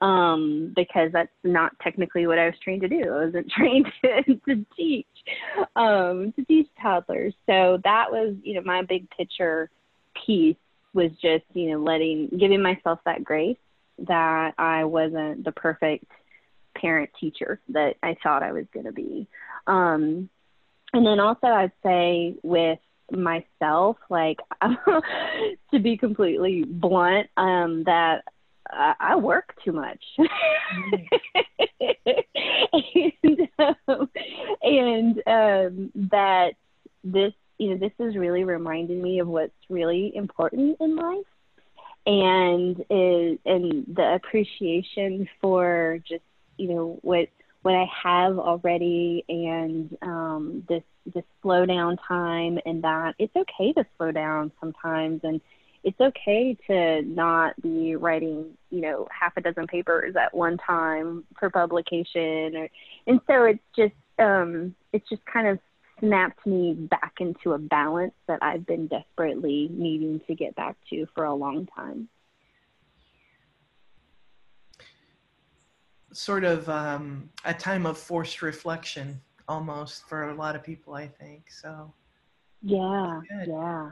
um, 0.00 0.72
because 0.76 1.10
that's 1.12 1.30
not 1.42 1.72
technically 1.80 2.26
what 2.26 2.38
I 2.38 2.46
was 2.46 2.54
trained 2.62 2.82
to 2.82 2.88
do. 2.88 3.02
I 3.04 3.24
wasn't 3.26 3.50
trained 3.56 3.86
to, 4.04 4.22
to 4.48 4.66
teach, 4.76 5.06
um, 5.74 6.32
to 6.36 6.44
teach 6.44 6.68
toddlers. 6.80 7.34
So 7.46 7.80
that 7.84 8.10
was, 8.10 8.34
you 8.42 8.54
know, 8.54 8.62
my 8.62 8.82
big 8.82 9.08
picture 9.10 9.70
piece 10.26 10.56
was 10.92 11.10
just, 11.22 11.44
you 11.54 11.70
know, 11.70 11.78
letting, 11.78 12.28
giving 12.38 12.62
myself 12.62 13.00
that 13.04 13.24
grace 13.24 13.58
that 13.98 14.54
I 14.58 14.84
wasn't 14.84 15.44
the 15.44 15.52
perfect 15.52 16.04
parent 16.74 17.10
teacher 17.18 17.60
that 17.70 17.96
I 18.02 18.16
thought 18.22 18.42
I 18.42 18.52
was 18.52 18.66
going 18.72 18.86
to 18.86 18.92
be. 18.92 19.26
Um, 19.66 20.28
and 20.92 21.06
then 21.06 21.20
also 21.20 21.46
I'd 21.46 21.72
say 21.82 22.34
with 22.42 22.78
myself, 23.10 23.96
like 24.08 24.38
to 24.62 25.78
be 25.80 25.96
completely 25.96 26.64
blunt, 26.64 27.28
um, 27.36 27.84
that 27.84 28.24
I, 28.70 28.94
I 29.00 29.16
work 29.16 29.54
too 29.64 29.72
much. 29.72 30.02
and 33.22 33.48
um, 33.58 34.10
and 34.62 35.22
um, 35.26 35.92
that 36.10 36.52
this 37.04 37.32
you 37.58 37.70
know 37.70 37.76
this 37.76 37.92
is 37.98 38.16
really 38.16 38.44
reminding 38.44 39.02
me 39.02 39.20
of 39.20 39.28
what's 39.28 39.52
really 39.68 40.14
important 40.14 40.76
in 40.80 40.96
life 40.96 41.24
and 42.06 42.80
is 42.90 43.38
and 43.44 43.84
the 43.94 44.14
appreciation 44.14 45.28
for 45.40 45.98
just 46.06 46.22
you 46.56 46.68
know 46.68 46.98
what 47.02 47.28
what 47.62 47.74
I 47.74 47.86
have 48.02 48.38
already 48.38 49.24
and 49.28 49.96
um, 50.02 50.64
this 50.68 50.84
this 51.12 51.24
slow 51.42 51.66
down 51.66 51.96
time 51.96 52.58
and 52.64 52.82
that 52.84 53.14
it's 53.18 53.34
okay 53.34 53.72
to 53.72 53.84
slow 53.96 54.12
down 54.12 54.52
sometimes 54.60 55.20
and 55.24 55.40
it's 55.86 56.00
okay 56.00 56.56
to 56.66 57.02
not 57.02 57.54
be 57.62 57.94
writing, 57.94 58.44
you 58.70 58.80
know, 58.80 59.06
half 59.08 59.36
a 59.36 59.40
dozen 59.40 59.68
papers 59.68 60.16
at 60.16 60.34
one 60.34 60.58
time 60.58 61.22
for 61.38 61.48
publication 61.48 62.56
or 62.56 62.68
and 63.06 63.20
so 63.28 63.44
it's 63.44 63.62
just 63.76 63.94
um 64.18 64.74
it's 64.92 65.08
just 65.08 65.24
kind 65.26 65.46
of 65.46 65.60
snapped 66.00 66.44
me 66.44 66.74
back 66.74 67.12
into 67.20 67.52
a 67.52 67.58
balance 67.58 68.14
that 68.26 68.40
I've 68.42 68.66
been 68.66 68.88
desperately 68.88 69.68
needing 69.70 70.20
to 70.26 70.34
get 70.34 70.56
back 70.56 70.76
to 70.90 71.06
for 71.14 71.24
a 71.24 71.34
long 71.34 71.68
time. 71.74 72.08
Sort 76.12 76.42
of 76.42 76.68
um, 76.68 77.30
a 77.44 77.54
time 77.54 77.86
of 77.86 77.96
forced 77.96 78.42
reflection 78.42 79.20
almost 79.48 80.08
for 80.08 80.30
a 80.30 80.34
lot 80.34 80.56
of 80.56 80.64
people, 80.64 80.94
I 80.94 81.06
think. 81.06 81.50
So, 81.50 81.92
yeah, 82.62 83.20
yeah. 83.46 83.90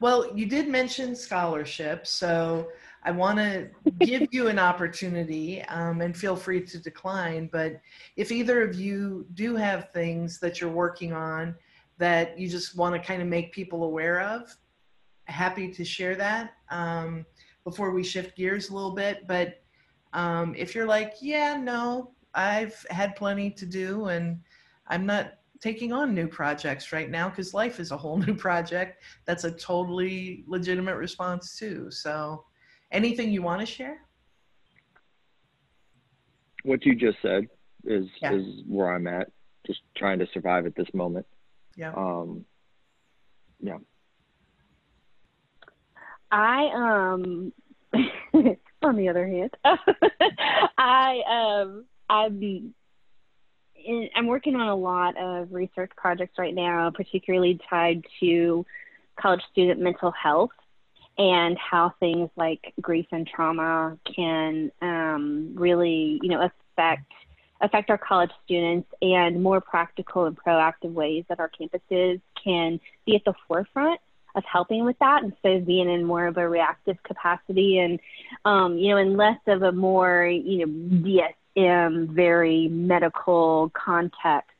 Well, 0.00 0.34
you 0.34 0.46
did 0.46 0.66
mention 0.66 1.14
scholarship, 1.14 2.06
so 2.06 2.70
I 3.02 3.10
want 3.10 3.38
to 3.38 3.68
give 3.98 4.28
you 4.32 4.48
an 4.48 4.58
opportunity 4.58 5.60
um, 5.62 6.00
and 6.00 6.16
feel 6.16 6.36
free 6.36 6.62
to 6.62 6.78
decline. 6.78 7.50
But 7.52 7.80
if 8.16 8.32
either 8.32 8.62
of 8.62 8.74
you 8.74 9.26
do 9.34 9.56
have 9.56 9.90
things 9.92 10.40
that 10.40 10.58
you're 10.58 10.70
working 10.70 11.12
on 11.12 11.54
that 11.98 12.38
you 12.38 12.48
just 12.48 12.78
want 12.78 12.94
to 12.94 13.06
kind 13.06 13.20
of 13.20 13.28
make 13.28 13.52
people 13.52 13.84
aware 13.84 14.22
of, 14.22 14.56
happy 15.24 15.70
to 15.70 15.84
share 15.84 16.16
that 16.16 16.54
um, 16.70 17.26
before 17.64 17.90
we 17.90 18.02
shift 18.02 18.34
gears 18.36 18.70
a 18.70 18.74
little 18.74 18.94
bit. 18.94 19.26
But 19.26 19.62
um, 20.14 20.54
if 20.56 20.74
you're 20.74 20.86
like, 20.86 21.16
yeah, 21.20 21.58
no, 21.58 22.12
I've 22.34 22.86
had 22.88 23.16
plenty 23.16 23.50
to 23.50 23.66
do 23.66 24.06
and 24.06 24.40
I'm 24.86 25.04
not 25.04 25.34
taking 25.60 25.92
on 25.92 26.14
new 26.14 26.26
projects 26.26 26.92
right 26.92 27.10
now 27.10 27.28
because 27.28 27.52
life 27.54 27.80
is 27.80 27.90
a 27.90 27.96
whole 27.96 28.16
new 28.26 28.34
project. 28.34 29.02
That's 29.26 29.44
a 29.44 29.50
totally 29.50 30.44
legitimate 30.46 30.96
response 30.96 31.58
too. 31.58 31.90
So, 31.90 32.44
anything 32.92 33.30
you 33.30 33.42
want 33.42 33.60
to 33.60 33.66
share? 33.66 33.98
What 36.62 36.84
you 36.84 36.94
just 36.94 37.18
said 37.22 37.46
is 37.84 38.06
yeah. 38.20 38.34
is 38.34 38.44
where 38.66 38.92
I'm 38.92 39.06
at. 39.06 39.30
Just 39.66 39.80
trying 39.96 40.18
to 40.18 40.26
survive 40.32 40.66
at 40.66 40.74
this 40.74 40.88
moment. 40.94 41.26
Yeah. 41.76 41.92
Um. 41.94 42.44
Yeah. 43.60 43.78
I 46.30 46.70
um. 46.74 47.52
on 48.82 48.96
the 48.96 49.08
other 49.08 49.26
hand, 49.26 49.50
I 50.78 51.62
um 51.62 51.84
I'm 52.08 52.74
in, 53.84 54.08
I'm 54.14 54.26
working 54.26 54.56
on 54.56 54.68
a 54.68 54.74
lot 54.74 55.16
of 55.16 55.52
research 55.52 55.90
projects 55.96 56.38
right 56.38 56.54
now, 56.54 56.90
particularly 56.90 57.60
tied 57.68 58.04
to 58.20 58.64
college 59.20 59.42
student 59.52 59.80
mental 59.80 60.10
health 60.10 60.50
and 61.18 61.58
how 61.58 61.92
things 62.00 62.30
like 62.36 62.72
grief 62.80 63.06
and 63.12 63.26
trauma 63.26 63.98
can 64.16 64.70
um, 64.80 65.52
really, 65.54 66.18
you 66.22 66.30
know, 66.30 66.40
affect 66.40 67.12
affect 67.62 67.90
our 67.90 67.98
college 67.98 68.30
students 68.44 68.88
and 69.02 69.42
more 69.42 69.60
practical 69.60 70.24
and 70.24 70.34
proactive 70.36 70.92
ways 70.92 71.24
that 71.28 71.38
our 71.38 71.50
campuses 71.50 72.18
can 72.42 72.80
be 73.04 73.14
at 73.14 73.22
the 73.26 73.34
forefront 73.46 74.00
of 74.34 74.42
helping 74.50 74.84
with 74.84 74.98
that 75.00 75.22
instead 75.22 75.56
of 75.56 75.66
being 75.66 75.90
in 75.90 76.04
more 76.04 76.26
of 76.26 76.36
a 76.36 76.48
reactive 76.48 76.96
capacity 77.02 77.78
and 77.78 78.00
um, 78.44 78.78
you 78.78 78.88
know 78.88 78.96
in 78.96 79.16
less 79.16 79.38
of 79.46 79.62
a 79.62 79.72
more 79.72 80.24
you 80.24 80.64
know 80.64 80.72
in 81.60 82.08
very 82.12 82.68
medical 82.68 83.70
context, 83.74 84.50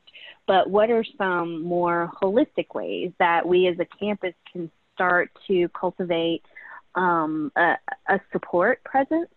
but 0.46 0.68
what 0.68 0.90
are 0.90 1.04
some 1.16 1.62
more 1.62 2.10
holistic 2.20 2.74
ways 2.74 3.12
that 3.18 3.46
we 3.46 3.66
as 3.68 3.78
a 3.78 3.86
campus 3.98 4.34
can 4.52 4.70
start 4.94 5.30
to 5.46 5.68
cultivate 5.68 6.42
um, 6.94 7.52
a, 7.56 7.76
a 8.08 8.20
support 8.32 8.82
presence 8.84 9.28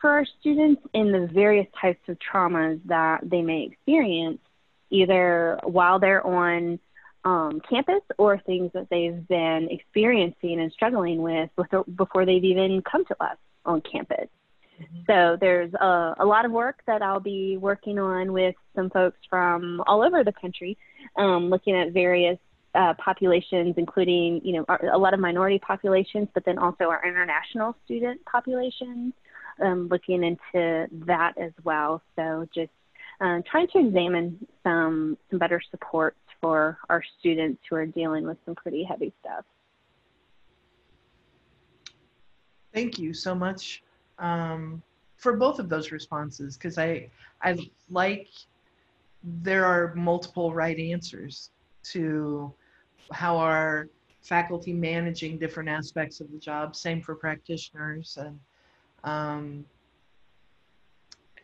for 0.00 0.10
our 0.10 0.26
students 0.40 0.82
in 0.94 1.10
the 1.10 1.26
various 1.32 1.66
types 1.80 2.00
of 2.08 2.16
traumas 2.18 2.80
that 2.86 3.20
they 3.28 3.42
may 3.42 3.64
experience, 3.64 4.38
either 4.90 5.58
while 5.64 5.98
they're 5.98 6.24
on 6.24 6.78
um, 7.24 7.60
campus 7.68 8.02
or 8.16 8.38
things 8.38 8.70
that 8.74 8.88
they've 8.90 9.26
been 9.26 9.68
experiencing 9.70 10.60
and 10.60 10.70
struggling 10.72 11.20
with 11.20 11.50
before, 11.56 11.84
before 11.84 12.24
they've 12.24 12.44
even 12.44 12.82
come 12.82 13.04
to 13.06 13.16
us 13.22 13.36
on 13.64 13.80
campus. 13.80 14.28
So 15.06 15.36
there's 15.40 15.72
a, 15.74 16.14
a, 16.20 16.26
lot 16.26 16.44
of 16.44 16.52
work 16.52 16.80
that 16.86 17.02
I'll 17.02 17.20
be 17.20 17.56
working 17.56 17.98
on 17.98 18.32
with 18.32 18.54
some 18.76 18.90
folks 18.90 19.18
from 19.28 19.82
all 19.86 20.02
over 20.02 20.22
the 20.22 20.32
country, 20.32 20.76
um, 21.16 21.50
looking 21.50 21.74
at 21.74 21.92
various 21.92 22.38
uh, 22.74 22.94
populations, 22.94 23.74
including 23.76 24.40
you 24.44 24.52
know 24.54 24.64
our, 24.68 24.80
a 24.92 24.98
lot 24.98 25.14
of 25.14 25.20
minority 25.20 25.58
populations, 25.58 26.28
but 26.34 26.44
then 26.44 26.58
also 26.58 26.84
our 26.84 27.04
international 27.06 27.74
student 27.84 28.24
populations, 28.24 29.14
um, 29.62 29.88
looking 29.88 30.22
into 30.22 30.86
that 31.06 31.32
as 31.38 31.52
well. 31.64 32.02
So 32.14 32.46
just 32.54 32.70
uh, 33.20 33.40
trying 33.50 33.68
to 33.68 33.78
examine 33.78 34.46
some 34.62 35.16
some 35.30 35.38
better 35.38 35.60
supports 35.70 36.18
for 36.40 36.78
our 36.88 37.02
students 37.18 37.60
who 37.68 37.76
are 37.76 37.86
dealing 37.86 38.26
with 38.26 38.36
some 38.44 38.54
pretty 38.54 38.84
heavy 38.84 39.12
stuff. 39.20 39.44
Thank 42.72 42.98
you 42.98 43.14
so 43.14 43.34
much 43.34 43.82
um, 44.18 44.82
for 45.16 45.36
both 45.36 45.58
of 45.58 45.68
those 45.68 45.90
responses 45.90 46.56
because 46.56 46.78
I 46.78 47.08
I 47.42 47.58
like 47.90 48.28
there 49.22 49.64
are 49.64 49.94
multiple 49.94 50.54
right 50.54 50.78
answers 50.78 51.50
to 51.82 52.52
how 53.12 53.36
our 53.36 53.88
faculty 54.22 54.72
managing 54.72 55.38
different 55.38 55.68
aspects 55.68 56.20
of 56.20 56.30
the 56.30 56.38
job. 56.38 56.76
Same 56.76 57.00
for 57.00 57.14
practitioners 57.14 58.18
and 58.20 58.38
um, 59.04 59.64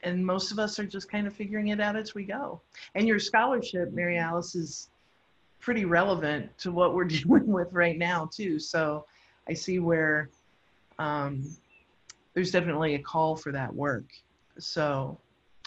and 0.02 0.24
most 0.24 0.52
of 0.52 0.58
us 0.58 0.78
are 0.78 0.84
just 0.84 1.10
kind 1.10 1.26
of 1.26 1.32
figuring 1.34 1.68
it 1.68 1.80
out 1.80 1.96
as 1.96 2.14
we 2.14 2.24
go. 2.24 2.60
And 2.94 3.08
your 3.08 3.18
scholarship, 3.18 3.92
Mary 3.92 4.18
Alice, 4.18 4.54
is 4.54 4.90
pretty 5.60 5.86
relevant 5.86 6.56
to 6.58 6.70
what 6.70 6.94
we're 6.94 7.04
dealing 7.16 7.46
with 7.46 7.72
right 7.72 7.96
now 7.96 8.28
too. 8.30 8.58
So 8.58 9.06
I 9.48 9.54
see 9.54 9.78
where 9.78 10.28
um, 10.98 11.56
there's 12.34 12.50
definitely 12.50 12.94
a 12.94 12.98
call 12.98 13.36
for 13.36 13.52
that 13.52 13.72
work. 13.72 14.04
So 14.58 15.18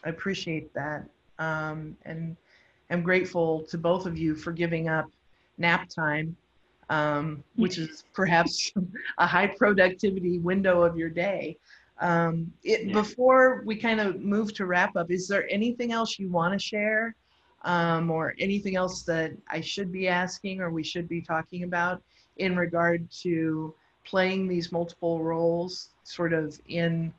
I 0.03 0.09
appreciate 0.09 0.73
that. 0.73 1.05
Um, 1.39 1.95
and 2.05 2.35
I'm 2.89 3.01
grateful 3.01 3.63
to 3.63 3.77
both 3.77 4.05
of 4.05 4.17
you 4.17 4.35
for 4.35 4.51
giving 4.51 4.89
up 4.89 5.09
nap 5.57 5.89
time, 5.89 6.35
um, 6.89 7.43
which 7.55 7.77
is 7.77 8.03
perhaps 8.13 8.71
a 9.17 9.27
high 9.27 9.47
productivity 9.47 10.39
window 10.39 10.83
of 10.83 10.97
your 10.97 11.09
day. 11.09 11.57
Um, 11.99 12.53
it, 12.63 12.93
before 12.93 13.63
we 13.65 13.75
kind 13.75 13.99
of 13.99 14.21
move 14.21 14.53
to 14.55 14.65
wrap 14.65 14.95
up, 14.95 15.09
is 15.09 15.27
there 15.27 15.49
anything 15.49 15.91
else 15.91 16.19
you 16.19 16.29
want 16.29 16.53
to 16.53 16.59
share 16.59 17.15
um, 17.63 18.11
or 18.11 18.35
anything 18.39 18.75
else 18.75 19.01
that 19.03 19.31
I 19.49 19.61
should 19.61 19.91
be 19.91 20.07
asking 20.07 20.61
or 20.61 20.69
we 20.69 20.83
should 20.83 21.09
be 21.09 21.21
talking 21.21 21.63
about 21.63 22.01
in 22.37 22.55
regard 22.55 23.09
to 23.23 23.73
playing 24.05 24.47
these 24.47 24.71
multiple 24.71 25.23
roles 25.23 25.89
sort 26.07 26.33
of 26.33 26.59
in 26.67 27.13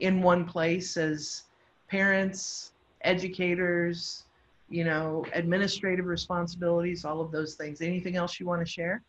in 0.00 0.20
one 0.20 0.44
place 0.44 0.96
as 0.96 1.44
parents 1.88 2.72
educators 3.02 4.24
you 4.68 4.84
know 4.84 5.24
administrative 5.32 6.06
responsibilities 6.06 7.04
all 7.04 7.20
of 7.20 7.30
those 7.30 7.54
things. 7.54 7.80
Anything 7.80 8.16
else 8.16 8.38
you 8.38 8.46
want 8.46 8.64
to 8.64 8.70
share? 8.70 9.02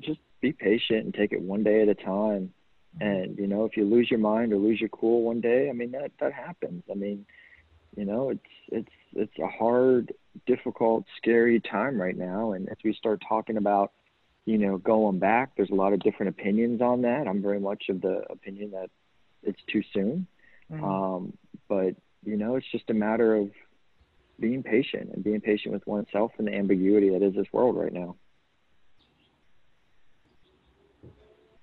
Just 0.00 0.20
be 0.40 0.52
patient 0.52 1.04
and 1.04 1.14
take 1.14 1.32
it 1.32 1.40
one 1.40 1.64
day 1.64 1.82
at 1.82 1.88
a 1.88 1.94
time. 1.94 2.52
Mm-hmm. 3.00 3.06
And 3.06 3.38
you 3.38 3.46
know 3.46 3.64
if 3.64 3.76
you 3.76 3.84
lose 3.84 4.10
your 4.10 4.20
mind 4.20 4.52
or 4.52 4.58
lose 4.58 4.80
your 4.80 4.90
cool 4.90 5.22
one 5.22 5.40
day 5.40 5.68
i 5.68 5.72
mean 5.72 5.90
that 5.92 6.12
that 6.20 6.32
happens. 6.32 6.84
I 6.90 6.94
mean 6.94 7.26
you 7.96 8.04
know 8.04 8.30
it's 8.30 8.40
it's 8.68 8.92
it's 9.14 9.38
a 9.38 9.48
hard 9.48 10.12
difficult 10.46 11.04
scary 11.16 11.60
time 11.60 12.00
right 12.00 12.16
now. 12.16 12.52
And 12.52 12.68
as 12.68 12.76
we 12.84 12.94
start 12.94 13.22
talking 13.26 13.56
about 13.56 13.92
you 14.46 14.58
know, 14.58 14.78
going 14.78 15.18
back, 15.18 15.50
there's 15.56 15.70
a 15.70 15.74
lot 15.74 15.92
of 15.92 16.00
different 16.00 16.30
opinions 16.30 16.80
on 16.80 17.02
that. 17.02 17.26
I'm 17.28 17.42
very 17.42 17.60
much 17.60 17.84
of 17.90 18.00
the 18.00 18.22
opinion 18.30 18.70
that 18.70 18.88
it's 19.42 19.60
too 19.70 19.82
soon. 19.92 20.26
Mm-hmm. 20.72 20.84
Um, 20.84 21.32
but, 21.68 21.96
you 22.24 22.36
know, 22.36 22.54
it's 22.54 22.70
just 22.70 22.88
a 22.88 22.94
matter 22.94 23.34
of 23.34 23.50
being 24.38 24.62
patient 24.62 25.10
and 25.12 25.24
being 25.24 25.40
patient 25.40 25.74
with 25.74 25.86
oneself 25.86 26.30
and 26.38 26.46
the 26.46 26.54
ambiguity 26.54 27.10
that 27.10 27.22
is 27.22 27.34
this 27.34 27.46
world 27.52 27.76
right 27.76 27.92
now. 27.92 28.16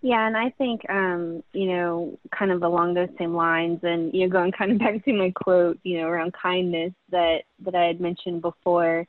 Yeah, 0.02 0.28
and 0.28 0.36
I 0.36 0.50
think 0.58 0.82
um, 0.90 1.44
you 1.54 1.68
know, 1.68 2.20
kind 2.38 2.52
of 2.52 2.62
along 2.62 2.94
those 2.94 3.08
same 3.18 3.34
lines, 3.34 3.80
and 3.84 4.14
you 4.14 4.28
know, 4.28 4.34
going 4.34 4.52
kind 4.52 4.74
of 4.74 4.80
back 4.80 5.06
to 5.06 5.14
my 5.14 5.32
quote, 5.32 5.80
you 5.84 6.02
know, 6.02 6.08
around 6.08 6.34
kindness 6.34 6.92
that 7.12 7.44
that 7.64 7.74
I 7.74 7.86
had 7.86 8.02
mentioned 8.02 8.42
before 8.42 9.08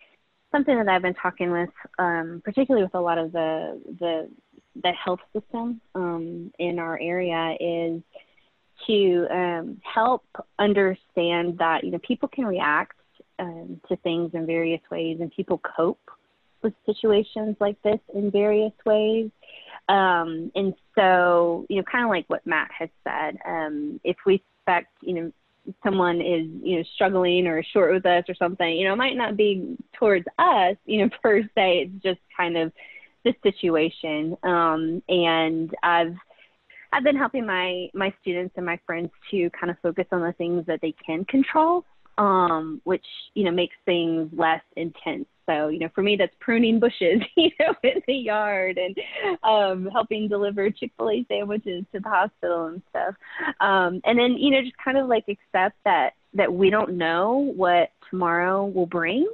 something 0.54 0.76
that 0.76 0.88
I've 0.88 1.02
been 1.02 1.14
talking 1.14 1.50
with, 1.50 1.70
um, 1.98 2.40
particularly 2.44 2.84
with 2.84 2.94
a 2.94 3.00
lot 3.00 3.18
of 3.18 3.32
the 3.32 3.80
the 3.98 4.30
the 4.82 4.92
health 4.92 5.20
system 5.32 5.80
um, 5.94 6.52
in 6.58 6.78
our 6.78 6.98
area, 7.00 7.56
is 7.60 8.02
to 8.86 9.26
um, 9.30 9.80
help 9.82 10.24
understand 10.58 11.58
that 11.58 11.82
you 11.82 11.90
know 11.90 11.98
people 11.98 12.28
can 12.28 12.46
react 12.46 12.96
um, 13.38 13.80
to 13.88 13.96
things 13.96 14.30
in 14.34 14.46
various 14.46 14.80
ways, 14.90 15.18
and 15.20 15.32
people 15.32 15.60
cope 15.76 16.10
with 16.62 16.72
situations 16.86 17.56
like 17.60 17.80
this 17.82 18.00
in 18.14 18.30
various 18.30 18.72
ways. 18.86 19.30
Um, 19.88 20.50
and 20.54 20.74
so, 20.94 21.66
you 21.68 21.76
know, 21.76 21.82
kind 21.82 22.04
of 22.04 22.10
like 22.10 22.24
what 22.28 22.46
Matt 22.46 22.70
has 22.78 22.88
said, 23.06 23.36
um, 23.44 24.00
if 24.02 24.16
we 24.24 24.42
expect, 24.60 24.88
you 25.02 25.14
know, 25.14 25.32
someone 25.82 26.20
is, 26.20 26.46
you 26.62 26.76
know, 26.76 26.84
struggling 26.94 27.46
or 27.46 27.62
short 27.62 27.92
with 27.92 28.06
us 28.06 28.24
or 28.28 28.34
something, 28.34 28.76
you 28.76 28.86
know, 28.86 28.92
it 28.92 28.98
might 28.98 29.16
not 29.16 29.36
be 29.36 29.76
towards 29.98 30.26
us, 30.38 30.76
you 30.84 30.98
know, 30.98 31.10
per 31.22 31.42
se. 31.42 31.90
It's 31.90 32.02
just 32.02 32.20
kind 32.36 32.56
of 32.56 32.72
the 33.24 33.34
situation. 33.42 34.36
Um, 34.42 35.02
and 35.08 35.74
I've, 35.82 36.14
I've 36.92 37.02
been 37.02 37.16
helping 37.16 37.44
my 37.44 37.88
my 37.92 38.14
students 38.20 38.54
and 38.56 38.64
my 38.64 38.78
friends 38.86 39.10
to 39.30 39.50
kind 39.50 39.70
of 39.70 39.76
focus 39.82 40.06
on 40.12 40.20
the 40.20 40.32
things 40.34 40.64
that 40.66 40.80
they 40.80 40.94
can 41.04 41.24
control, 41.24 41.84
um, 42.18 42.80
which 42.84 43.04
you 43.34 43.44
know 43.44 43.50
makes 43.50 43.76
things 43.84 44.30
less 44.36 44.62
intense. 44.76 45.26
So 45.46 45.68
you 45.68 45.78
know, 45.78 45.88
for 45.94 46.02
me, 46.02 46.16
that's 46.16 46.34
pruning 46.40 46.80
bushes, 46.80 47.20
you 47.36 47.50
know, 47.60 47.74
in 47.82 48.02
the 48.06 48.14
yard 48.14 48.78
and 48.78 48.96
um, 49.42 49.88
helping 49.92 50.28
deliver 50.28 50.70
Chick 50.70 50.92
Fil 50.96 51.10
A 51.10 51.26
sandwiches 51.28 51.84
to 51.92 52.00
the 52.00 52.08
hospital 52.08 52.66
and 52.66 52.82
stuff. 52.90 53.14
Um, 53.60 54.00
and 54.04 54.18
then 54.18 54.36
you 54.38 54.50
know, 54.50 54.62
just 54.62 54.76
kind 54.82 54.98
of 54.98 55.06
like 55.06 55.24
accept 55.28 55.76
that 55.84 56.14
that 56.34 56.52
we 56.52 56.70
don't 56.70 56.94
know 56.94 57.52
what 57.54 57.90
tomorrow 58.10 58.66
will 58.66 58.86
bring 58.86 59.28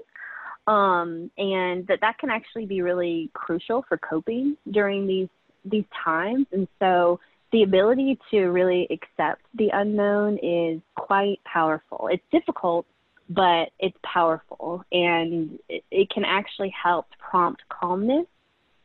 um, 0.70 1.30
and 1.36 1.86
that 1.88 2.00
that 2.00 2.18
can 2.18 2.30
actually 2.30 2.66
be 2.66 2.82
really 2.82 3.30
crucial 3.32 3.84
for 3.88 3.98
coping 3.98 4.56
during 4.70 5.06
these 5.06 5.28
these 5.64 5.84
times. 6.04 6.46
And 6.52 6.68
so 6.78 7.20
the 7.52 7.62
ability 7.62 8.18
to 8.30 8.46
really 8.46 8.86
accept 8.90 9.42
the 9.54 9.70
unknown 9.72 10.38
is 10.38 10.80
quite 10.96 11.40
powerful. 11.44 12.08
It's 12.10 12.22
difficult, 12.30 12.86
but 13.28 13.70
it's 13.78 13.96
powerful, 14.04 14.84
and 14.92 15.58
it, 15.68 15.84
it 15.90 16.10
can 16.10 16.24
actually 16.24 16.70
help 16.70 17.06
prompt 17.18 17.62
calmness 17.68 18.26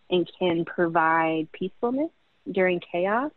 and 0.09 0.29
can 0.39 0.65
provide 0.65 1.51
peacefulness 1.51 2.11
during 2.51 2.79
chaos, 2.91 3.31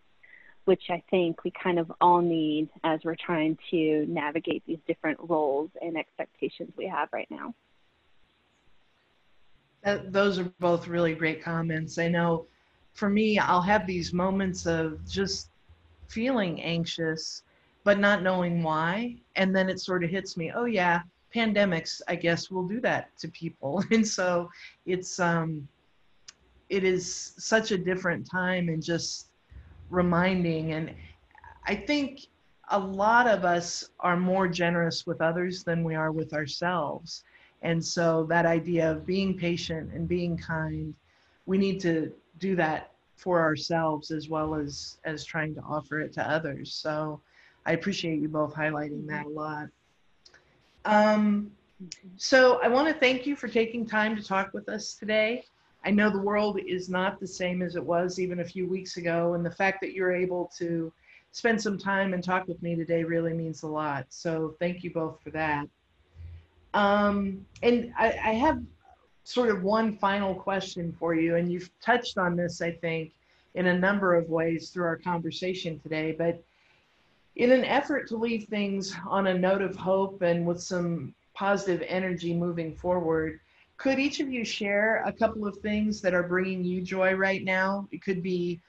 which 0.65 0.83
I 0.91 1.03
think 1.11 1.45
we 1.45 1.53
kind 1.63 1.79
of 1.79 1.91
all 2.01 2.21
need 2.21 2.69
as 2.85 3.01
we're 3.05 3.17
trying 3.17 3.57
to 3.71 4.05
navigate 4.07 4.63
these 4.67 4.79
different 4.87 5.19
roles 5.23 5.71
and 5.81 5.97
expectations 5.97 6.73
we 6.77 6.87
have 6.87 7.09
right 7.13 7.29
now. 7.31 7.55
That, 9.83 10.13
those 10.13 10.39
are 10.39 10.53
both 10.59 10.89
really 10.89 11.15
great 11.15 11.43
comments. 11.43 11.99
I 11.99 12.09
know 12.09 12.47
for 12.99 13.09
me, 13.09 13.39
I'll 13.39 13.63
have 13.63 13.87
these 13.87 14.13
moments 14.13 14.67
of 14.67 15.07
just 15.09 15.51
feeling 16.09 16.61
anxious, 16.61 17.45
but 17.85 18.01
not 18.01 18.25
knowing 18.25 18.61
why. 18.61 19.15
And 19.37 19.55
then 19.55 19.69
it 19.69 19.79
sort 19.79 20.03
of 20.03 20.11
hits 20.11 20.37
me, 20.37 20.51
oh, 20.53 20.65
yeah, 20.65 21.03
pandemics, 21.33 22.01
I 22.09 22.17
guess, 22.17 22.51
will 22.51 22.67
do 22.67 22.81
that 22.81 23.17
to 23.19 23.29
people. 23.29 23.85
And 23.93 24.07
so 24.07 24.51
it's, 24.85 25.21
um, 25.21 25.69
it 26.71 26.83
is 26.83 27.35
such 27.39 27.71
a 27.71 27.79
different 27.79 28.29
time 28.29 28.69
and 28.69 28.83
just 28.83 29.31
reminding. 29.91 30.73
And 30.73 30.93
I 31.69 31.77
think 31.77 32.27
a 32.71 32.79
lot 32.79 33.29
of 33.29 33.45
us 33.45 33.91
are 34.01 34.17
more 34.17 34.49
generous 34.49 35.07
with 35.07 35.21
others 35.21 35.63
than 35.63 35.85
we 35.85 35.95
are 35.95 36.11
with 36.11 36.35
ourselves. 36.35 37.23
And 37.63 37.85
so 37.85 38.25
that 38.25 38.45
idea 38.45 38.91
of 38.91 39.07
being 39.07 39.39
patient 39.39 39.93
and 39.93 40.09
being 40.09 40.37
kind, 40.37 40.95
we 41.47 41.59
need 41.59 41.81
to 41.83 42.13
do 42.39 42.57
that 42.57 42.93
for 43.17 43.41
ourselves 43.41 44.11
as 44.11 44.29
well 44.29 44.55
as 44.55 44.99
as 45.05 45.25
trying 45.25 45.55
to 45.55 45.61
offer 45.63 46.01
it 46.01 46.13
to 46.15 46.31
others. 46.31 46.73
So 46.73 47.21
I 47.67 47.73
appreciate 47.73 48.21
you 48.21 48.29
both 48.29 48.55
highlighting 48.55 49.07
that 49.09 49.27
a 49.27 49.29
lot. 49.29 49.67
Um, 50.85 51.51
so 52.17 52.61
I 52.63 52.69
want 52.69 52.89
to 52.89 52.95
thank 52.95 53.27
you 53.27 53.37
for 53.37 53.49
taking 53.49 53.87
time 53.87 54.17
to 54.17 54.23
talk 54.23 54.53
with 54.55 54.69
us 54.69 54.95
today. 54.95 55.45
I 55.85 55.91
know 55.91 56.11
the 56.11 56.21
world 56.21 56.59
is 56.67 56.89
not 56.89 57.21
the 57.21 57.27
same 57.27 57.63
as 57.63 57.77
it 57.77 57.85
was 57.85 58.19
even 58.19 58.41
a 58.41 58.45
few 58.45 58.67
weeks 58.67 58.97
ago, 58.97 59.35
and 59.35 59.45
the 59.45 59.51
fact 59.51 59.81
that 59.83 59.93
you're 59.93 60.13
able 60.13 60.51
to 60.59 60.93
spend 61.31 61.61
some 61.61 61.79
time 61.79 62.15
and 62.15 62.25
talk 62.25 62.49
with 62.49 62.61
me 62.63 62.75
today 62.75 63.05
really 63.05 63.33
means 63.33 63.63
a 63.63 63.67
lot. 63.67 64.07
So 64.09 64.57
thank 64.59 64.83
you 64.83 64.91
both 64.91 65.21
for 65.23 65.31
that. 65.31 65.67
Um, 66.75 67.47
and 67.63 67.93
I, 67.99 68.09
I 68.09 68.33
have 68.35 68.63
sort 69.29 69.51
of 69.51 69.63
one 69.63 69.95
final 69.95 70.35
question 70.35 70.91
for 70.99 71.15
you, 71.15 71.37
and 71.37 71.53
you've 71.53 71.71
touched 71.83 72.17
on 72.17 72.35
this, 72.35 72.63
I 72.63 72.71
think, 72.71 73.13
in 73.57 73.67
a 73.67 73.79
number 73.79 74.15
of 74.15 74.31
ways 74.31 74.71
through 74.71 74.87
our 74.87 74.97
conversation 74.97 75.79
today. 75.81 76.13
But 76.17 76.43
in 77.37 77.53
an 77.53 77.63
effort 77.63 78.09
to 78.09 78.17
leave 78.17 78.45
things 78.45 78.97
on 79.07 79.27
a 79.27 79.39
note 79.39 79.61
of 79.61 79.77
hope 79.77 80.23
and 80.23 80.47
with 80.47 80.63
some 80.63 81.15
positive 81.35 81.85
energy 81.87 82.33
moving 82.33 82.75
forward, 82.75 83.41
could 83.77 83.99
each 83.99 84.21
of 84.21 84.33
you 84.33 84.47
share 84.47 85.03
a 85.05 85.13
couple 85.13 85.47
of 85.47 85.59
things 85.59 86.01
that 86.01 86.15
are 86.15 86.23
bringing 86.23 86.65
you 86.65 86.81
joy 86.81 87.13
right 87.13 87.45
now? 87.45 87.87
It 87.93 88.03
could 88.03 88.23
be 88.23 88.63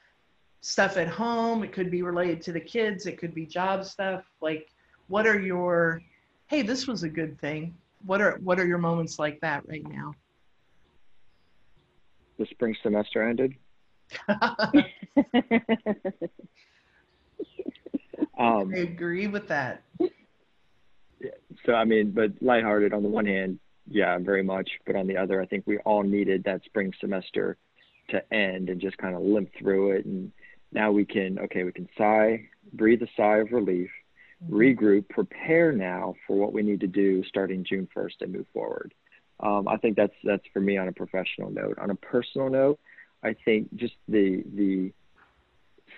stuff 0.60 0.98
at 0.98 1.08
home, 1.08 1.64
it 1.64 1.72
could 1.72 1.90
be 1.90 2.02
related 2.02 2.42
to 2.42 2.52
the 2.52 2.60
kids, 2.60 3.06
it 3.06 3.16
could 3.16 3.34
be 3.34 3.46
job 3.46 3.86
stuff. 3.86 4.24
Like, 4.42 4.68
what 5.08 5.26
are 5.26 5.40
your, 5.40 6.02
hey, 6.48 6.60
this 6.60 6.86
was 6.86 7.02
a 7.02 7.08
good 7.08 7.40
thing? 7.40 7.74
What 8.04 8.20
are 8.20 8.38
what 8.44 8.60
are 8.60 8.66
your 8.66 8.78
moments 8.78 9.18
like 9.18 9.40
that 9.40 9.66
right 9.66 9.86
now? 9.88 10.14
The 12.40 12.46
spring 12.46 12.74
semester 12.82 13.22
ended. 13.22 13.54
um, 18.38 18.72
I 18.74 18.78
agree 18.78 19.28
with 19.28 19.46
that. 19.48 19.84
So 21.66 21.74
I 21.74 21.84
mean, 21.84 22.12
but 22.12 22.32
lighthearted 22.40 22.94
on 22.94 23.02
the 23.02 23.08
one 23.08 23.26
hand, 23.26 23.60
yeah, 23.88 24.18
very 24.18 24.42
much. 24.42 24.70
But 24.86 24.96
on 24.96 25.06
the 25.06 25.18
other, 25.18 25.40
I 25.40 25.46
think 25.46 25.64
we 25.66 25.78
all 25.78 26.02
needed 26.02 26.42
that 26.44 26.64
spring 26.64 26.92
semester 26.98 27.58
to 28.08 28.34
end 28.34 28.70
and 28.70 28.80
just 28.80 28.96
kind 28.96 29.14
of 29.14 29.22
limp 29.22 29.50
through 29.58 29.92
it. 29.92 30.06
And 30.06 30.32
now 30.72 30.90
we 30.90 31.04
can, 31.04 31.38
okay, 31.38 31.64
we 31.64 31.72
can 31.72 31.88
sigh, 31.96 32.48
breathe 32.72 33.02
a 33.02 33.08
sigh 33.16 33.38
of 33.38 33.52
relief, 33.52 33.90
mm-hmm. 34.42 34.56
regroup, 34.56 35.08
prepare 35.10 35.72
now 35.72 36.14
for 36.26 36.36
what 36.36 36.54
we 36.54 36.62
need 36.62 36.80
to 36.80 36.86
do 36.86 37.22
starting 37.24 37.64
June 37.68 37.86
1st 37.94 38.22
and 38.22 38.32
move 38.32 38.46
forward 38.54 38.94
um, 39.42 39.68
I 39.68 39.76
think 39.76 39.96
that's 39.96 40.14
that's 40.24 40.44
for 40.52 40.60
me 40.60 40.76
on 40.76 40.88
a 40.88 40.92
professional 40.92 41.50
note. 41.50 41.78
On 41.78 41.90
a 41.90 41.94
personal 41.94 42.50
note, 42.50 42.78
I 43.22 43.34
think 43.44 43.74
just 43.74 43.94
the 44.08 44.42
the 44.54 44.92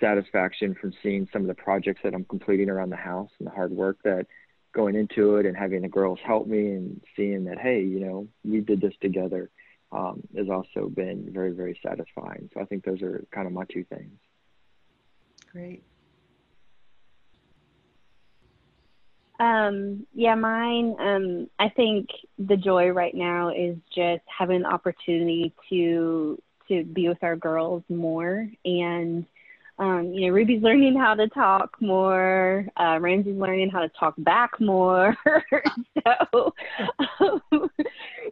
satisfaction 0.01 0.74
from 0.80 0.93
seeing 1.03 1.28
some 1.32 1.43
of 1.43 1.49
the 1.49 1.55
projects 1.55 2.01
that 2.05 2.14
I'm 2.14 2.24
completing 2.24 2.70
around 2.70 2.90
the 2.90 2.97
house 2.97 3.30
and 3.38 3.47
the 3.47 3.53
hard 3.53 3.72
work 3.72 3.99
that 4.05 4.26
going 4.72 4.97
into 4.97 5.36
it 5.36 5.47
and 5.47 5.57
having 5.57 5.82
the 5.82 5.88
girls 5.88 6.18
help 6.24 6.47
me 6.47 6.72
and 6.72 7.01
seeing 7.16 7.45
that 7.45 7.59
hey, 7.59 7.82
you 7.82 8.01
know, 8.01 8.28
we 8.45 8.61
did 8.61 8.80
this 8.80 8.95
together 9.01 9.51
um, 9.90 10.22
has 10.36 10.49
also 10.49 10.88
been 10.88 11.28
very 11.32 11.51
very 11.51 11.78
satisfying. 11.84 12.49
So 12.55 12.61
I 12.61 12.64
think 12.64 12.84
those 12.84 13.03
are 13.03 13.24
kind 13.32 13.47
of 13.47 13.53
my 13.53 13.64
two 13.64 13.84
things. 13.84 14.18
Great. 15.53 15.82
Um, 19.43 20.07
yeah, 20.14 20.36
mine. 20.36 20.95
Um, 21.01 21.51
I 21.59 21.68
think 21.68 22.11
the 22.38 22.57
joy 22.57 22.90
right 22.90 23.14
now 23.14 23.49
is 23.49 23.76
just 23.93 24.22
having 24.26 24.62
the 24.62 24.68
opportunity 24.68 25.53
to 25.68 26.40
to 26.68 26.84
be 26.84 27.09
with 27.09 27.18
our 27.22 27.34
girls 27.34 27.82
more, 27.88 28.49
and 28.64 29.26
um, 29.80 30.12
you 30.12 30.28
know, 30.28 30.32
Ruby's 30.32 30.62
learning 30.62 30.97
how 30.97 31.14
to 31.14 31.26
talk 31.26 31.76
more. 31.80 32.66
Uh, 32.76 33.01
Ramsey's 33.01 33.36
learning 33.36 33.70
how 33.70 33.80
to 33.80 33.88
talk 33.99 34.14
back 34.18 34.61
more. 34.61 35.16
so, 36.07 36.55
um, 37.18 37.43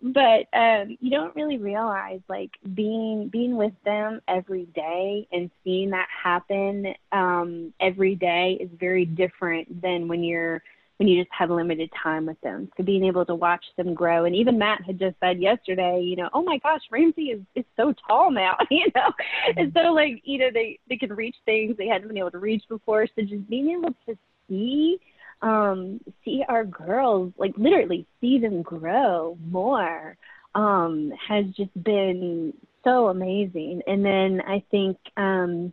but 0.03 0.47
um, 0.57 0.97
you 1.01 1.11
don't 1.11 1.35
really 1.35 1.59
realize 1.59 2.21
like 2.29 2.53
being 2.75 3.29
being 3.33 3.57
with 3.57 3.75
them 3.85 4.21
every 4.29 4.67
day 4.77 5.27
and 5.33 5.51
seeing 5.65 5.91
that 5.91 6.07
happen 6.23 6.95
um, 7.11 7.75
every 7.81 8.15
day 8.15 8.59
is 8.61 8.71
very 8.79 9.05
different 9.05 9.83
than 9.83 10.07
when 10.07 10.23
you're 10.23 10.63
when 11.01 11.09
you 11.09 11.19
just 11.19 11.33
have 11.33 11.49
limited 11.51 11.91
time 12.01 12.27
with 12.27 12.39
them. 12.43 12.71
So 12.77 12.83
being 12.83 13.05
able 13.07 13.25
to 13.25 13.35
watch 13.35 13.65
them 13.79 13.95
grow, 13.95 14.27
and 14.27 14.37
even 14.37 14.59
Matt 14.59 14.85
had 14.85 14.99
just 14.99 15.17
said 15.19 15.41
yesterday, 15.41 16.03
you 16.03 16.15
know, 16.15 16.29
oh 16.35 16.43
my 16.43 16.59
gosh, 16.59 16.83
Ramsey 16.91 17.31
is 17.31 17.41
is 17.55 17.65
so 17.75 17.95
tall 18.07 18.31
now, 18.31 18.59
you 18.71 18.87
know, 18.95 19.09
mm-hmm. 19.09 19.59
and 19.59 19.73
so 19.73 19.93
like 19.95 20.21
you 20.25 20.39
know 20.39 20.51
they 20.53 20.79
they 20.91 20.99
can 20.99 21.15
reach 21.15 21.37
things 21.47 21.75
they 21.79 21.87
hadn't 21.87 22.09
been 22.09 22.19
able 22.19 22.31
to 22.31 22.39
reach 22.39 22.63
before. 22.69 23.07
So 23.07 23.23
just 23.23 23.49
being 23.49 23.71
able 23.71 23.95
to 24.07 24.19
see 24.47 24.99
um 25.41 26.01
see 26.23 26.45
our 26.47 26.67
girls 26.67 27.33
like 27.39 27.55
literally 27.57 28.07
see 28.21 28.39
them 28.39 28.61
grow 28.61 29.39
more 29.49 30.19
um 30.55 31.11
has 31.27 31.47
just 31.57 31.73
been 31.83 32.53
so 32.85 33.09
amazing 33.09 33.81
and 33.87 34.05
then 34.05 34.43
i 34.47 34.63
think 34.71 34.99
um 35.17 35.73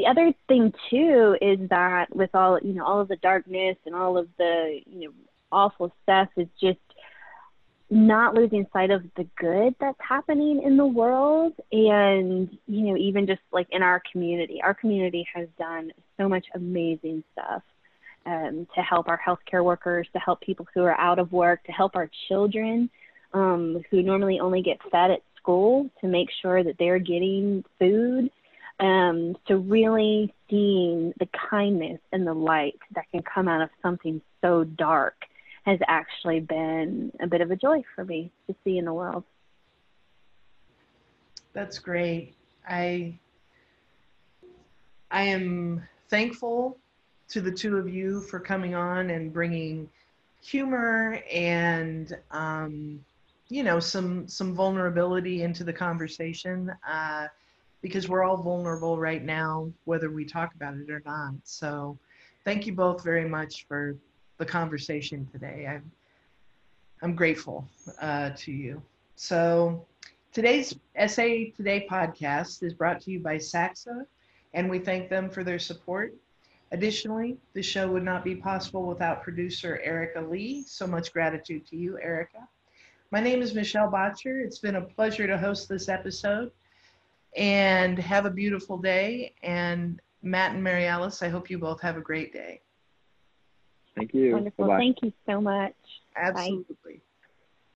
the 0.00 0.06
other 0.06 0.32
thing 0.48 0.72
too 0.88 1.36
is 1.42 1.68
that 1.68 2.14
with 2.14 2.30
all 2.34 2.58
you 2.62 2.72
know 2.72 2.84
all 2.84 3.00
of 3.00 3.08
the 3.08 3.16
darkness 3.16 3.76
and 3.84 3.94
all 3.94 4.16
of 4.16 4.28
the 4.38 4.80
you 4.86 5.08
know 5.08 5.12
awful 5.52 5.92
stuff 6.02 6.28
is 6.36 6.48
just 6.60 6.78
not 7.90 8.34
losing 8.34 8.66
sight 8.72 8.90
of 8.90 9.02
the 9.16 9.26
good 9.36 9.74
that's 9.80 9.98
happening 10.00 10.62
in 10.62 10.76
the 10.76 10.86
world 10.86 11.52
and 11.72 12.56
you 12.66 12.86
know 12.86 12.96
even 12.96 13.26
just 13.26 13.42
like 13.52 13.66
in 13.70 13.82
our 13.82 14.00
community. 14.10 14.60
Our 14.62 14.74
community 14.74 15.26
has 15.34 15.48
done 15.58 15.92
so 16.16 16.28
much 16.28 16.46
amazing 16.54 17.22
stuff 17.32 17.62
um, 18.24 18.66
to 18.74 18.80
help 18.80 19.08
our 19.08 19.20
healthcare 19.26 19.62
workers 19.62 20.08
to 20.14 20.18
help 20.18 20.40
people 20.40 20.66
who 20.72 20.82
are 20.82 20.98
out 20.98 21.18
of 21.18 21.30
work 21.30 21.62
to 21.64 21.72
help 21.72 21.94
our 21.94 22.08
children 22.28 22.88
um, 23.34 23.84
who 23.90 24.02
normally 24.02 24.40
only 24.40 24.62
get 24.62 24.78
fed 24.90 25.10
at 25.10 25.22
school 25.36 25.90
to 26.00 26.06
make 26.06 26.28
sure 26.40 26.64
that 26.64 26.76
they're 26.78 26.98
getting 26.98 27.64
food 27.78 28.30
Um, 28.80 29.36
so 29.46 29.56
really 29.56 30.34
seeing 30.48 31.12
the 31.18 31.28
kindness 31.50 32.00
and 32.12 32.26
the 32.26 32.32
light 32.32 32.78
that 32.94 33.04
can 33.12 33.22
come 33.22 33.46
out 33.46 33.60
of 33.60 33.68
something 33.82 34.22
so 34.40 34.64
dark 34.64 35.14
has 35.66 35.78
actually 35.86 36.40
been 36.40 37.12
a 37.20 37.26
bit 37.26 37.42
of 37.42 37.50
a 37.50 37.56
joy 37.56 37.82
for 37.94 38.04
me 38.04 38.32
to 38.48 38.56
see 38.64 38.78
in 38.78 38.86
the 38.86 38.92
world. 38.92 39.24
That's 41.52 41.78
great. 41.78 42.34
I 42.68 43.18
I 45.10 45.24
am 45.24 45.82
thankful 46.08 46.78
to 47.28 47.40
the 47.40 47.50
two 47.50 47.76
of 47.76 47.88
you 47.88 48.20
for 48.22 48.40
coming 48.40 48.74
on 48.74 49.10
and 49.10 49.32
bringing 49.32 49.88
humor 50.42 51.20
and 51.30 52.16
um, 52.30 53.04
you 53.48 53.62
know 53.62 53.80
some 53.80 54.26
some 54.26 54.54
vulnerability 54.54 55.42
into 55.42 55.64
the 55.64 55.72
conversation 55.72 56.72
uh, 56.88 57.26
because 57.82 58.08
we're 58.08 58.22
all 58.22 58.36
vulnerable 58.36 58.98
right 58.98 59.24
now 59.24 59.70
whether 59.84 60.10
we 60.10 60.24
talk 60.24 60.54
about 60.54 60.74
it 60.74 60.90
or 60.90 61.02
not 61.04 61.34
so 61.44 61.98
thank 62.44 62.66
you 62.66 62.72
both 62.72 63.02
very 63.02 63.28
much 63.28 63.66
for 63.66 63.96
the 64.38 64.44
conversation 64.44 65.26
today 65.32 65.66
i'm 65.68 65.90
i'm 67.02 67.14
grateful 67.14 67.66
uh, 68.00 68.30
to 68.36 68.52
you 68.52 68.82
so 69.16 69.84
today's 70.32 70.74
SA 71.08 71.22
Today 71.56 71.86
podcast 71.90 72.62
is 72.62 72.72
brought 72.72 73.00
to 73.02 73.10
you 73.10 73.20
by 73.20 73.36
SACSA 73.36 74.06
and 74.54 74.70
we 74.70 74.78
thank 74.78 75.10
them 75.10 75.28
for 75.28 75.44
their 75.44 75.58
support 75.58 76.14
Additionally, 76.72 77.36
the 77.52 77.62
show 77.62 77.90
would 77.90 78.04
not 78.04 78.22
be 78.22 78.36
possible 78.36 78.84
without 78.84 79.24
producer 79.24 79.80
Erica 79.82 80.20
Lee. 80.20 80.62
So 80.62 80.86
much 80.86 81.12
gratitude 81.12 81.66
to 81.66 81.76
you, 81.76 81.98
Erica. 82.00 82.46
My 83.10 83.20
name 83.20 83.42
is 83.42 83.54
Michelle 83.54 83.90
Boettcher. 83.90 84.44
It's 84.44 84.60
been 84.60 84.76
a 84.76 84.82
pleasure 84.82 85.26
to 85.26 85.36
host 85.36 85.68
this 85.68 85.88
episode. 85.88 86.52
And 87.36 87.98
have 87.98 88.26
a 88.26 88.30
beautiful 88.30 88.76
day. 88.78 89.34
And 89.42 90.00
Matt 90.22 90.54
and 90.54 90.62
Mary 90.62 90.86
Alice, 90.86 91.22
I 91.22 91.28
hope 91.28 91.50
you 91.50 91.58
both 91.58 91.80
have 91.80 91.96
a 91.96 92.00
great 92.00 92.32
day. 92.32 92.60
Thank 93.96 94.14
you. 94.14 94.32
Wonderful. 94.32 94.66
Bye-bye. 94.66 94.78
Thank 94.78 95.02
you 95.02 95.12
so 95.26 95.40
much. 95.40 95.74
Absolutely. 96.16 96.66
Bye. 96.84 97.00